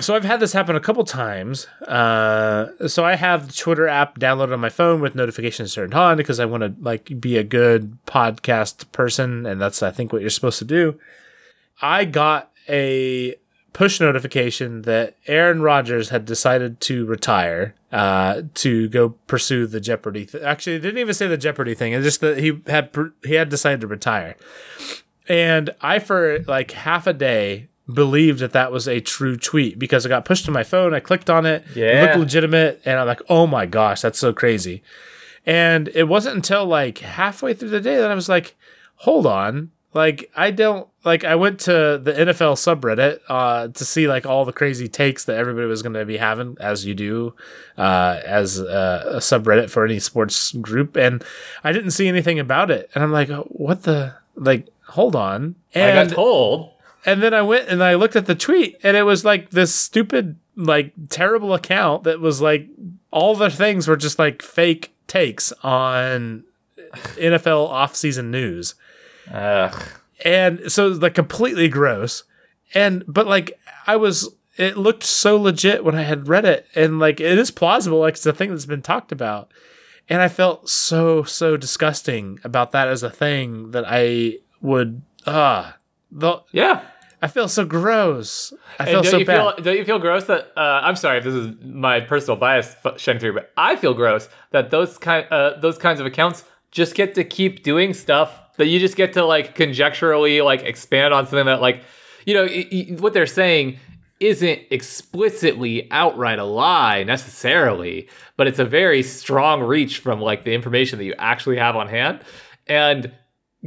so 0.00 0.14
I've 0.14 0.24
had 0.24 0.40
this 0.40 0.52
happen 0.54 0.74
a 0.74 0.80
couple 0.80 1.04
times. 1.04 1.66
Uh, 1.86 2.88
so 2.88 3.04
I 3.04 3.16
have 3.16 3.48
the 3.48 3.52
Twitter 3.52 3.86
app 3.86 4.18
downloaded 4.18 4.52
on 4.54 4.60
my 4.60 4.70
phone 4.70 5.00
with 5.00 5.14
notifications 5.14 5.74
turned 5.74 5.94
on 5.94 6.16
because 6.16 6.40
I 6.40 6.46
want 6.46 6.62
to 6.62 6.74
like 6.80 7.20
be 7.20 7.36
a 7.36 7.44
good 7.44 7.98
podcast 8.06 8.90
person, 8.92 9.44
and 9.44 9.60
that's 9.60 9.82
I 9.82 9.90
think 9.90 10.12
what 10.12 10.22
you're 10.22 10.30
supposed 10.30 10.58
to 10.60 10.64
do. 10.64 10.98
I 11.82 12.04
got 12.06 12.50
a 12.68 13.36
push 13.72 14.00
notification 14.00 14.82
that 14.82 15.16
Aaron 15.26 15.62
Rodgers 15.62 16.10
had 16.10 16.24
decided 16.24 16.80
to 16.80 17.04
retire 17.06 17.74
uh, 17.90 18.42
to 18.54 18.88
go 18.88 19.10
pursue 19.26 19.66
the 19.66 19.80
Jeopardy. 19.80 20.26
Th- 20.26 20.42
Actually, 20.42 20.76
it 20.76 20.80
didn't 20.80 20.98
even 20.98 21.14
say 21.14 21.26
the 21.26 21.36
Jeopardy 21.36 21.74
thing. 21.74 21.92
It's 21.92 22.04
just 22.04 22.20
that 22.20 22.38
he 22.38 22.62
had 22.66 22.96
he 23.24 23.34
had 23.34 23.50
decided 23.50 23.82
to 23.82 23.86
retire, 23.86 24.36
and 25.28 25.70
I 25.82 25.98
for 25.98 26.38
like 26.46 26.70
half 26.70 27.06
a 27.06 27.12
day 27.12 27.68
believed 27.92 28.38
that 28.40 28.52
that 28.52 28.70
was 28.72 28.86
a 28.86 29.00
true 29.00 29.36
tweet 29.36 29.78
because 29.78 30.04
it 30.06 30.08
got 30.10 30.24
pushed 30.24 30.44
to 30.46 30.50
my 30.50 30.62
phone. 30.62 30.94
I 30.94 31.00
clicked 31.00 31.28
on 31.30 31.46
it. 31.46 31.64
It 31.70 31.76
Yeah. 31.76 32.02
looked 32.02 32.18
legitimate, 32.18 32.80
and 32.84 32.98
I'm 32.98 33.06
like, 33.06 33.22
oh 33.28 33.46
my 33.46 33.66
gosh, 33.66 34.00
that's 34.02 34.18
so 34.18 34.32
crazy. 34.32 34.82
And 35.44 35.88
it 35.94 36.04
wasn't 36.04 36.36
until 36.36 36.64
like 36.64 36.98
halfway 36.98 37.54
through 37.54 37.70
the 37.70 37.80
day 37.80 37.96
that 37.96 38.10
I 38.10 38.14
was 38.14 38.28
like, 38.28 38.54
hold 38.96 39.26
on. 39.26 39.70
Like 39.94 40.30
I 40.34 40.50
don't 40.52 40.88
like 41.04 41.22
I 41.22 41.34
went 41.34 41.60
to 41.60 42.00
the 42.02 42.12
NFL 42.14 42.54
subreddit 42.56 43.18
uh 43.28 43.68
to 43.68 43.84
see 43.84 44.08
like 44.08 44.24
all 44.24 44.46
the 44.46 44.52
crazy 44.52 44.88
takes 44.88 45.26
that 45.26 45.36
everybody 45.36 45.66
was 45.66 45.82
going 45.82 45.92
to 45.92 46.06
be 46.06 46.16
having 46.16 46.56
as 46.60 46.86
you 46.86 46.94
do 46.94 47.34
uh 47.76 48.18
as 48.24 48.58
a, 48.58 49.02
a 49.06 49.16
subreddit 49.18 49.68
for 49.68 49.84
any 49.84 49.98
sports 49.98 50.52
group 50.52 50.96
and 50.96 51.22
I 51.62 51.72
didn't 51.72 51.90
see 51.90 52.08
anything 52.08 52.38
about 52.38 52.70
it 52.70 52.88
and 52.94 53.04
I'm 53.04 53.12
like 53.12 53.28
what 53.48 53.82
the 53.82 54.14
like 54.34 54.68
hold 54.86 55.14
on 55.14 55.56
and 55.74 55.98
I 55.98 56.04
got 56.06 56.14
told. 56.14 56.70
And 57.04 57.22
then 57.22 57.34
I 57.34 57.42
went 57.42 57.68
and 57.68 57.82
I 57.82 57.94
looked 57.94 58.16
at 58.16 58.26
the 58.26 58.34
tweet, 58.34 58.78
and 58.82 58.96
it 58.96 59.02
was 59.02 59.24
like 59.24 59.50
this 59.50 59.74
stupid, 59.74 60.38
like 60.56 60.92
terrible 61.08 61.54
account 61.54 62.04
that 62.04 62.20
was 62.20 62.40
like 62.40 62.68
all 63.10 63.34
the 63.34 63.50
things 63.50 63.88
were 63.88 63.96
just 63.96 64.18
like 64.18 64.42
fake 64.42 64.94
takes 65.06 65.52
on 65.62 66.44
NFL 66.92 67.70
offseason 67.70 68.26
news. 68.26 68.74
Ugh. 69.30 69.82
And 70.24 70.70
so 70.70 70.88
like 70.88 71.14
completely 71.14 71.68
gross. 71.68 72.24
And 72.74 73.04
but 73.06 73.26
like 73.26 73.58
I 73.86 73.96
was 73.96 74.34
it 74.56 74.76
looked 74.76 75.04
so 75.04 75.36
legit 75.36 75.84
when 75.84 75.94
I 75.94 76.02
had 76.02 76.28
read 76.28 76.44
it. 76.44 76.66
And 76.74 76.98
like 76.98 77.20
it 77.20 77.38
is 77.38 77.50
plausible, 77.50 78.00
like 78.00 78.14
it's 78.14 78.26
a 78.26 78.32
thing 78.32 78.50
that's 78.50 78.66
been 78.66 78.82
talked 78.82 79.12
about. 79.12 79.50
And 80.08 80.20
I 80.20 80.28
felt 80.28 80.68
so, 80.68 81.22
so 81.22 81.56
disgusting 81.56 82.38
about 82.44 82.72
that 82.72 82.88
as 82.88 83.02
a 83.02 83.10
thing 83.10 83.70
that 83.70 83.84
I 83.86 84.38
would 84.60 85.02
ah 85.26 85.76
the 86.10 86.40
Yeah. 86.52 86.82
I 87.22 87.28
feel 87.28 87.46
so 87.48 87.64
gross. 87.64 88.52
I 88.80 88.84
feel 88.86 88.94
don't 89.02 89.10
so 89.10 89.18
you 89.18 89.24
bad. 89.24 89.54
feel 89.56 89.64
don't 89.64 89.76
you 89.76 89.84
feel 89.84 90.00
gross 90.00 90.24
that 90.24 90.52
uh, 90.56 90.80
I'm 90.82 90.96
sorry 90.96 91.18
if 91.18 91.24
this 91.24 91.34
is 91.34 91.54
my 91.62 92.00
personal 92.00 92.36
bias 92.36 92.74
shining 92.96 93.20
through, 93.20 93.34
but 93.34 93.52
I 93.56 93.76
feel 93.76 93.94
gross 93.94 94.28
that 94.50 94.70
those 94.70 94.98
kind 94.98 95.26
uh, 95.30 95.58
those 95.60 95.78
kinds 95.78 96.00
of 96.00 96.06
accounts 96.06 96.44
just 96.72 96.94
get 96.96 97.14
to 97.14 97.22
keep 97.24 97.62
doing 97.62 97.94
stuff 97.94 98.56
that 98.56 98.66
you 98.66 98.80
just 98.80 98.96
get 98.96 99.12
to 99.12 99.24
like 99.24 99.54
conjecturally 99.54 100.40
like 100.42 100.62
expand 100.62 101.14
on 101.14 101.26
something 101.26 101.46
that 101.46 101.60
like 101.60 101.82
you 102.26 102.34
know 102.34 102.44
y- 102.44 102.66
y- 102.72 102.96
what 102.98 103.12
they're 103.12 103.26
saying 103.26 103.78
isn't 104.18 104.60
explicitly 104.70 105.88
outright 105.90 106.38
a 106.38 106.44
lie 106.44 107.02
necessarily, 107.04 108.08
but 108.36 108.46
it's 108.46 108.58
a 108.58 108.64
very 108.64 109.02
strong 109.02 109.62
reach 109.62 109.98
from 109.98 110.20
like 110.20 110.44
the 110.44 110.54
information 110.54 110.98
that 110.98 111.04
you 111.04 111.14
actually 111.18 111.56
have 111.58 111.76
on 111.76 111.86
hand 111.88 112.20
and. 112.66 113.12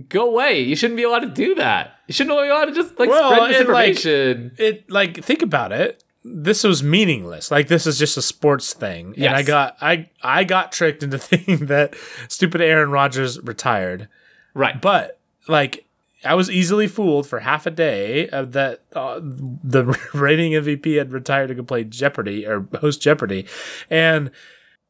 Go 0.09 0.27
away! 0.29 0.59
You 0.61 0.75
shouldn't 0.75 0.97
be 0.97 1.03
allowed 1.03 1.19
to 1.19 1.29
do 1.29 1.55
that. 1.55 1.95
You 2.07 2.13
shouldn't 2.13 2.37
be 2.37 2.47
allowed 2.49 2.65
to 2.65 2.73
just 2.73 2.99
like 2.99 3.09
Well, 3.09 3.31
spread 3.31 3.61
and, 3.61 3.69
like, 3.69 3.89
misinformation. 3.95 4.55
it 4.57 4.89
like 4.91 5.23
think 5.23 5.41
about 5.41 5.71
it. 5.71 6.03
This 6.23 6.63
was 6.63 6.81
meaningless. 6.83 7.49
Like 7.51 7.67
this 7.67 7.85
is 7.87 7.97
just 7.99 8.17
a 8.17 8.21
sports 8.21 8.73
thing. 8.73 9.13
And 9.17 9.35
I 9.35 9.43
got 9.43 9.77
I 9.81 10.09
I 10.21 10.43
got 10.43 10.71
tricked 10.71 11.03
into 11.03 11.17
thinking 11.19 11.67
that 11.67 11.95
stupid 12.27 12.61
Aaron 12.61 12.91
Rodgers 12.91 13.39
retired. 13.41 14.09
right. 14.53 14.81
But 14.81 15.19
like 15.47 15.85
I 16.25 16.33
was 16.33 16.49
easily 16.49 16.87
fooled 16.87 17.27
for 17.27 17.39
half 17.39 17.65
a 17.67 17.71
day 17.71 18.27
of 18.29 18.51
that 18.53 18.81
uh, 18.95 19.19
the 19.21 19.85
reigning 20.13 20.53
MVP 20.53 20.97
had 20.97 21.11
retired 21.11 21.47
to 21.47 21.55
go 21.55 21.63
play 21.63 21.83
Jeopardy 21.83 22.45
or 22.47 22.67
host 22.81 22.99
Jeopardy, 23.01 23.45
and 23.89 24.31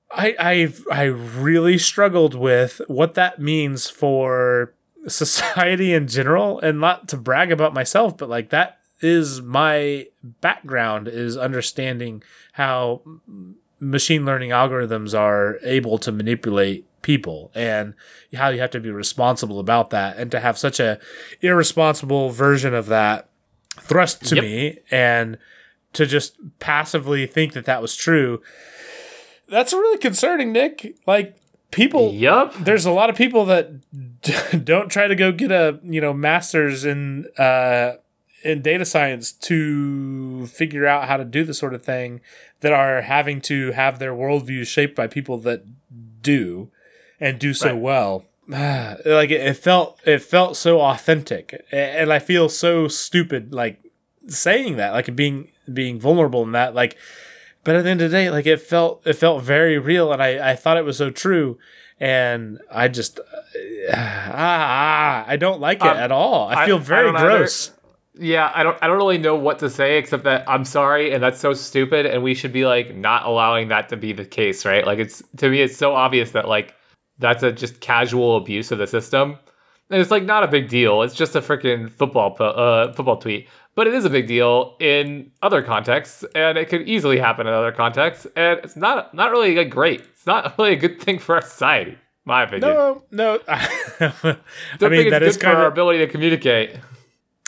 I 0.10 0.36
I 0.40 0.74
I 0.90 1.04
really 1.04 1.78
struggled 1.78 2.34
with 2.36 2.80
what 2.88 3.16
that 3.16 3.40
means 3.40 3.90
for 3.90 4.74
society 5.08 5.94
in 5.94 6.08
general, 6.08 6.60
and 6.60 6.80
not 6.80 7.08
to 7.10 7.18
brag 7.18 7.52
about 7.52 7.74
myself, 7.74 8.18
but 8.18 8.30
like 8.30 8.50
that 8.50 8.80
is 9.02 9.42
my 9.42 10.08
background 10.24 11.08
is 11.08 11.36
understanding 11.38 12.24
how 12.54 13.02
machine 13.80 14.26
learning 14.26 14.52
algorithms 14.52 15.18
are 15.18 15.60
able 15.64 15.98
to 15.98 16.12
manipulate 16.12 16.86
people 17.02 17.52
and 17.54 17.94
how 18.34 18.50
you 18.50 18.60
have 18.60 18.72
to 18.72 18.80
be 18.80 18.90
responsible 18.90 19.60
about 19.60 19.90
that 19.92 20.18
and 20.18 20.32
to 20.32 20.40
have 20.40 20.58
such 20.58 20.80
a 20.80 20.98
irresponsible 21.42 22.30
version 22.32 22.74
of 22.74 22.88
that 22.88 23.30
thrust 23.80 24.26
to 24.26 24.36
Yep. 24.36 24.44
me 24.44 24.80
and 24.90 25.38
to 25.94 26.06
just 26.08 26.38
passively 26.60 27.28
think 27.28 27.54
that 27.54 27.66
that 27.66 27.82
was 27.82 27.96
true 27.96 28.42
that's 29.48 29.72
really 29.74 29.98
concerning 30.00 30.52
nick 30.52 30.96
like 31.06 31.36
people 31.70 32.12
Yup. 32.14 32.56
there's 32.56 32.86
a 32.86 32.92
lot 32.92 33.10
of 33.12 33.16
people 33.16 33.46
that 33.46 33.70
don't 34.64 34.90
try 34.90 35.08
to 35.08 35.16
go 35.16 35.32
get 35.32 35.52
a 35.52 35.80
you 35.84 36.02
know 36.02 36.14
master's 36.14 36.86
in 36.86 37.26
uh 37.38 37.94
in 38.44 38.62
data 38.62 38.86
science 38.86 39.32
to 39.32 40.46
figure 40.48 40.86
out 40.86 41.08
how 41.08 41.18
to 41.18 41.26
do 41.26 41.44
this 41.44 41.58
sort 41.58 41.74
of 41.74 41.84
thing 41.84 42.22
that 42.60 42.72
are 42.72 43.02
having 43.02 43.42
to 43.42 43.72
have 43.72 43.98
their 44.00 44.14
worldview 44.14 44.66
shaped 44.66 44.96
by 44.96 45.08
people 45.08 45.38
that 45.40 45.64
do 46.22 46.70
and 47.20 47.40
do 47.40 47.54
so 47.54 47.72
Right. 47.74 47.82
well. 47.82 48.26
Like 48.48 49.32
it, 49.32 49.42
it 49.42 49.58
felt 49.58 50.00
it 50.06 50.20
felt 50.22 50.56
so 50.58 50.80
authentic. 50.82 51.66
And 51.72 52.14
i 52.14 52.20
feel 52.20 52.48
so 52.50 52.88
stupid 52.88 53.54
like 53.54 53.82
saying 54.28 54.78
that 54.78 54.94
like 54.94 55.16
being 55.16 55.50
being 55.72 56.00
vulnerable 56.00 56.44
in 56.44 56.52
that 56.52 56.74
like 56.76 56.96
but 57.64 57.76
at 57.76 57.84
the 57.84 57.90
end 57.90 58.02
of 58.02 58.12
the 58.12 58.18
day 58.18 58.30
like 58.30 58.46
it 58.46 58.60
felt 58.62 59.02
it 59.06 59.14
felt 59.14 59.42
very 59.44 59.78
real 59.80 60.12
and 60.14 60.22
i 60.22 60.52
i 60.52 60.56
thought 60.56 60.78
it 60.78 60.86
was 60.86 60.98
so 60.98 61.10
true. 61.10 61.58
And 62.00 62.60
i 62.72 62.88
just 62.88 63.20
ah, 63.94 65.24
i 65.28 65.36
don't 65.36 65.60
like 65.62 65.78
it 65.80 65.88
Um, 65.88 65.98
at 65.98 66.12
all 66.12 66.48
i 66.50 66.64
I- 66.64 66.66
feel 66.66 66.80
very 66.80 67.10
either. 67.10 67.20
gross 67.40 67.72
Yeah, 68.18 68.50
I 68.56 68.64
don't 68.64 68.78
I 68.82 68.88
don't 68.88 68.96
really 68.96 69.18
know 69.18 69.36
what 69.36 69.60
to 69.60 69.70
say 69.70 69.98
except 69.98 70.24
that 70.24 70.46
I'm 70.48 70.64
sorry 70.64 71.12
and 71.14 71.22
that's 71.22 71.38
so 71.40 71.52
stupid 71.54 72.06
and 72.06 72.24
we 72.24 72.34
should 72.34 72.54
be 72.54 72.66
like 72.66 72.96
not 72.96 73.26
allowing 73.26 73.68
that 73.74 73.90
to 73.90 73.98
be 73.98 74.14
the 74.14 74.24
case, 74.24 74.64
right? 74.66 74.86
Like 74.88 75.00
it's 75.00 75.22
to 75.42 75.50
me 75.50 75.60
it's 75.62 75.76
so 75.76 75.94
obvious 75.94 76.32
that 76.32 76.48
like 76.48 76.76
that's 77.20 77.44
a 77.44 77.52
just 77.52 77.82
casual 77.82 78.38
abuse 78.38 78.72
of 78.72 78.78
the 78.80 78.88
system. 78.88 79.38
And 79.90 80.00
it's 80.02 80.12
like 80.12 80.24
not 80.24 80.44
a 80.44 80.48
big 80.48 80.70
deal. 80.70 81.02
It's 81.04 81.14
just 81.14 81.36
a 81.36 81.42
freaking 81.42 81.90
football 81.92 82.38
uh, 82.40 82.94
football 82.94 83.18
tweet. 83.18 83.50
But 83.76 83.88
it 83.88 83.94
is 83.94 84.06
a 84.06 84.10
big 84.10 84.28
deal 84.28 84.78
in 84.80 85.32
other 85.42 85.62
contexts 85.62 86.24
and 86.34 86.58
it 86.58 86.70
could 86.70 86.88
easily 86.88 87.20
happen 87.20 87.48
in 87.48 87.54
other 87.54 87.74
contexts 87.74 88.26
and 88.38 88.60
it's 88.64 88.78
not 88.78 89.14
not 89.14 89.30
really 89.32 89.54
like 89.60 89.70
great. 89.70 90.00
It's 90.14 90.26
not 90.26 90.56
really 90.58 90.72
a 90.72 90.78
good 90.80 91.02
thing 91.02 91.20
for 91.20 91.36
our 91.36 91.42
society, 91.44 91.98
my 92.26 92.44
opinion. 92.44 92.62
no 92.74 93.04
no 93.12 93.40
i 93.48 94.90
mean 94.90 95.10
that 95.12 95.24
is 95.24 95.38
good 95.38 95.44
for 95.44 95.56
our 95.56 95.66
of 95.68 95.74
ability 95.74 96.00
to 96.00 96.08
communicate. 96.08 96.76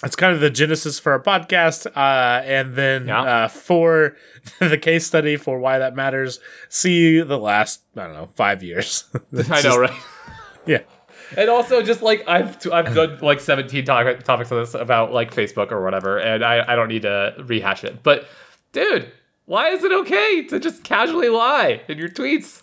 it's 0.04 0.16
kind 0.16 0.34
of 0.34 0.40
the 0.40 0.50
genesis 0.50 1.00
for 1.00 1.12
our 1.14 1.20
podcast 1.22 1.88
uh, 1.96 2.42
and 2.46 2.76
then 2.76 3.08
Yeah. 3.08 3.22
uh, 3.22 3.48
for 3.48 4.16
the 4.60 4.78
case 4.78 5.06
study 5.06 5.36
for 5.38 5.60
why 5.60 5.80
that 5.80 5.96
matters 5.96 6.40
see 6.70 7.20
the 7.22 7.38
last 7.38 7.82
i 7.96 8.04
don't 8.04 8.14
know 8.14 8.30
five 8.36 8.62
years 8.64 9.06
I 9.14 9.18
know, 9.38 9.44
just- 9.62 9.78
right? 9.80 9.92
yeah 10.66 10.80
And 11.36 11.50
also, 11.50 11.82
just 11.82 12.02
like 12.02 12.24
I've 12.26 12.56
I've 12.72 12.96
done 12.96 13.20
like 13.22 13.42
seventeen 13.42 13.84
to- 13.84 14.18
topics 14.24 14.50
on 14.50 14.60
this 14.60 14.74
about 14.74 15.12
like 15.12 15.36
Facebook 15.36 15.74
or 15.74 15.84
whatever, 15.84 16.18
and 16.20 16.42
I 16.42 16.64
I 16.72 16.76
don't 16.78 16.88
need 16.88 17.02
to 17.02 17.36
rehash 17.44 17.84
it. 17.84 18.02
But 18.02 18.30
dude, 18.72 19.12
why 19.44 19.72
is 19.72 19.84
it 19.84 19.92
okay 19.92 20.44
to 20.48 20.58
just 20.58 20.86
casually 20.86 21.28
lie 21.28 21.82
in 21.90 21.98
your 21.98 22.08
tweets? 22.08 22.62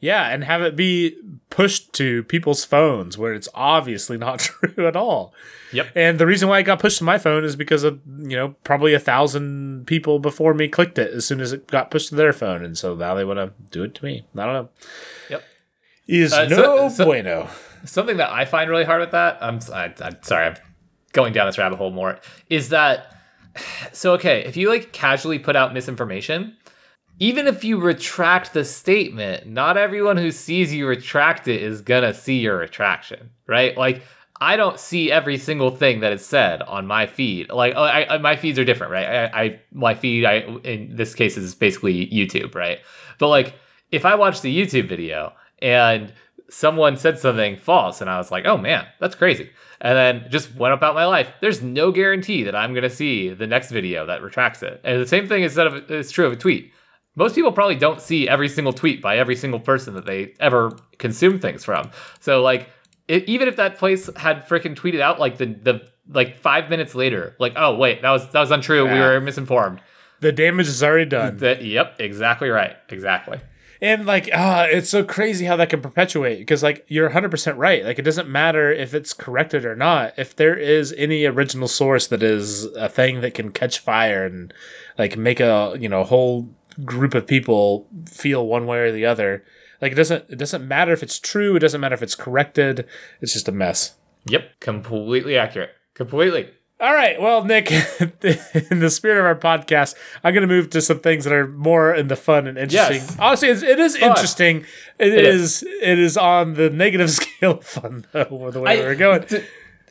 Yeah 0.00 0.28
and 0.28 0.44
have 0.44 0.62
it 0.62 0.76
be 0.76 1.16
pushed 1.50 1.92
to 1.92 2.22
people's 2.24 2.64
phones 2.64 3.16
where 3.18 3.32
it's 3.34 3.48
obviously 3.54 4.16
not 4.16 4.38
true 4.40 4.86
at 4.86 4.96
all 4.96 5.32
Yep. 5.72 5.88
and 5.94 6.18
the 6.18 6.26
reason 6.26 6.48
why 6.48 6.60
it 6.60 6.62
got 6.62 6.78
pushed 6.78 6.98
to 6.98 7.04
my 7.04 7.18
phone 7.18 7.44
is 7.44 7.54
because 7.56 7.84
of 7.84 8.00
you 8.18 8.36
know 8.36 8.54
probably 8.64 8.94
a 8.94 8.98
thousand 8.98 9.86
people 9.86 10.18
before 10.18 10.54
me 10.54 10.66
clicked 10.68 10.98
it 10.98 11.12
as 11.12 11.26
soon 11.26 11.40
as 11.40 11.52
it 11.52 11.66
got 11.66 11.90
pushed 11.90 12.08
to 12.08 12.14
their 12.14 12.32
phone 12.32 12.64
and 12.64 12.78
so 12.78 12.94
now 12.94 13.14
they 13.14 13.24
want 13.24 13.38
to 13.38 13.52
do 13.70 13.82
it 13.82 13.94
to 13.96 14.04
me 14.04 14.24
i 14.36 14.44
don't 14.46 14.54
know 14.54 14.68
Yep. 15.30 15.44
is 16.06 16.32
Uh, 16.32 16.46
no 16.48 16.88
so- 16.88 17.04
bueno 17.04 17.48
Something 17.84 18.16
that 18.16 18.30
I 18.32 18.44
find 18.44 18.68
really 18.68 18.82
hard 18.84 19.00
with 19.00 19.12
that, 19.12 19.38
I'm, 19.40 19.60
I, 19.72 19.94
am 20.00 20.16
sorry, 20.22 20.46
I'm 20.46 20.56
going 21.12 21.32
down 21.32 21.46
this 21.46 21.58
rabbit 21.58 21.76
hole 21.76 21.92
more, 21.92 22.18
is 22.50 22.70
that 22.70 23.14
so 23.92 24.14
okay, 24.14 24.44
if 24.44 24.56
you 24.56 24.68
like 24.68 24.90
casually 24.92 25.38
put 25.38 25.54
out 25.54 25.72
misinformation, 25.72 26.56
even 27.18 27.46
if 27.46 27.64
you 27.64 27.78
retract 27.78 28.52
the 28.52 28.64
statement, 28.64 29.46
not 29.46 29.76
everyone 29.76 30.16
who 30.16 30.30
sees 30.30 30.72
you 30.72 30.86
retract 30.86 31.48
it 31.48 31.62
is 31.62 31.80
gonna 31.80 32.14
see 32.14 32.38
your 32.38 32.58
retraction, 32.58 33.30
right? 33.46 33.76
Like 33.76 34.02
I 34.40 34.56
don't 34.56 34.78
see 34.78 35.10
every 35.10 35.36
single 35.36 35.70
thing 35.70 36.00
that 36.00 36.12
is 36.12 36.24
said 36.24 36.62
on 36.62 36.86
my 36.86 37.06
feed. 37.06 37.50
Like, 37.50 37.74
oh, 37.76 37.82
I, 37.82 38.14
I, 38.14 38.18
my 38.18 38.36
feeds 38.36 38.58
are 38.58 38.64
different, 38.64 38.92
right? 38.92 39.06
I, 39.06 39.42
I, 39.42 39.60
my 39.72 39.94
feed, 39.94 40.24
I 40.24 40.42
in 40.62 40.94
this 40.94 41.14
case 41.14 41.36
is 41.36 41.54
basically 41.54 42.06
YouTube, 42.06 42.54
right? 42.54 42.78
But 43.18 43.28
like, 43.28 43.54
if 43.90 44.04
I 44.04 44.14
watch 44.14 44.40
the 44.40 44.56
YouTube 44.56 44.88
video 44.88 45.32
and 45.60 46.12
someone 46.50 46.96
said 46.96 47.18
something 47.18 47.56
false, 47.56 48.00
and 48.00 48.08
I 48.08 48.18
was 48.18 48.30
like, 48.30 48.46
oh 48.46 48.56
man, 48.56 48.86
that's 49.00 49.16
crazy, 49.16 49.50
and 49.80 49.96
then 49.96 50.30
just 50.30 50.54
went 50.54 50.74
about 50.74 50.94
my 50.94 51.04
life. 51.06 51.28
There's 51.40 51.62
no 51.62 51.90
guarantee 51.90 52.44
that 52.44 52.54
I'm 52.54 52.74
gonna 52.74 52.90
see 52.90 53.30
the 53.30 53.46
next 53.46 53.72
video 53.72 54.06
that 54.06 54.22
retracts 54.22 54.62
it. 54.62 54.80
And 54.84 55.02
the 55.02 55.06
same 55.06 55.26
thing 55.26 55.42
is, 55.42 55.58
of, 55.58 55.90
is 55.90 56.12
true 56.12 56.26
of 56.26 56.32
a 56.32 56.36
tweet. 56.36 56.72
Most 57.18 57.34
people 57.34 57.50
probably 57.50 57.74
don't 57.74 58.00
see 58.00 58.28
every 58.28 58.48
single 58.48 58.72
tweet 58.72 59.02
by 59.02 59.18
every 59.18 59.34
single 59.34 59.58
person 59.58 59.94
that 59.94 60.06
they 60.06 60.34
ever 60.38 60.78
consume 60.98 61.40
things 61.40 61.64
from. 61.64 61.90
So 62.20 62.42
like 62.42 62.70
it, 63.08 63.24
even 63.28 63.48
if 63.48 63.56
that 63.56 63.76
place 63.76 64.08
had 64.16 64.46
freaking 64.46 64.76
tweeted 64.76 65.00
out 65.00 65.18
like 65.18 65.36
the 65.36 65.46
the 65.46 65.88
like 66.08 66.38
five 66.38 66.70
minutes 66.70 66.94
later, 66.94 67.34
like 67.40 67.54
oh 67.56 67.74
wait 67.74 68.02
that 68.02 68.10
was 68.12 68.30
that 68.30 68.38
was 68.38 68.52
untrue, 68.52 68.86
yeah. 68.86 68.94
we 68.94 69.00
were 69.00 69.20
misinformed. 69.20 69.80
The 70.20 70.30
damage 70.30 70.68
is 70.68 70.80
already 70.80 71.10
done. 71.10 71.38
The, 71.38 71.58
yep, 71.60 71.96
exactly 71.98 72.50
right, 72.50 72.76
exactly. 72.88 73.40
And 73.80 74.06
like, 74.06 74.28
uh, 74.32 74.66
it's 74.68 74.90
so 74.90 75.04
crazy 75.04 75.44
how 75.44 75.54
that 75.56 75.70
can 75.70 75.80
perpetuate 75.80 76.38
because 76.38 76.62
like 76.62 76.84
you're 76.88 77.10
100% 77.10 77.56
right. 77.56 77.84
Like 77.84 77.98
it 77.98 78.02
doesn't 78.02 78.28
matter 78.28 78.72
if 78.72 78.92
it's 78.92 79.14
corrected 79.14 79.64
or 79.64 79.76
not. 79.76 80.14
If 80.16 80.34
there 80.34 80.56
is 80.56 80.92
any 80.98 81.24
original 81.26 81.68
source 81.68 82.08
that 82.08 82.22
is 82.22 82.64
a 82.64 82.88
thing 82.88 83.20
that 83.20 83.34
can 83.34 83.52
catch 83.52 83.78
fire 83.78 84.26
and 84.26 84.52
like 84.98 85.16
make 85.16 85.38
a, 85.38 85.76
you 85.78 85.88
know, 85.88 86.02
whole 86.02 86.48
group 86.84 87.14
of 87.14 87.26
people 87.26 87.88
feel 88.06 88.46
one 88.46 88.66
way 88.66 88.78
or 88.78 88.92
the 88.92 89.06
other, 89.06 89.44
like 89.80 89.92
it 89.92 89.96
doesn't 89.96 90.24
it 90.28 90.38
doesn't 90.38 90.66
matter 90.66 90.92
if 90.92 91.02
it's 91.02 91.18
true, 91.18 91.56
it 91.56 91.60
doesn't 91.60 91.80
matter 91.80 91.94
if 91.94 92.02
it's 92.02 92.14
corrected. 92.14 92.86
It's 93.20 93.32
just 93.32 93.48
a 93.48 93.52
mess. 93.52 93.94
Yep, 94.26 94.60
completely 94.60 95.36
accurate. 95.36 95.70
Completely. 95.94 96.50
All 96.80 96.94
right. 96.94 97.20
Well, 97.20 97.42
Nick, 97.42 97.72
in 98.70 98.78
the 98.78 98.88
spirit 98.88 99.18
of 99.18 99.24
our 99.24 99.34
podcast, 99.34 99.96
I'm 100.22 100.32
going 100.32 100.46
to 100.46 100.54
move 100.54 100.70
to 100.70 100.80
some 100.80 101.00
things 101.00 101.24
that 101.24 101.32
are 101.32 101.48
more 101.48 101.92
in 101.92 102.06
the 102.06 102.14
fun 102.14 102.46
and 102.46 102.56
interesting. 102.56 102.98
Yes. 102.98 103.16
Honestly, 103.18 103.48
it's, 103.48 103.62
it 103.62 103.80
is 103.80 103.96
interesting. 103.96 104.58
it, 104.96 105.12
it 105.12 105.24
is, 105.24 105.64
is, 105.64 105.68
It 105.82 105.98
is 105.98 106.16
on 106.16 106.54
the 106.54 106.70
negative 106.70 107.10
scale 107.10 107.52
of 107.52 107.64
fun, 107.64 108.06
though, 108.12 108.50
the 108.52 108.60
way 108.60 108.80
I, 108.80 108.84
we're 108.84 108.94
going. 108.94 109.24
T- 109.24 109.42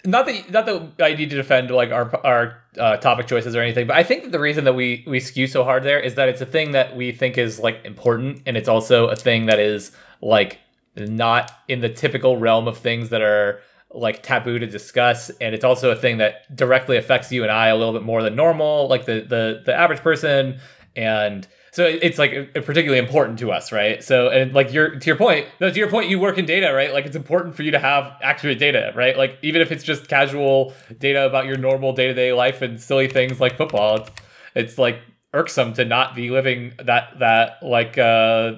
not 0.07 0.25
that 0.25 0.51
not 0.51 0.65
that 0.65 1.05
I 1.05 1.15
need 1.15 1.29
to 1.31 1.35
defend 1.35 1.69
like 1.69 1.91
our 1.91 2.25
our 2.25 2.63
uh, 2.79 2.95
topic 2.97 3.27
choices 3.27 3.55
or 3.55 3.61
anything, 3.61 3.87
but 3.87 3.97
I 3.97 4.03
think 4.03 4.23
that 4.23 4.31
the 4.31 4.39
reason 4.39 4.63
that 4.63 4.73
we 4.73 5.03
we 5.05 5.19
skew 5.19 5.47
so 5.47 5.65
hard 5.65 5.83
there 5.83 5.99
is 5.99 6.15
that 6.15 6.29
it's 6.29 6.39
a 6.39 6.45
thing 6.45 6.71
that 6.71 6.95
we 6.95 7.11
think 7.11 7.37
is 7.37 7.59
like 7.59 7.81
important, 7.83 8.41
and 8.45 8.55
it's 8.55 8.69
also 8.69 9.07
a 9.07 9.17
thing 9.17 9.47
that 9.47 9.59
is 9.59 9.91
like 10.21 10.59
not 10.95 11.51
in 11.67 11.81
the 11.81 11.89
typical 11.89 12.37
realm 12.37 12.69
of 12.69 12.77
things 12.77 13.09
that 13.09 13.21
are 13.21 13.59
like 13.91 14.23
taboo 14.23 14.59
to 14.59 14.65
discuss 14.65 15.29
and 15.41 15.55
it's 15.55 15.63
also 15.63 15.91
a 15.91 15.95
thing 15.95 16.17
that 16.17 16.53
directly 16.55 16.97
affects 16.97 17.31
you 17.31 17.43
and 17.43 17.51
I 17.51 17.67
a 17.67 17.75
little 17.75 17.93
bit 17.93 18.03
more 18.03 18.21
than 18.21 18.35
normal 18.35 18.87
like 18.89 19.05
the 19.05 19.21
the 19.21 19.61
the 19.65 19.73
average 19.73 20.01
person 20.01 20.59
and 20.95 21.47
so 21.77 21.85
it's 21.85 22.17
like 22.17 22.31
particularly 22.55 22.97
important 22.97 23.37
to 23.37 23.51
us 23.51 23.71
right 23.71 24.03
so 24.03 24.29
and 24.29 24.51
like 24.51 24.73
your 24.73 24.97
to 24.97 25.05
your 25.05 25.15
point 25.15 25.45
no 25.61 25.69
to 25.69 25.77
your 25.77 25.91
point 25.91 26.09
you 26.09 26.17
work 26.17 26.39
in 26.39 26.45
data 26.45 26.73
right 26.73 26.91
like 26.91 27.05
it's 27.05 27.15
important 27.15 27.55
for 27.55 27.61
you 27.61 27.69
to 27.69 27.77
have 27.77 28.17
accurate 28.23 28.57
data 28.57 28.91
right 28.95 29.15
like 29.15 29.37
even 29.43 29.61
if 29.61 29.71
it's 29.71 29.83
just 29.83 30.07
casual 30.07 30.73
data 30.97 31.27
about 31.27 31.45
your 31.45 31.55
normal 31.55 31.93
day-to-day 31.93 32.33
life 32.33 32.63
and 32.63 32.81
silly 32.81 33.07
things 33.07 33.39
like 33.39 33.55
football 33.57 33.97
it's, 33.97 34.11
it's 34.55 34.77
like 34.79 34.99
irksome 35.33 35.71
to 35.71 35.85
not 35.85 36.15
be 36.15 36.31
living 36.31 36.73
that 36.83 37.19
that 37.19 37.61
like 37.61 37.95
uh 37.99 38.53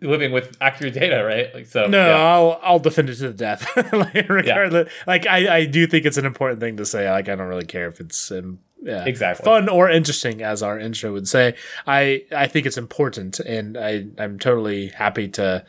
living 0.00 0.32
with 0.32 0.56
accurate 0.60 0.94
data, 0.94 1.24
right? 1.24 1.52
Like 1.52 1.66
so. 1.66 1.86
No, 1.86 2.06
yeah. 2.06 2.16
I'll 2.16 2.60
I'll 2.62 2.78
defend 2.78 3.10
it 3.10 3.16
to 3.16 3.28
the 3.28 3.34
death. 3.34 3.66
like, 3.92 4.28
regardless, 4.28 4.88
yeah. 4.88 5.04
like 5.06 5.26
I 5.26 5.56
I 5.56 5.64
do 5.66 5.86
think 5.86 6.06
it's 6.06 6.16
an 6.16 6.24
important 6.24 6.60
thing 6.60 6.76
to 6.76 6.86
say. 6.86 7.10
Like 7.10 7.28
I 7.28 7.34
don't 7.34 7.48
really 7.48 7.66
care 7.66 7.88
if 7.88 8.00
it's 8.00 8.30
um, 8.30 8.60
yeah, 8.84 9.04
exactly 9.04 9.44
fun 9.44 9.68
or 9.68 9.90
interesting, 9.90 10.42
as 10.42 10.62
our 10.62 10.78
intro 10.78 11.12
would 11.12 11.26
say. 11.26 11.54
I 11.86 12.24
I 12.30 12.46
think 12.46 12.66
it's 12.66 12.78
important, 12.78 13.40
and 13.40 13.76
I 13.76 14.06
I'm 14.18 14.38
totally 14.38 14.88
happy 14.88 15.28
to 15.28 15.64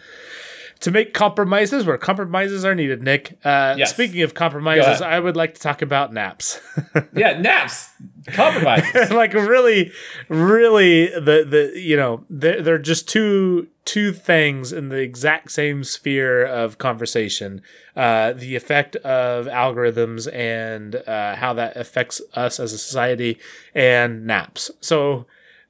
to 0.82 0.92
make 0.92 1.14
compromises 1.14 1.86
where 1.86 1.98
compromises 1.98 2.66
are 2.66 2.76
needed. 2.76 3.02
Nick, 3.02 3.40
uh, 3.46 3.76
yes. 3.78 3.92
speaking 3.92 4.22
of 4.22 4.34
compromises, 4.34 5.02
I 5.02 5.20
would 5.20 5.36
like 5.36 5.56
to 5.56 5.62
talk 5.62 5.82
about 5.82 6.14
naps. 6.14 6.60
yeah, 7.16 7.40
naps, 7.40 7.90
compromises. 8.28 9.10
like 9.12 9.34
really, 9.34 9.92
really, 10.28 11.08
the 11.08 11.46
the 11.48 11.80
you 11.80 11.96
know 11.96 12.26
they're 12.30 12.62
they're 12.62 12.78
just 12.78 13.08
two 13.08 13.68
two 13.86 14.12
things 14.12 14.74
in 14.74 14.90
the 14.90 14.98
exact 14.98 15.52
same 15.52 15.84
sphere 15.84 16.46
of 16.46 16.78
conversation: 16.78 17.62
uh, 17.96 18.34
the 18.34 18.56
effect 18.56 18.96
of 18.98 19.46
algorithms 19.46 20.32
and 20.34 20.96
uh, 21.08 21.36
how 21.36 21.54
that 21.54 21.78
affects 21.78 22.22
us 22.34 22.60
as 22.60 22.74
a 22.74 22.78
society, 22.78 23.40
and 23.74 24.26
naps. 24.26 24.72
So 24.82 25.26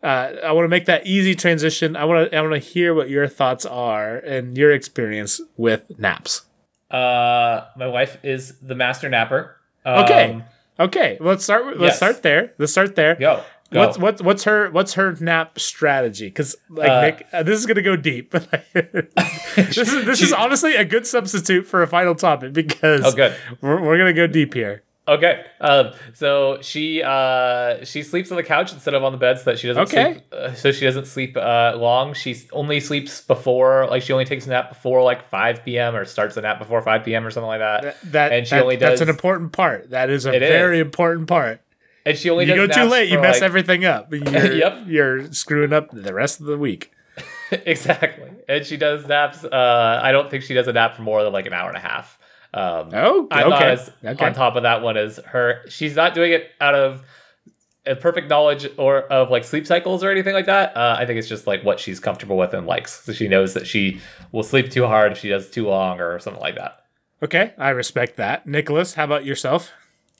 uh, 0.05 0.34
I 0.43 0.51
want 0.51 0.66
to 0.66 0.70
make 0.70 0.86
that 0.86 1.05
easy 1.05 1.36
transition. 1.36 1.95
I 1.95 2.05
want 2.05 2.32
to 2.32 2.38
I 2.38 2.41
want 2.41 2.53
to 2.53 2.59
hear 2.59 2.93
what 2.93 3.09
your 3.09 3.28
thoughts 3.28 3.66
are 3.66 4.18
and 4.18 4.57
your 4.57 4.72
experience 4.72 5.41
with 5.57 5.84
naps. 5.97 6.43
Uh, 6.91 7.66
my 7.76 7.88
wife 7.88 8.18
is 8.24 8.59
the 8.59 8.76
master 8.76 9.09
napper. 9.09 9.57
Um, 9.84 10.03
okay. 10.03 10.43
Okay. 10.80 11.18
Let's 11.20 11.43
start. 11.43 11.66
Let's 11.66 11.82
yes. 11.82 11.97
start 11.97 12.22
there. 12.24 12.53
Let's 12.57 12.72
start 12.72 12.95
there. 12.95 13.16
Go. 13.16 13.43
Go. 13.72 13.80
What's 13.80 13.97
what's 13.97 14.22
what's 14.22 14.43
her 14.43 14.70
what's 14.70 14.93
her 14.93 15.16
nap 15.20 15.59
strategy? 15.59 16.28
Because 16.28 16.55
like 16.70 16.89
uh, 16.89 17.01
Nick, 17.01 17.28
uh, 17.34 17.43
this 17.43 17.59
is 17.59 17.66
gonna 17.66 17.82
go 17.82 17.95
deep. 17.95 18.32
this 18.74 19.78
is 19.78 20.05
this 20.05 20.22
is 20.22 20.32
honestly 20.38 20.76
a 20.76 20.86
good 20.86 21.07
substitute 21.07 21.66
for 21.66 21.82
a 21.82 21.88
final 21.88 22.13
topic 22.13 22.53
because 22.53 23.03
oh, 23.03 23.11
good. 23.11 23.36
We're, 23.61 23.82
we're 23.82 23.97
gonna 23.97 24.13
go 24.13 24.28
deep 24.28 24.53
here. 24.53 24.84
Okay. 25.07 25.45
Um, 25.61 25.91
so 26.13 26.59
she 26.61 27.03
uh, 27.03 27.84
she 27.86 28.01
sleeps 28.01 28.32
on 28.32 28.38
the 28.38 28.43
couch 28.43 28.74
instead 28.74 28.93
of 28.93 29.03
on 29.03 29.11
the 29.11 29.18
bed, 29.18 29.38
so 29.38 29.45
that 29.45 29.59
she 29.59 29.68
doesn't 29.68 29.84
okay. 29.84 30.13
sleep. 30.13 30.24
Uh, 30.32 30.53
so 30.53 30.72
she 30.72 30.86
doesn't 30.86 31.05
sleep 31.05 31.38
uh, 31.38 31.76
long. 31.78 32.13
She 32.13 32.36
only 32.51 32.80
sleeps 32.80 33.22
before, 33.22 33.88
like 33.88 34.01
she 34.01 34.13
only 34.13 34.26
takes 34.26 34.47
a 34.47 34.49
nap 34.49 34.70
before 34.70 35.03
like 35.03 35.30
five 35.30 35.63
p.m. 35.63 35.95
or 35.95 36.05
starts 36.05 36.38
a 36.38 36.41
nap 36.41 36.59
before 36.59 36.82
five 36.82 37.03
p.m. 37.03 37.26
or 37.26 37.32
something 37.32 37.47
like 37.47 37.59
that. 37.59 37.84
That, 37.84 38.11
that 38.11 38.32
and 38.32 38.47
she 38.47 38.55
that, 38.55 38.63
only 38.63 38.78
does. 38.78 38.91
That's 38.91 39.01
an 39.01 39.09
important 39.09 39.51
part. 39.51 39.91
That 39.91 40.09
is 40.09 40.26
a 40.26 40.32
very 40.32 40.80
is. 40.80 40.86
important 40.86 41.28
part. 41.28 41.61
And 42.05 42.17
she 42.17 42.29
only 42.29 42.45
does. 42.45 42.55
you 42.55 42.67
go 42.67 42.73
too 42.73 42.89
late, 42.89 43.09
you 43.09 43.19
mess 43.19 43.35
like, 43.35 43.43
everything 43.43 43.83
up. 43.83 44.13
You're, 44.13 44.53
yep, 44.53 44.83
you're 44.85 45.33
screwing 45.33 45.73
up 45.73 45.89
the 45.91 46.13
rest 46.13 46.39
of 46.39 46.45
the 46.45 46.57
week. 46.57 46.91
exactly. 47.51 48.31
And 48.47 48.65
she 48.65 48.77
does 48.77 49.07
naps. 49.07 49.43
Uh, 49.43 49.99
I 50.03 50.11
don't 50.11 50.29
think 50.29 50.43
she 50.43 50.53
does 50.53 50.67
a 50.67 50.73
nap 50.73 50.95
for 50.95 51.01
more 51.01 51.23
than 51.23 51.33
like 51.33 51.45
an 51.47 51.53
hour 51.53 51.67
and 51.67 51.77
a 51.77 51.81
half. 51.81 52.19
Um, 52.53 52.89
oh, 52.93 53.27
I'm 53.31 53.51
okay. 53.53 53.71
As, 53.71 53.91
okay. 54.03 54.25
On 54.25 54.33
top 54.33 54.55
of 54.55 54.63
that 54.63 54.81
one 54.81 54.97
is 54.97 55.19
her. 55.25 55.61
She's 55.67 55.95
not 55.95 56.13
doing 56.13 56.31
it 56.31 56.51
out 56.61 56.75
of 56.75 57.03
a 57.85 57.95
perfect 57.95 58.29
knowledge 58.29 58.67
or 58.77 59.01
of 59.03 59.29
like 59.29 59.43
sleep 59.43 59.67
cycles 59.67 60.03
or 60.03 60.09
anything 60.09 60.33
like 60.33 60.45
that. 60.45 60.75
Uh, 60.75 60.95
I 60.97 61.05
think 61.05 61.19
it's 61.19 61.27
just 61.27 61.47
like 61.47 61.63
what 61.63 61.79
she's 61.79 61.99
comfortable 61.99 62.37
with 62.37 62.53
and 62.53 62.65
likes. 62.65 63.03
So 63.03 63.13
she 63.13 63.27
knows 63.27 63.53
that 63.53 63.67
she 63.67 63.99
will 64.31 64.43
sleep 64.43 64.71
too 64.71 64.85
hard 64.85 65.11
if 65.11 65.17
she 65.19 65.29
does 65.29 65.49
too 65.49 65.67
long 65.67 65.99
or 65.99 66.19
something 66.19 66.41
like 66.41 66.55
that. 66.55 66.85
Okay, 67.23 67.53
I 67.57 67.69
respect 67.69 68.17
that. 68.17 68.45
Nicholas, 68.45 68.95
how 68.95 69.05
about 69.05 69.25
yourself? 69.25 69.71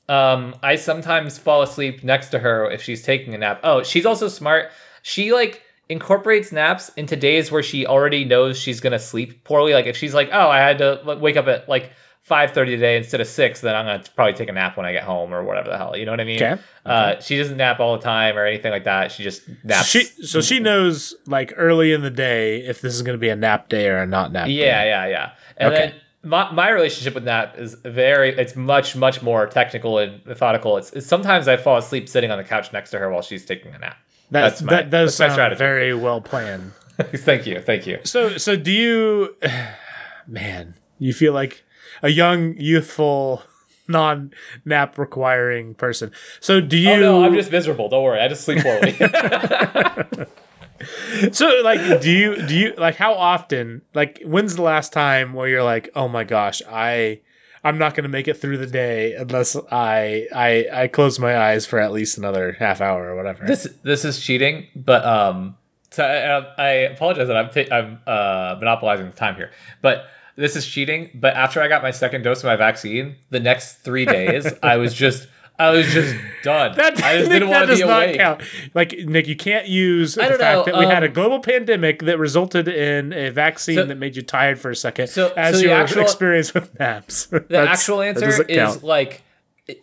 Um, 0.08 0.56
I 0.62 0.76
sometimes 0.76 1.38
fall 1.38 1.62
asleep 1.62 2.03
next 2.03 2.30
to 2.30 2.39
her 2.39 2.70
if 2.70 2.82
she's 2.82 3.01
taking 3.01 3.34
a 3.34 3.38
nap. 3.38 3.60
Oh, 3.64 3.84
she's 3.84 4.06
also 4.06 4.28
smart. 4.28 4.70
She 5.01 5.34
like 5.34 5.62
incorporates 5.89 6.51
naps 6.51 6.89
into 6.89 7.16
days 7.16 7.51
where 7.51 7.64
she 7.64 7.86
already 7.86 8.26
knows 8.26 8.58
she's 8.58 8.80
gonna 8.80 8.99
sleep 8.99 9.43
poorly. 9.43 9.74
Like 9.74 9.86
if 9.86 9.97
she's 9.97 10.14
like, 10.14 10.30
oh, 10.32 10.49
I 10.49 10.60
had 10.60 10.78
to 10.80 11.18
wake 11.20 11.38
up 11.38 11.47
at 11.47 11.68
like 11.68 11.91
five 12.22 12.51
thirty 12.51 12.72
today 12.72 12.97
instead 12.97 13.20
of 13.22 13.28
six, 13.28 13.62
then 13.62 13.76
I'm 13.76 13.86
gonna 13.86 14.03
probably 14.16 14.34
take 14.34 14.49
a 14.49 14.51
nap 14.51 14.78
when 14.78 14.86
I 14.86 14.91
get 14.91 15.03
home 15.03 15.34
or 15.34 15.43
whatever 15.43 15.70
the 15.70 15.78
hell. 15.78 15.97
You 15.97 16.06
know 16.06 16.12
what 16.12 16.22
I 16.22 16.26
mean? 16.26 16.38
Okay. 16.38 16.51
okay. 16.51 16.62
Uh, 16.86 17.20
she 17.20 17.38
doesn't 17.38 17.58
nap 17.58 17.80
all 17.80 17.97
the 17.97 18.03
time 18.03 18.38
or 18.38 18.45
anything 18.45 18.72
like 18.72 18.84
that. 18.84 19.12
She 19.12 19.24
just 19.24 19.41
naps. 19.64 19.88
She, 19.88 20.03
so 20.03 20.41
she 20.41 20.60
knows 20.60 21.16
like 21.26 21.53
early 21.56 21.93
in 21.93 22.01
the 22.01 22.12
day 22.12 22.60
if 22.66 22.82
this 22.82 22.93
is 22.93 23.01
gonna 23.01 23.18
be 23.18 23.30
a 23.30 23.36
nap 23.36 23.70
day 23.70 23.88
or 23.88 23.97
a 23.97 24.06
not 24.06 24.32
nap. 24.32 24.47
Yeah, 24.49 24.84
day. 24.84 24.89
yeah, 24.89 25.08
yeah. 25.08 25.32
And 25.58 25.74
okay. 25.74 25.86
then 25.88 25.95
my, 26.26 26.51
my 26.51 26.69
relationship 26.69 27.13
with 27.13 27.23
nap 27.23 27.57
is 27.57 27.76
very 27.76 28.30
it's 28.38 28.55
much 28.55 28.95
much 28.95 29.21
more 29.21 29.47
technical 29.47 29.99
and 29.99 30.26
methodical. 30.26 30.78
It's, 30.78 30.91
it's 30.91 31.07
sometimes 31.07 31.47
I 31.47 31.57
fall 31.57 31.78
asleep 31.78 32.09
sitting 32.09 32.32
on 32.32 32.38
the 32.38 32.43
couch 32.43 32.73
next 32.73 32.89
to 32.91 32.99
her 32.99 33.09
while 33.09 33.21
she's 33.21 33.45
taking 33.45 33.73
a 33.73 33.80
nap. 33.80 33.97
That's, 34.32 34.59
that's 34.59 34.63
my, 34.63 34.73
that 34.73 34.89
does 34.89 35.17
that's 35.17 35.36
sound 35.36 35.57
very 35.57 35.93
well 35.93 36.21
planned. 36.21 36.73
thank 36.99 37.45
you, 37.45 37.59
thank 37.59 37.86
you. 37.86 37.99
So 38.03 38.38
so 38.38 38.55
do 38.55 38.71
you, 38.71 39.36
man? 40.28 40.76
You 40.97 41.13
feel 41.13 41.34
like 41.34 41.63
a 42.01 42.09
young, 42.09 42.55
youthful, 42.57 43.43
non 43.88 44.32
nap 44.63 44.97
requiring 44.97 45.76
person. 45.76 46.11
So 46.39 46.59
do 46.59 46.78
you? 46.78 46.91
Oh 46.91 46.99
no, 46.99 47.23
I'm 47.23 47.36
just 47.36 47.51
miserable. 47.51 47.89
Don't 47.89 48.03
worry, 48.03 48.19
I 48.19 48.28
just 48.28 48.43
sleep 48.43 48.63
poorly. 48.63 48.97
so 51.32 51.61
like, 51.63 52.01
do 52.01 52.11
you 52.11 52.47
do 52.47 52.55
you 52.55 52.73
like 52.78 52.95
how 52.95 53.13
often? 53.13 53.82
Like, 53.93 54.21
when's 54.26 54.55
the 54.55 54.61
last 54.61 54.93
time 54.93 55.34
where 55.34 55.47
you're 55.47 55.63
like, 55.63 55.89
oh 55.95 56.07
my 56.07 56.23
gosh, 56.23 56.61
I. 56.69 57.21
I'm 57.63 57.80
not 57.80 57.95
going 57.95 58.03
to 58.03 58.09
make 58.09 58.28
it 58.28 58.36
through 58.36 58.59
the 58.59 58.67
day 58.67 59.15
unless 59.15 59.55
I 59.71 60.28
I 60.32 60.67
I 60.71 60.88
close 60.88 61.17
my 61.17 61.36
eyes 61.36 61.65
for 61.65 61.80
at 61.80 61.91
least 61.91 62.15
another 62.15 62.51
half 62.59 62.80
hour 62.80 63.09
or 63.09 63.15
whatever. 63.15 63.43
This 63.43 63.67
this 63.82 64.05
is 64.05 64.21
cheating, 64.21 64.67
but 64.76 65.03
um, 65.03 65.57
so 65.89 66.05
I, 66.05 66.63
I 66.63 66.69
apologize 66.69 67.28
that 67.28 67.36
I'm 67.36 67.49
ta- 67.49 67.76
I'm 67.76 68.01
uh 68.05 68.57
monopolizing 68.59 69.07
the 69.07 69.13
time 69.13 69.36
here, 69.36 69.49
but 69.82 70.05
this 70.36 70.55
is 70.55 70.67
cheating, 70.67 71.09
but 71.15 71.34
after 71.36 71.61
I 71.61 71.67
got 71.67 71.82
my 71.82 71.91
second 71.91 72.23
dose 72.23 72.39
of 72.39 72.45
my 72.45 72.55
vaccine, 72.55 73.15
the 73.30 73.39
next 73.39 73.78
three 73.78 74.05
days 74.05 74.45
I 74.61 74.76
was 74.78 74.93
just 74.93 75.28
I 75.58 75.70
was 75.72 75.88
just 75.88 76.16
done. 76.43 76.76
That, 76.78 77.01
I 77.01 77.18
just 77.18 77.30
Nick, 77.30 77.39
didn't 77.39 77.49
want 77.49 77.70
to 77.70 77.76
be 77.76 77.82
not 77.84 78.03
awake. 78.03 78.18
count. 78.18 78.41
Like 78.74 78.91
Nick, 78.99 79.28
you 79.28 79.36
can't 79.36 79.68
use 79.68 80.16
the 80.16 80.22
don't 80.24 80.38
fact 80.39 80.68
know, 80.68 80.74
that 80.74 80.80
we 80.80 80.86
had 80.86 81.03
a 81.03 81.08
um, 81.08 81.14
global 81.14 81.39
pandemic 81.39 82.01
that 82.03 82.20
resulted 82.20 82.68
in 82.68 83.14
a 83.14 83.30
vaccine 83.30 83.76
So- 83.76 83.86
that 83.86 83.95
made 83.97 84.16
you 84.16 84.22
tired 84.22 84.60
for 84.60 84.70
a 84.70 84.76
second, 84.76 85.08
So- 85.08 85.32
as 85.38 85.56
so 85.56 85.62
the 85.62 85.68
your 85.70 85.78
actual- 85.78 86.01
experience 86.01 86.53
with 86.53 86.78
naps. 86.80 87.26
The 87.47 87.58
actual 87.58 88.01
answer 88.01 88.43
is 88.49 88.84
like 88.84 89.24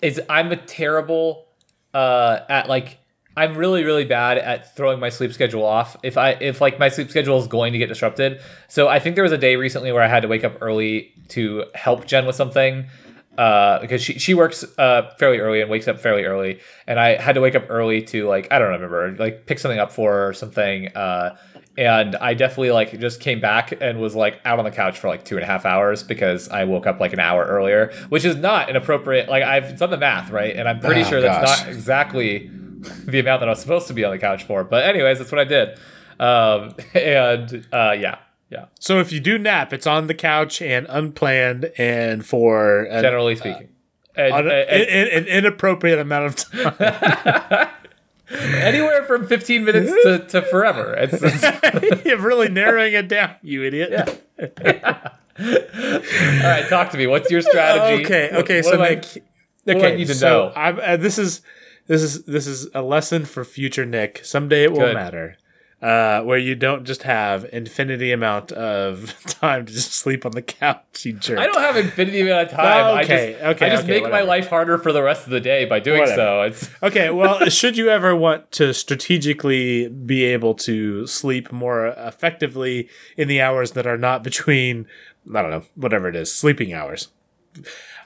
is 0.01 0.21
I'm 0.29 0.53
a 0.53 0.57
terrible 0.57 1.47
uh 1.95 2.41
at 2.49 2.69
like 2.69 2.99
I'm 3.37 3.55
really 3.57 3.83
really 3.85 4.05
bad 4.05 4.37
at 4.39 4.77
throwing 4.77 5.01
my 5.01 5.09
sleep 5.09 5.33
schedule 5.33 5.65
off 5.65 5.97
if 6.03 6.17
I 6.19 6.33
if 6.33 6.61
like 6.61 6.79
my 6.79 6.89
sleep 6.91 7.11
schedule 7.11 7.39
is 7.39 7.47
going 7.47 7.73
to 7.73 7.79
get 7.79 7.89
disrupted. 7.89 8.41
So 8.69 8.89
I 8.89 8.99
think 8.99 9.15
there 9.17 9.25
was 9.25 9.33
a 9.33 9.39
day 9.39 9.57
recently 9.57 9.91
where 9.91 10.03
I 10.03 10.07
had 10.09 10.21
to 10.21 10.29
wake 10.29 10.45
up 10.45 10.59
early 10.61 11.13
to 11.31 11.65
help 11.75 12.07
Jen 12.07 12.27
with 12.27 12.37
something 12.37 12.87
uh 13.39 13.79
because 13.81 14.03
she 14.03 14.19
she 14.19 14.35
works 14.35 14.63
uh 14.79 15.11
fairly 15.19 15.39
early 15.39 15.61
and 15.63 15.71
wakes 15.71 15.89
up 15.89 15.99
fairly 15.99 16.25
early 16.25 16.61
and 16.87 17.01
I 17.01 17.17
had 17.21 17.35
to 17.37 17.41
wake 17.41 17.55
up 17.55 17.65
early 17.71 18.03
to 18.03 18.29
like 18.29 18.47
I 18.53 18.59
don't 18.59 18.71
remember 18.71 19.17
like 19.19 19.47
pick 19.47 19.59
something 19.59 19.79
up 19.81 19.91
for 19.91 20.13
her 20.13 20.29
or 20.29 20.33
something 20.35 20.89
uh 20.95 21.37
and 21.79 22.15
I 22.17 22.35
definitely 22.35 22.73
like 22.73 22.99
just 23.01 23.21
came 23.21 23.41
back 23.41 23.73
and 23.81 24.01
was 24.01 24.15
like 24.15 24.39
out 24.45 24.59
on 24.59 24.67
the 24.67 24.71
couch 24.71 24.99
for 24.99 25.09
like 25.09 25.25
two 25.25 25.37
and 25.37 25.43
a 25.45 25.47
half 25.47 25.65
hours 25.65 26.03
because 26.03 26.51
I 26.51 26.65
woke 26.65 26.87
up 26.87 27.01
like 27.01 27.15
an 27.15 27.21
hour 27.21 27.47
earlier, 27.47 27.91
which 28.11 28.27
is 28.27 28.37
not 28.37 28.69
an 28.69 28.77
appropriate. 28.77 29.31
Like 29.31 29.43
I've 29.43 29.79
done 29.79 29.89
the 29.89 29.97
math 29.97 30.31
right, 30.31 30.55
and 30.55 30.69
I'm 30.69 30.81
pretty 30.81 31.01
Oh, 31.01 31.05
sure 31.05 31.21
that's 31.23 31.51
gosh. 31.51 31.61
not 31.65 31.69
exactly 31.75 32.51
the 33.07 33.21
amount 33.21 33.41
that 33.41 33.49
I 33.49 33.53
was 33.53 33.61
supposed 33.61 33.87
to 33.89 33.95
be 33.95 34.05
on 34.05 34.11
the 34.11 34.19
couch 34.19 34.45
for. 34.45 34.65
But 34.65 34.85
anyways, 34.85 35.17
that's 35.19 35.33
what 35.33 35.39
I 35.39 35.45
did, 35.45 35.79
um, 36.21 36.75
and 36.95 37.67
uh, 37.73 37.97
yeah, 37.99 38.19
yeah. 38.53 38.67
So 38.79 39.01
if 39.01 39.11
you 39.13 39.19
do 39.21 39.39
nap, 39.39 39.73
it's 39.73 39.87
on 39.87 40.07
the 40.07 40.15
couch 40.15 40.61
and 40.61 40.87
unplanned 40.91 41.73
and 41.79 42.25
for 42.25 42.83
an, 42.85 43.03
Generally 43.03 43.37
speaking, 43.37 43.69
and, 44.15 44.35
an, 44.35 44.49
an- 44.51 45.09
an 45.09 45.25
inappropriate 45.25 45.99
amount 45.99 46.27
of 46.27 46.37
time. 46.37 47.69
anywhere 48.31 49.05
from 49.05 49.27
15 49.27 49.65
minutes 49.65 49.91
to, 50.03 50.19
to 50.29 50.43
forever. 50.43 50.95
It's, 50.95 51.15
it's- 51.15 52.05
You're 52.05 52.19
really 52.19 52.51
narrowing 52.51 52.93
it 52.93 53.09
down, 53.09 53.37
you 53.43 53.65
idiot. 53.65 54.23
all 54.39 54.47
right. 55.39 56.67
Talk 56.69 56.91
to 56.91 56.99
me. 56.99 57.07
What's 57.07 57.31
your 57.31 57.41
strategy? 57.41 58.05
Okay, 58.05 58.31
okay. 58.33 58.61
what 58.63 58.75
so 58.75 58.83
I- 58.83 58.89
Nick, 58.91 59.25
what 59.65 59.77
okay, 59.77 59.93
I 59.93 59.97
need 59.97 60.09
to 60.09 60.15
so 60.15 60.53
know? 60.55 60.61
Uh, 60.61 60.97
this 60.97 61.19
is 61.19 61.41
this 61.87 62.03
is 62.03 62.25
this 62.25 62.47
is 62.47 62.69
a 62.75 62.83
lesson 62.83 63.25
for 63.25 63.45
future 63.45 63.87
Nick. 63.87 64.21
Someday 64.25 64.65
it 64.65 64.73
will 64.73 64.81
Good. 64.81 64.95
matter. 64.95 65.37
Uh, 65.83 66.23
where 66.23 66.39
you 66.39 66.55
don't 66.55 66.85
just 66.85 67.03
have 67.03 67.45
infinity 67.53 68.13
amount 68.13 68.53
of 68.53 69.13
time 69.27 69.67
to 69.67 69.73
just 69.73 69.93
sleep 69.93 70.25
on 70.25 70.31
the 70.31 70.41
couch, 70.41 71.05
you 71.05 71.13
jerk. 71.13 71.41
I 71.41 71.47
don't 71.47 71.61
have 71.61 71.77
infinity 71.77 72.21
amount 72.21 72.51
of 72.53 72.57
time. 72.57 72.67
I 72.99 73.03
Okay, 73.03 73.33
just, 73.33 73.45
okay, 73.45 73.67
I 73.67 73.69
just 73.71 73.83
okay, 73.83 74.01
make 74.01 74.09
my 74.09 74.21
life 74.21 74.47
harder 74.47 74.79
for 74.79 74.93
the 74.93 75.03
rest 75.03 75.25
of 75.25 75.31
the 75.31 75.41
day 75.41 75.65
by 75.65 75.81
doing 75.81 75.99
Whatever. 76.03 76.17
so. 76.17 76.43
It's 76.43 76.71
Okay, 76.85 77.11
well, 77.11 77.49
should 77.49 77.77
you 77.77 77.89
ever 77.89 78.15
want 78.15 78.53
to 78.53 78.73
strategically 78.73 79.89
be 79.89 80.23
able 80.23 80.55
to 80.55 81.05
sleep 81.09 81.51
more 81.51 81.87
effectively 81.99 82.89
in 83.17 83.27
the 83.27 83.41
hours 83.41 83.73
that 83.73 83.85
are 83.85 83.99
not 83.99 84.23
between, 84.23 84.87
I 85.35 85.43
don't 85.43 85.51
know, 85.51 85.65
whatever 85.75 86.07
it 86.09 86.15
is, 86.15 86.33
sleeping 86.33 86.73
hours? 86.73 87.09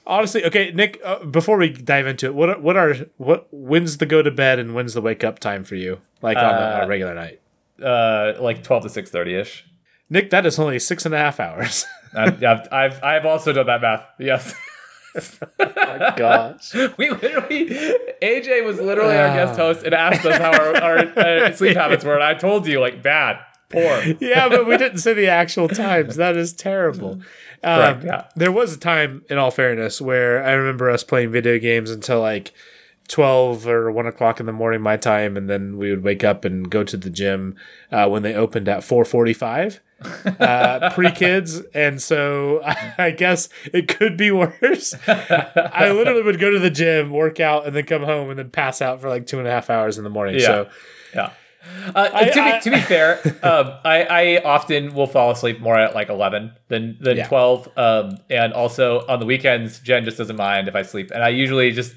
Honestly, 0.07 0.45
okay, 0.45 0.70
Nick. 0.72 1.01
Uh, 1.05 1.24
before 1.24 1.59
we 1.59 1.68
dive 1.68 2.07
into 2.07 2.27
it, 2.27 2.35
what 2.35 2.62
what 2.62 2.77
are 2.77 2.95
what 3.16 3.49
when's 3.51 3.99
the 3.99 4.07
go 4.07 4.22
to 4.22 4.31
bed 4.31 4.59
and 4.59 4.74
when's 4.74 4.95
the 4.95 5.01
wake 5.03 5.24
up 5.24 5.41
time 5.41 5.64
for 5.64 5.74
you? 5.74 6.01
Like 6.22 6.37
on, 6.39 6.45
a, 6.55 6.59
a 6.59 6.83
Uh, 6.85 6.87
regular 6.87 7.14
night, 7.14 7.41
uh, 7.83 8.35
like 8.41 8.62
twelve 8.62 8.83
to 8.85 8.89
six 8.89 9.11
thirty 9.11 9.35
ish. 9.35 9.64
Nick. 10.09 10.31
That 10.31 10.47
is 10.47 10.59
only 10.59 10.79
six 10.79 11.05
and 11.05 11.14
a 11.14 11.18
half 11.18 11.41
hours. 11.41 11.85
I've, 12.16 12.43
I've 12.43 12.68
I've 12.72 13.03
I've 13.03 13.27
also 13.27 13.53
done 13.53 13.66
that 13.66 13.83
math. 13.83 14.07
Yes. 14.18 14.55
My 15.59 16.14
Gosh. 16.16 16.74
we 16.99 17.11
literally 17.11 17.68
AJ 18.22 18.64
was 18.64 18.79
literally 18.81 19.16
our 19.16 19.29
guest 19.29 19.59
host 19.59 19.83
and 19.85 19.95
asked 19.95 20.24
us 20.27 20.39
how 20.39 20.53
our, 20.53 20.77
our 20.77 20.99
uh, 21.18 21.53
sleep 21.53 21.77
habits 21.77 22.05
were, 22.05 22.14
and 22.14 22.22
I 22.22 22.35
told 22.35 22.66
you 22.66 22.81
like 22.81 23.03
bad, 23.03 23.39
poor. 23.70 24.03
yeah, 24.20 24.49
but 24.51 24.66
we 24.66 24.77
didn't 24.77 24.99
say 24.99 25.14
the 25.14 25.29
actual 25.29 25.68
times. 25.68 26.16
That 26.16 26.37
is 26.37 26.53
terrible. 26.53 27.20
Correct, 27.64 28.01
Um, 28.03 28.07
yeah. 28.07 28.24
There 28.37 28.53
was 28.53 28.74
a 28.74 28.79
time, 28.79 29.24
in 29.31 29.39
all 29.39 29.51
fairness, 29.51 30.01
where 30.03 30.45
I 30.45 30.53
remember 30.53 30.91
us 30.91 31.03
playing 31.03 31.31
video 31.33 31.59
games 31.59 31.91
until 31.91 32.20
like 32.20 32.53
12 33.09 33.67
or 33.67 33.91
1 33.91 34.07
o'clock 34.07 34.41
in 34.41 34.47
the 34.47 34.53
morning 34.53 34.81
my 34.81 34.97
time, 34.97 35.37
and 35.37 35.49
then 35.49 35.77
we 35.79 35.91
would 35.91 36.03
wake 36.03 36.25
up 36.25 36.45
and 36.45 36.71
go 36.71 36.83
to 36.85 36.97
the 36.97 37.11
gym 37.11 37.57
uh, 37.93 38.09
when 38.09 38.23
they 38.23 38.35
opened 38.35 38.69
at 38.69 38.83
445 38.85 39.81
uh, 40.39 40.91
pre-kids 40.95 41.61
and 41.73 42.03
so 42.03 42.61
I 42.99 43.13
guess 43.13 43.49
it 43.73 43.89
could 43.89 44.19
be 44.19 44.31
worse 44.31 44.95
i 45.09 45.91
literally 45.91 46.23
would 46.23 46.39
go 46.39 46.51
to 46.51 46.59
the 46.59 46.69
gym 46.69 47.09
work 47.11 47.41
out 47.41 47.67
and 47.67 47.75
then 47.75 47.87
come 47.87 48.03
home 48.03 48.29
and 48.29 48.39
then 48.39 48.51
pass 48.51 48.83
out 48.83 49.01
for 49.01 49.09
like 49.09 49.27
two 49.27 49.39
and 49.39 49.49
a 49.49 49.51
half 49.51 49.71
hours 49.71 49.97
in 49.97 50.05
the 50.05 50.11
morning 50.11 50.35
Yeah. 50.35 50.45
so 50.47 50.69
Yeah. 51.15 51.31
Uh, 51.95 52.11
I- 52.13 52.25
to, 52.29 52.41
I- 52.43 52.59
be, 52.59 52.61
to 52.65 52.71
be 52.73 52.81
fair, 52.81 53.21
um, 53.43 53.73
I, 53.85 54.03
I 54.05 54.43
often 54.45 54.95
will 54.95 55.07
fall 55.09 55.31
asleep 55.31 55.61
more 55.61 55.77
at 55.79 55.95
like 55.95 56.11
11 56.11 56.53
than, 56.69 56.97
than 57.01 57.17
Yeah. 57.17 57.27
12. 57.29 57.69
Um, 57.77 58.19
and 58.31 58.53
also 58.53 59.05
on 59.09 59.19
the 59.19 59.27
weekends, 59.27 59.81
Jen 59.81 60.05
just 60.05 60.17
doesn't 60.19 60.37
mind 60.37 60.69
if 60.69 60.77
I 60.77 60.83
sleep. 60.83 61.11
And 61.11 61.25
I 61.25 61.31
usually 61.31 61.73
just 61.73 61.95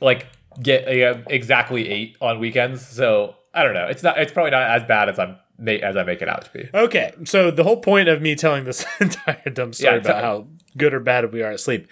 like 0.00 0.26
get 0.62 0.86
uh, 0.86 1.20
exactly 1.28 1.88
eight 1.88 2.16
on 2.20 2.38
weekends. 2.40 2.86
So 2.86 3.36
I 3.54 3.62
don't 3.62 3.74
know. 3.74 3.86
It's 3.86 4.02
not, 4.02 4.18
it's 4.18 4.32
probably 4.32 4.50
not 4.52 4.62
as 4.62 4.84
bad 4.84 5.08
as 5.08 5.18
I'm, 5.18 5.36
as 5.66 5.96
I 5.96 6.02
make 6.04 6.22
it 6.22 6.28
out 6.28 6.44
to 6.44 6.50
be. 6.52 6.68
Okay, 6.72 7.12
so 7.24 7.50
the 7.50 7.64
whole 7.64 7.78
point 7.80 8.08
of 8.08 8.22
me 8.22 8.34
telling 8.34 8.64
this 8.64 8.84
entire 9.00 9.50
dumb 9.52 9.72
story 9.72 9.94
Yeah, 9.94 10.00
about 10.00 10.22
how 10.22 10.46
good 10.76 10.94
or 10.94 11.00
bad 11.00 11.32
we 11.32 11.42
are 11.42 11.52
at 11.52 11.60
sleep 11.60 11.88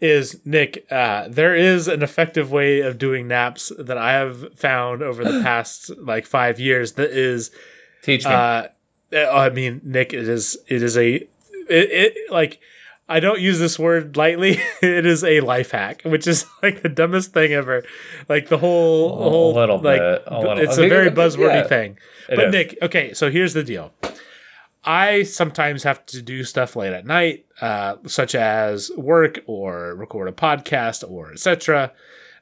is 0.00 0.40
Nick. 0.44 0.86
Uh, 0.90 1.28
there 1.28 1.54
is 1.54 1.88
an 1.88 2.02
effective 2.02 2.50
way 2.50 2.80
of 2.80 2.98
doing 2.98 3.28
naps 3.28 3.70
that 3.78 3.96
I 3.96 4.12
have 4.12 4.58
found 4.58 5.02
over 5.02 5.24
the 5.24 5.40
past 5.44 5.90
like 5.98 6.26
five 6.26 6.58
years. 6.58 6.92
That 6.92 7.10
is, 7.10 7.50
Teach 8.02 8.24
me. 8.24 8.32
uh, 8.32 8.68
I 9.14 9.50
mean, 9.50 9.80
Nick, 9.84 10.12
it 10.12 10.28
is 10.28 10.58
it 10.68 10.82
is 10.82 10.96
a 10.96 11.14
it, 11.14 11.28
it 11.68 12.32
like. 12.32 12.60
I 13.08 13.20
don't 13.20 13.40
use 13.40 13.58
this 13.58 13.78
word 13.78 14.16
lightly. 14.16 14.58
it 14.82 15.04
is 15.04 15.22
a 15.24 15.40
life 15.40 15.72
hack, 15.72 16.02
which 16.04 16.26
is 16.26 16.46
like 16.62 16.82
the 16.82 16.88
dumbest 16.88 17.32
thing 17.32 17.52
ever. 17.52 17.82
Like 18.28 18.48
the 18.48 18.58
whole, 18.58 19.12
A 19.12 19.30
whole 19.30 19.54
little 19.54 19.76
like 19.80 20.00
bit, 20.00 20.22
a 20.26 20.40
little- 20.40 20.58
it's 20.58 20.78
a 20.78 20.88
very 20.88 21.10
buzzwordy 21.10 21.62
yeah. 21.62 21.68
thing. 21.68 21.98
But. 22.28 22.50
Nick, 22.50 22.78
okay, 22.80 23.12
so 23.12 23.30
here's 23.30 23.52
the 23.52 23.62
deal. 23.62 23.92
I 24.86 25.22
sometimes 25.22 25.82
have 25.84 26.04
to 26.06 26.20
do 26.20 26.44
stuff 26.44 26.76
late 26.76 26.92
at 26.92 27.06
night, 27.06 27.46
uh, 27.60 27.96
such 28.06 28.34
as 28.34 28.90
work 28.96 29.40
or 29.46 29.94
record 29.94 30.28
a 30.28 30.32
podcast 30.32 31.08
or 31.08 31.32
etc. 31.32 31.92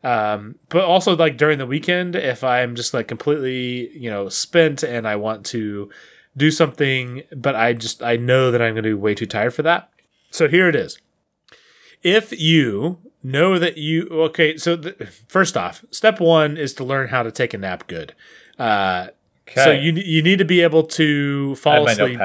Um, 0.05 0.57
but 0.69 0.85
also 0.85 1.17
like 1.17 1.37
during 1.37 1.59
the 1.59 1.67
weekend, 1.67 2.17
if 2.17 2.43
I'm 2.43 2.75
just 2.75 2.95
like 2.95 3.07
completely, 3.07 3.97
you 3.97 4.11
know, 4.11 4.29
spent 4.29 4.83
and 4.83 5.07
I 5.07 5.17
want 5.17 5.47
to 5.47 5.91
do 6.37 6.51
something, 6.51 7.23
but 7.37 7.55
I 7.55 7.75
just 7.75 8.03
I 8.03 8.17
know 8.17 8.51
that 8.51 8.61
I'm 8.61 8.75
going 8.75 8.85
to 8.85 8.91
be 8.91 8.95
way 8.95 9.15
too 9.15 9.27
tired 9.27 9.55
for 9.55 9.63
that. 9.63 9.91
So 10.33 10.49
here 10.49 10.68
it 10.68 10.74
is. 10.74 10.99
If 12.03 12.39
you 12.39 12.99
know 13.22 13.59
that 13.59 13.76
you 13.76 14.09
okay, 14.11 14.57
so 14.57 14.74
the, 14.74 14.93
first 15.28 15.57
off, 15.57 15.85
step 15.91 16.18
one 16.18 16.57
is 16.57 16.74
to 16.74 16.85
learn 16.85 17.09
how 17.09 17.22
to 17.22 17.30
take 17.30 17.55
a 17.55 17.59
nap 17.59 17.87
good. 17.87 18.14
Uh, 18.59 19.09
so 19.55 19.70
you 19.70 19.93
you 19.93 20.22
need 20.22 20.39
to 20.39 20.45
be 20.45 20.62
able 20.62 20.85
to 20.85 21.53
I 21.53 21.61
fall 21.61 21.87
have 21.87 21.99
asleep. 21.99 22.18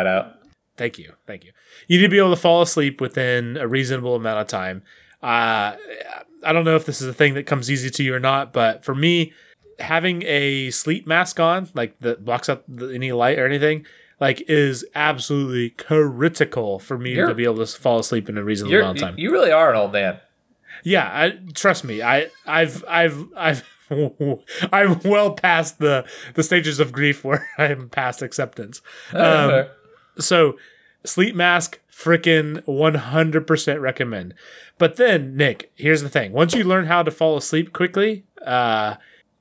Thank 0.78 0.98
you, 0.98 1.14
thank 1.26 1.44
you. 1.44 1.52
You 1.88 1.98
need 1.98 2.06
to 2.06 2.10
be 2.10 2.18
able 2.18 2.32
to 2.32 2.42
fall 2.42 2.62
asleep 2.62 3.02
within 3.02 3.58
a 3.58 3.68
reasonable 3.68 4.16
amount 4.16 4.40
of 4.40 4.48
time. 4.48 4.84
Uh, 5.22 5.76
I 6.44 6.54
don't 6.54 6.66
know 6.66 6.76
if 6.76 6.86
this 6.86 7.02
is 7.02 7.08
a 7.08 7.14
thing 7.14 7.34
that 7.34 7.46
comes 7.46 7.70
easy 7.70 7.90
to 7.90 8.04
you 8.04 8.14
or 8.14 8.20
not, 8.20 8.54
but 8.54 8.86
for 8.86 8.96
me, 8.96 9.34
having 9.80 10.24
a 10.24 10.70
sleep 10.72 11.08
mask 11.08 11.40
on, 11.40 11.70
like 11.74 12.00
that 12.00 12.24
blocks 12.24 12.50
out 12.50 12.64
the, 12.68 12.88
any 12.90 13.12
light 13.12 13.40
or 13.40 13.46
anything, 13.46 13.86
like 14.20 14.42
is 14.48 14.86
absolutely 14.96 15.70
critical 15.72 16.80
for 16.80 16.98
me 16.98 17.12
to 17.12 17.16
You're- 17.18 17.34
be 17.34 17.44
able 17.44 17.66
to 17.66 17.68
fall 17.80 18.00
asleep 18.00 18.30
in 18.30 18.38
a 18.38 18.44
reasonable 18.44 18.78
amount 18.78 18.98
of 18.98 19.02
time. 19.04 19.16
you 19.18 19.32
really 19.32 19.52
are 19.52 19.72
an 19.72 19.78
old 19.78 19.94
man. 19.94 20.20
Yeah, 20.84 21.10
I, 21.12 21.40
trust 21.54 21.84
me. 21.84 22.02
I, 22.02 22.30
I've, 22.46 22.84
I've, 22.88 23.26
I've, 23.36 23.64
I'm 24.72 25.00
well 25.04 25.32
past 25.34 25.80
the 25.80 26.06
the 26.36 26.44
stages 26.44 26.80
of 26.80 26.92
grief 26.92 27.24
where 27.24 27.48
I'm 27.58 27.90
past 27.90 28.22
acceptance. 28.22 28.82
Um, 29.14 29.66
so, 30.20 30.58
sleep 31.04 31.36
mask, 31.36 31.80
frickin' 31.92 32.64
100% 32.66 33.82
recommend. 33.82 34.34
But 34.78 34.98
then, 34.98 35.36
Nick, 35.38 35.72
here's 35.76 36.02
the 36.04 36.10
thing: 36.10 36.32
once 36.34 36.54
you 36.54 36.64
learn 36.64 36.86
how 36.86 37.02
to 37.04 37.12
fall 37.12 37.38
asleep 37.38 37.74
quickly, 37.74 38.26
uh, 38.46 38.96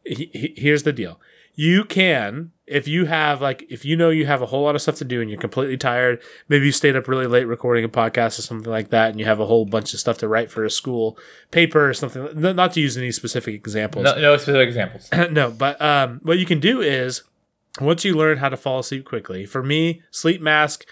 he, 0.05 0.31
he- 0.33 0.55
here's 0.57 0.85
the 0.85 0.93
deal. 0.93 1.21
You 1.55 1.85
can, 1.85 2.53
if 2.67 2.89
you 2.89 3.05
have 3.05 3.41
like, 3.41 3.65
if 3.69 3.85
you 3.85 3.97
know 3.97 4.11
you 4.11 4.27
have 4.27 4.43
a 4.43 4.47
whole 4.47 4.65
lot 4.65 4.75
of 4.75 4.83
stuff 4.83 4.97
to 4.97 5.05
do 5.05 5.21
and 5.21 5.31
you're 5.31 5.39
completely 5.39 5.77
tired, 5.77 6.21
maybe 6.49 6.67
you 6.67 6.73
stayed 6.73 6.97
up 6.97 7.07
really 7.07 7.27
late 7.27 7.45
recording 7.45 7.85
a 7.85 7.89
podcast 7.89 8.39
or 8.39 8.43
something 8.43 8.71
like 8.71 8.91
that, 8.91 9.11
and 9.11 9.21
you 9.21 9.27
have 9.27 9.39
a 9.39 9.47
whole 9.47 9.65
bunch 9.65 9.95
of 9.95 10.01
stuff 10.01 10.19
to 10.19 10.29
write 10.29 10.51
for 10.51 10.65
a 10.65 10.71
school 10.71 11.17
paper 11.51 11.89
or 11.89 11.95
something. 11.95 12.29
Not 12.35 12.73
to 12.73 12.81
use 12.81 12.97
any 12.97 13.13
specific 13.13 13.55
examples, 13.55 14.05
no, 14.05 14.21
no 14.21 14.37
specific 14.37 14.69
examples. 14.69 15.09
no, 15.31 15.51
but 15.51 15.81
um, 15.81 16.21
what 16.23 16.39
you 16.39 16.47
can 16.47 16.59
do 16.59 16.81
is 16.81 17.23
once 17.81 18.05
you 18.05 18.15
learn 18.15 18.39
how 18.39 18.49
to 18.49 18.57
fall 18.57 18.81
asleep 18.81 19.05
quickly, 19.05 19.47
for 19.47 19.63
me, 19.63 20.03
sleep 20.11 20.41
mask, 20.41 20.85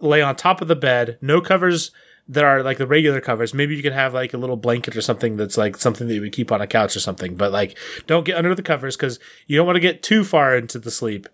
lay 0.00 0.22
on 0.22 0.34
top 0.34 0.62
of 0.62 0.68
the 0.68 0.76
bed, 0.76 1.18
no 1.20 1.40
covers 1.40 1.90
that 2.28 2.44
are 2.44 2.62
like 2.62 2.78
the 2.78 2.86
regular 2.86 3.20
covers. 3.20 3.54
Maybe 3.54 3.74
you 3.74 3.82
can 3.82 3.92
have 3.92 4.12
like 4.12 4.34
a 4.34 4.38
little 4.38 4.56
blanket 4.56 4.96
or 4.96 5.00
something 5.00 5.36
that's 5.36 5.56
like 5.56 5.76
something 5.76 6.08
that 6.08 6.14
you 6.14 6.20
would 6.20 6.32
keep 6.32 6.52
on 6.52 6.60
a 6.60 6.66
couch 6.66 6.94
or 6.94 7.00
something, 7.00 7.36
but 7.36 7.52
like 7.52 7.76
don't 8.06 8.24
get 8.24 8.36
under 8.36 8.54
the 8.54 8.62
covers 8.62 8.96
because 8.96 9.18
you 9.46 9.56
don't 9.56 9.66
want 9.66 9.76
to 9.76 9.80
get 9.80 10.02
too 10.02 10.24
far 10.24 10.56
into 10.56 10.78
the 10.78 10.90
sleep. 10.90 11.28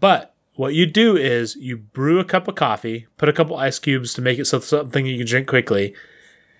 But 0.00 0.34
what 0.54 0.74
you 0.74 0.86
do 0.86 1.16
is 1.16 1.56
you 1.56 1.76
brew 1.76 2.20
a 2.20 2.24
cup 2.24 2.48
of 2.48 2.54
coffee, 2.54 3.06
put 3.16 3.28
a 3.28 3.32
couple 3.32 3.56
ice 3.56 3.78
cubes 3.78 4.14
to 4.14 4.22
make 4.22 4.38
it 4.38 4.46
so 4.46 4.60
something 4.60 5.06
you 5.06 5.18
can 5.18 5.26
drink 5.26 5.48
quickly, 5.48 5.94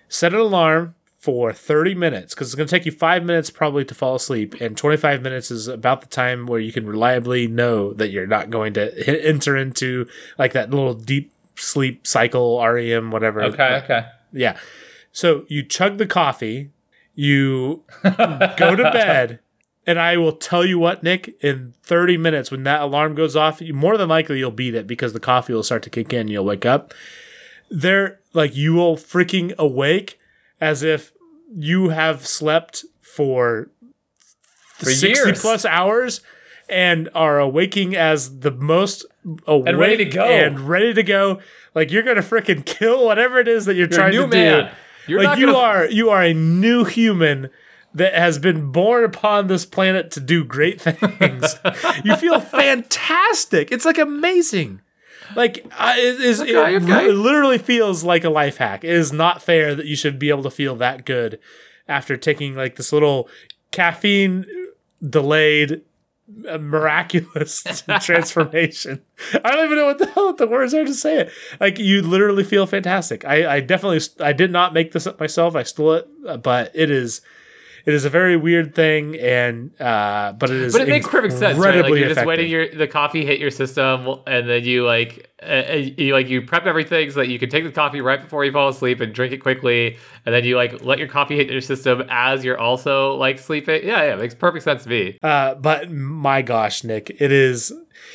set 0.07 0.33
an 0.33 0.39
alarm 0.39 0.95
for 1.17 1.51
30 1.51 1.95
minutes 1.95 2.33
because 2.33 2.47
it's 2.47 2.55
going 2.55 2.67
to 2.67 2.73
take 2.73 2.85
you 2.85 2.93
five 2.93 3.25
minutes 3.25 3.49
probably 3.49 3.83
to 3.83 3.93
fall 3.93 4.15
asleep 4.15 4.55
and 4.61 4.77
25 4.77 5.21
minutes 5.21 5.51
is 5.51 5.67
about 5.67 5.99
the 5.99 6.07
time 6.07 6.47
where 6.47 6.61
you 6.61 6.71
can 6.71 6.87
reliably 6.87 7.45
know 7.45 7.91
that 7.91 8.09
you're 8.09 8.25
not 8.25 8.49
going 8.49 8.73
to 8.73 9.27
enter 9.27 9.57
into 9.57 10.07
like 10.37 10.53
that 10.53 10.69
little 10.69 10.93
deep 10.93 11.33
sleep 11.59 12.05
cycle 12.07 12.59
rem 12.63 13.11
whatever 13.11 13.43
Okay, 13.43 13.81
okay. 13.83 14.05
yeah 14.31 14.57
so 15.11 15.45
you 15.47 15.63
chug 15.63 15.97
the 15.97 16.07
coffee 16.07 16.71
you 17.15 17.83
go 18.03 18.75
to 18.75 18.83
bed 18.93 19.39
and 19.85 19.99
i 19.99 20.15
will 20.17 20.31
tell 20.33 20.63
you 20.65 20.79
what 20.79 21.03
nick 21.03 21.35
in 21.41 21.73
30 21.83 22.17
minutes 22.17 22.51
when 22.51 22.63
that 22.63 22.81
alarm 22.81 23.15
goes 23.15 23.35
off 23.35 23.59
you, 23.61 23.73
more 23.73 23.97
than 23.97 24.07
likely 24.09 24.39
you'll 24.39 24.51
beat 24.51 24.73
it 24.75 24.87
because 24.87 25.13
the 25.13 25.19
coffee 25.19 25.53
will 25.53 25.63
start 25.63 25.83
to 25.83 25.89
kick 25.89 26.13
in 26.13 26.27
you'll 26.27 26.45
wake 26.45 26.65
up 26.65 26.93
there 27.69 28.19
like 28.33 28.55
you 28.55 28.73
will 28.73 28.95
freaking 28.95 29.53
awake 29.57 30.19
as 30.61 30.83
if 30.83 31.11
you 31.51 31.89
have 31.89 32.25
slept 32.27 32.85
for, 33.01 33.71
For 34.75 34.85
60 34.91 35.07
years. 35.07 35.41
plus 35.41 35.65
hours 35.65 36.21
and 36.69 37.09
are 37.15 37.39
awaking 37.39 37.95
as 37.95 38.39
the 38.39 38.51
most 38.51 39.05
awake 39.47 39.75
ready 39.75 39.97
to 39.97 40.05
go. 40.05 40.23
and 40.25 40.59
ready 40.61 40.93
to 40.93 41.03
go 41.03 41.39
like 41.75 41.91
you're 41.91 42.03
gonna 42.03 42.21
freaking 42.21 42.65
kill 42.65 43.05
whatever 43.05 43.39
it 43.39 43.47
is 43.47 43.65
that 43.65 43.75
you're, 43.75 43.87
You're 43.87 43.97
trying 43.97 44.11
to 44.13 44.27
man. 44.27 44.65
do 44.65 45.11
You're 45.11 45.19
like 45.19 45.27
not 45.29 45.37
you 45.39 45.45
gonna- 45.47 45.57
are 45.57 45.85
you 45.87 46.09
are 46.09 46.23
a 46.23 46.33
new 46.33 46.83
human 46.85 47.49
that 47.93 48.13
has 48.13 48.37
been 48.39 48.71
born 48.71 49.03
upon 49.03 49.47
this 49.47 49.65
planet 49.65 50.11
to 50.11 50.19
do 50.19 50.43
great 50.43 50.79
things 50.81 51.55
you 52.03 52.15
feel 52.15 52.39
fantastic 52.99 53.71
it's 53.71 53.85
like 53.85 53.97
amazing 53.97 54.81
like 55.35 55.65
uh, 55.77 55.93
it 55.97 56.19
is 56.21 56.39
it 56.39 56.55
Okay, 56.55 56.75
okay. 56.77 57.07
li- 57.07 57.11
literally 57.11 57.57
feels 57.57 58.03
like 58.03 58.23
a 58.23 58.29
life 58.29 58.57
hack 58.57 58.83
it 58.83 58.89
is 58.91 59.11
not 59.11 59.41
fair 59.41 59.75
that 59.75 59.85
you 59.85 59.95
should 59.95 60.17
be 60.19 60.29
able 60.29 60.43
to 60.43 60.49
feel 60.51 60.75
that 60.75 61.05
good 61.05 61.39
after 61.87 62.15
taking 62.17 62.55
like 62.55 62.75
this 62.77 62.91
little 62.93 63.27
caffeine 63.71 64.45
delayed 65.07 65.81
uh, 66.47 66.57
miraculous 66.57 67.63
transformation. 68.01 69.01
I 69.33 69.51
don't 69.51 69.65
even 69.65 69.77
know 69.77 69.85
what 69.85 69.97
the 69.99 70.07
hell 70.07 70.33
the 70.33 70.47
words 70.47 70.73
are 70.73 70.85
to 70.85 70.93
say 70.93 71.19
it. 71.21 71.31
Like 71.59 71.79
you 71.79 72.01
literally 72.01 72.43
feel 72.43 72.65
fantastic. 72.65 73.25
I 73.25 73.55
i 73.55 73.59
definitely 73.59 74.01
i 74.23 74.33
did 74.33 74.51
not 74.51 74.73
make 74.73 74.91
this 74.91 75.07
up 75.07 75.19
myself. 75.19 75.55
I 75.55 75.63
stole 75.63 75.93
it 75.93 76.07
uh, 76.27 76.37
but 76.37 76.71
it 76.73 76.89
is 76.91 77.21
it 77.85 77.93
is 77.93 78.05
a 78.05 78.09
very 78.09 78.35
weird 78.35 78.75
thing 78.75 79.17
and 79.17 79.71
uh 79.81 80.33
but 80.33 80.49
it 80.49 80.57
is 80.57 80.73
But 80.73 80.83
it 80.83 80.89
makes 80.89 81.07
perfect 81.07 81.33
sense, 81.33 81.57
right? 81.57 81.81
Like 81.81 81.93
you're 81.93 82.13
just 82.13 82.25
waiting 82.25 82.49
your 82.49 82.67
the 82.73 82.87
coffee 82.87 83.25
hit 83.25 83.39
your 83.39 83.51
system, 83.51 84.07
and 84.27 84.49
then 84.49 84.63
you 84.63 84.85
like 84.85 85.28
uh, 85.41 85.63
uh, 85.69 85.73
you 85.75 86.13
like 86.13 86.27
you 86.27 86.41
prep 86.41 86.65
everything 86.65 87.09
so 87.11 87.19
that 87.19 87.27
you 87.27 87.39
can 87.39 87.49
take 87.49 87.63
the 87.63 87.71
coffee 87.71 88.01
right 88.01 88.21
before 88.21 88.43
you 88.43 88.51
fall 88.51 88.69
asleep 88.69 88.99
and 88.99 89.13
drink 89.13 89.33
it 89.33 89.37
quickly, 89.37 89.97
and 90.25 90.35
then 90.35 90.43
you 90.43 90.55
like 90.55 90.83
let 90.83 90.99
your 90.99 91.07
coffee 91.07 91.37
hit 91.37 91.49
your 91.49 91.61
system 91.61 92.03
as 92.09 92.43
you're 92.43 92.57
also 92.59 93.15
like 93.15 93.39
sleeping. 93.39 93.85
Yeah, 93.85 94.03
yeah, 94.03 94.15
makes 94.15 94.35
perfect 94.35 94.63
sense 94.63 94.83
to 94.83 94.89
me. 94.89 95.17
Uh, 95.23 95.55
but 95.55 95.91
my 95.91 96.41
gosh, 96.41 96.83
Nick, 96.83 97.09
it 97.19 97.31
is. 97.31 97.71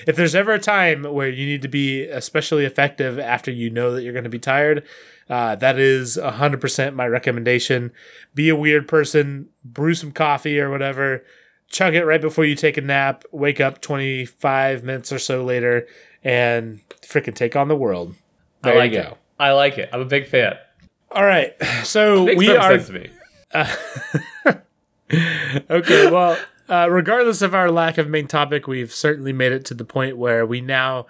If 0.07 0.17
there's 0.17 0.35
ever 0.35 0.53
a 0.53 0.59
time 0.59 1.05
where 1.05 1.29
you 1.29 1.47
need 1.47 1.63
to 1.63 1.69
be 1.69 2.05
especially 2.05 2.65
effective 2.65 3.19
after 3.19 3.51
you 3.51 3.71
know 3.71 3.93
that 3.93 4.03
you're 4.03 4.13
going 4.13 4.25
to 4.25 4.31
be 4.31 4.39
tired, 4.39 4.85
uh, 5.29 5.55
that 5.57 5.79
is 5.79 6.17
100% 6.17 6.95
my 6.95 7.07
recommendation. 7.07 7.93
Be 8.35 8.49
a 8.49 8.57
weird 8.57 8.89
person, 8.89 9.49
brew 9.65 9.95
some 9.95 10.13
coffee 10.13 10.59
or 10.59 10.71
whatever, 10.71 11.25
chug 11.69 11.95
it 11.95 12.05
right 12.05 12.21
before 12.21 12.45
you 12.45 12.55
take 12.55 12.77
a 12.77 12.81
nap, 12.81 13.25
wake 13.33 13.61
up 13.61 13.81
25 13.81 14.85
minutes 14.85 15.13
or 15.13 15.19
so 15.19 15.45
later, 15.45 15.87
and 16.25 16.81
freaking 17.03 17.35
take 17.35 17.55
on 17.55 17.69
the 17.69 17.77
world. 17.77 18.15
There 18.63 18.75
I 18.75 18.79
like 18.79 18.93
you 18.93 18.99
it. 19.01 19.19
I 19.39 19.53
like 19.53 19.79
it. 19.79 19.91
I'm 19.93 20.01
a 20.01 20.07
big 20.07 20.27
fan. 20.27 20.57
All 21.11 21.25
right. 21.25 21.55
So 21.85 22.25
we 22.35 22.51
are 22.51 22.79
me. 22.79 23.11
okay, 25.71 26.11
well, 26.11 26.37
uh, 26.69 26.89
regardless 26.91 27.43
of 27.43 27.55
our 27.55 27.71
lack 27.71 27.99
of 27.99 28.09
main 28.09 28.27
topic, 28.27 28.67
we've 28.67 28.93
certainly 28.93 29.33
made 29.33 29.53
it 29.53 29.65
to 29.67 29.75
the 29.75 29.85
point 29.85 30.17
where 30.17 30.45
we 30.45 30.61
now 30.61 31.07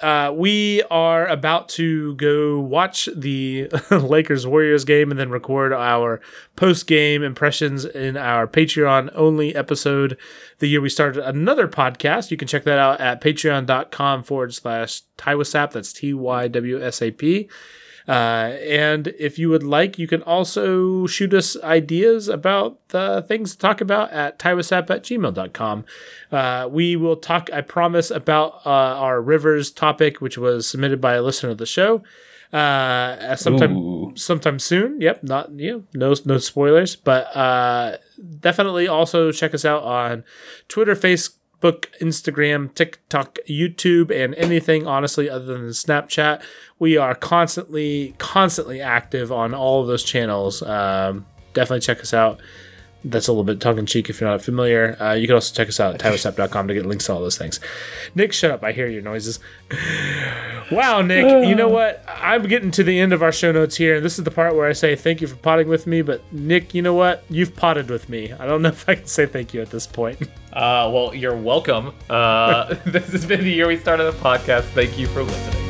uh, 0.00 0.32
we 0.34 0.82
are 0.90 1.26
about 1.26 1.68
to 1.70 2.14
go 2.16 2.60
watch 2.60 3.08
the 3.14 3.68
Lakers 3.90 4.46
Warriors 4.46 4.84
game 4.84 5.10
and 5.10 5.18
then 5.18 5.30
record 5.30 5.72
our 5.72 6.20
post 6.56 6.86
game 6.86 7.22
impressions 7.22 7.84
in 7.84 8.16
our 8.16 8.46
Patreon 8.46 9.10
only 9.14 9.54
episode. 9.54 10.16
The 10.58 10.68
year 10.68 10.80
we 10.80 10.88
started 10.88 11.26
another 11.26 11.66
podcast, 11.66 12.30
you 12.30 12.36
can 12.36 12.48
check 12.48 12.64
that 12.64 12.78
out 12.78 13.00
at 13.00 13.20
patreon.com 13.20 14.22
forward 14.22 14.54
slash 14.54 15.02
Tywasap. 15.16 15.72
That's 15.72 15.92
T 15.92 16.14
Y 16.14 16.48
W 16.48 16.82
S 16.82 17.02
A 17.02 17.10
P. 17.10 17.48
Uh, 18.08 18.56
and 18.66 19.08
if 19.18 19.38
you 19.38 19.50
would 19.50 19.62
like, 19.62 19.98
you 19.98 20.08
can 20.08 20.22
also 20.22 21.06
shoot 21.06 21.34
us 21.34 21.60
ideas 21.62 22.26
about 22.26 22.78
the 22.88 23.22
things 23.28 23.52
to 23.52 23.58
talk 23.58 23.82
about 23.82 24.10
at 24.12 24.38
tywasap 24.38 24.88
at 24.88 25.02
gmail.com. 25.02 25.84
Uh, 26.32 26.68
we 26.70 26.96
will 26.96 27.16
talk, 27.16 27.50
I 27.52 27.60
promise, 27.60 28.10
about 28.10 28.62
uh, 28.64 28.70
our 28.70 29.20
rivers 29.20 29.70
topic, 29.70 30.22
which 30.22 30.38
was 30.38 30.66
submitted 30.66 31.02
by 31.02 31.14
a 31.14 31.22
listener 31.22 31.50
of 31.50 31.58
the 31.58 31.66
show. 31.66 32.02
Uh, 32.50 33.36
sometime, 33.36 33.76
Ooh. 33.76 34.12
sometime 34.16 34.58
soon. 34.58 35.02
Yep, 35.02 35.22
not 35.22 35.50
you 35.50 35.84
know, 35.92 36.08
no 36.08 36.14
no 36.24 36.38
spoilers, 36.38 36.96
but 36.96 37.24
uh, 37.36 37.98
definitely 38.40 38.88
also 38.88 39.32
check 39.32 39.52
us 39.52 39.66
out 39.66 39.82
on 39.82 40.24
Twitter, 40.66 40.94
Facebook, 41.60 41.86
Instagram, 42.00 42.74
TikTok, 42.74 43.38
YouTube, 43.48 44.10
and 44.10 44.34
anything 44.34 44.86
honestly 44.86 45.28
other 45.28 45.58
than 45.58 45.68
Snapchat. 45.68 46.42
We 46.78 46.96
are 46.96 47.14
constantly 47.14 48.14
constantly 48.18 48.80
active 48.80 49.32
on 49.32 49.54
all 49.54 49.80
of 49.80 49.86
those 49.86 50.04
channels. 50.04 50.62
Um, 50.62 51.26
definitely 51.54 51.80
check 51.80 52.00
us 52.00 52.14
out. 52.14 52.40
That's 53.04 53.28
a 53.28 53.32
little 53.32 53.44
bit 53.44 53.60
tongue 53.60 53.78
in 53.78 53.86
cheek 53.86 54.10
if 54.10 54.20
you're 54.20 54.28
not 54.28 54.42
familiar. 54.42 55.00
Uh, 55.00 55.14
you 55.14 55.26
can 55.26 55.34
also 55.34 55.54
check 55.54 55.68
us 55.68 55.78
out 55.78 55.94
at 55.94 56.00
tywasap.com 56.00 56.68
to 56.68 56.74
get 56.74 56.84
links 56.84 57.06
to 57.06 57.14
all 57.14 57.20
those 57.20 57.38
things. 57.38 57.60
Nick, 58.14 58.32
shut 58.32 58.50
up. 58.50 58.64
I 58.64 58.72
hear 58.72 58.88
your 58.88 59.02
noises. 59.02 59.38
Wow, 60.70 61.00
Nick, 61.00 61.48
you 61.48 61.54
know 61.54 61.68
what? 61.70 62.04
I'm 62.06 62.42
getting 62.42 62.70
to 62.72 62.84
the 62.84 63.00
end 63.00 63.12
of 63.12 63.22
our 63.22 63.32
show 63.32 63.52
notes 63.52 63.76
here, 63.76 63.96
and 63.96 64.04
this 64.04 64.18
is 64.18 64.24
the 64.24 64.30
part 64.30 64.54
where 64.54 64.68
I 64.68 64.72
say 64.74 64.96
thank 64.96 65.20
you 65.20 65.26
for 65.26 65.36
potting 65.36 65.68
with 65.68 65.86
me. 65.86 66.02
But 66.02 66.22
Nick, 66.32 66.74
you 66.74 66.82
know 66.82 66.94
what? 66.94 67.24
You've 67.30 67.56
potted 67.56 67.88
with 67.88 68.08
me. 68.08 68.32
I 68.32 68.46
don't 68.46 68.62
know 68.62 68.68
if 68.68 68.88
I 68.88 68.96
can 68.96 69.06
say 69.06 69.26
thank 69.26 69.54
you 69.54 69.62
at 69.62 69.70
this 69.70 69.86
point. 69.86 70.28
Uh, 70.58 70.90
well, 70.92 71.14
you're 71.14 71.36
welcome. 71.36 71.94
Uh, 72.10 72.74
this 72.84 73.12
has 73.12 73.24
been 73.24 73.44
the 73.44 73.52
year 73.52 73.68
we 73.68 73.76
started 73.76 74.12
the 74.12 74.18
podcast. 74.18 74.64
Thank 74.70 74.98
you 74.98 75.06
for 75.06 75.22
listening. 75.22 75.67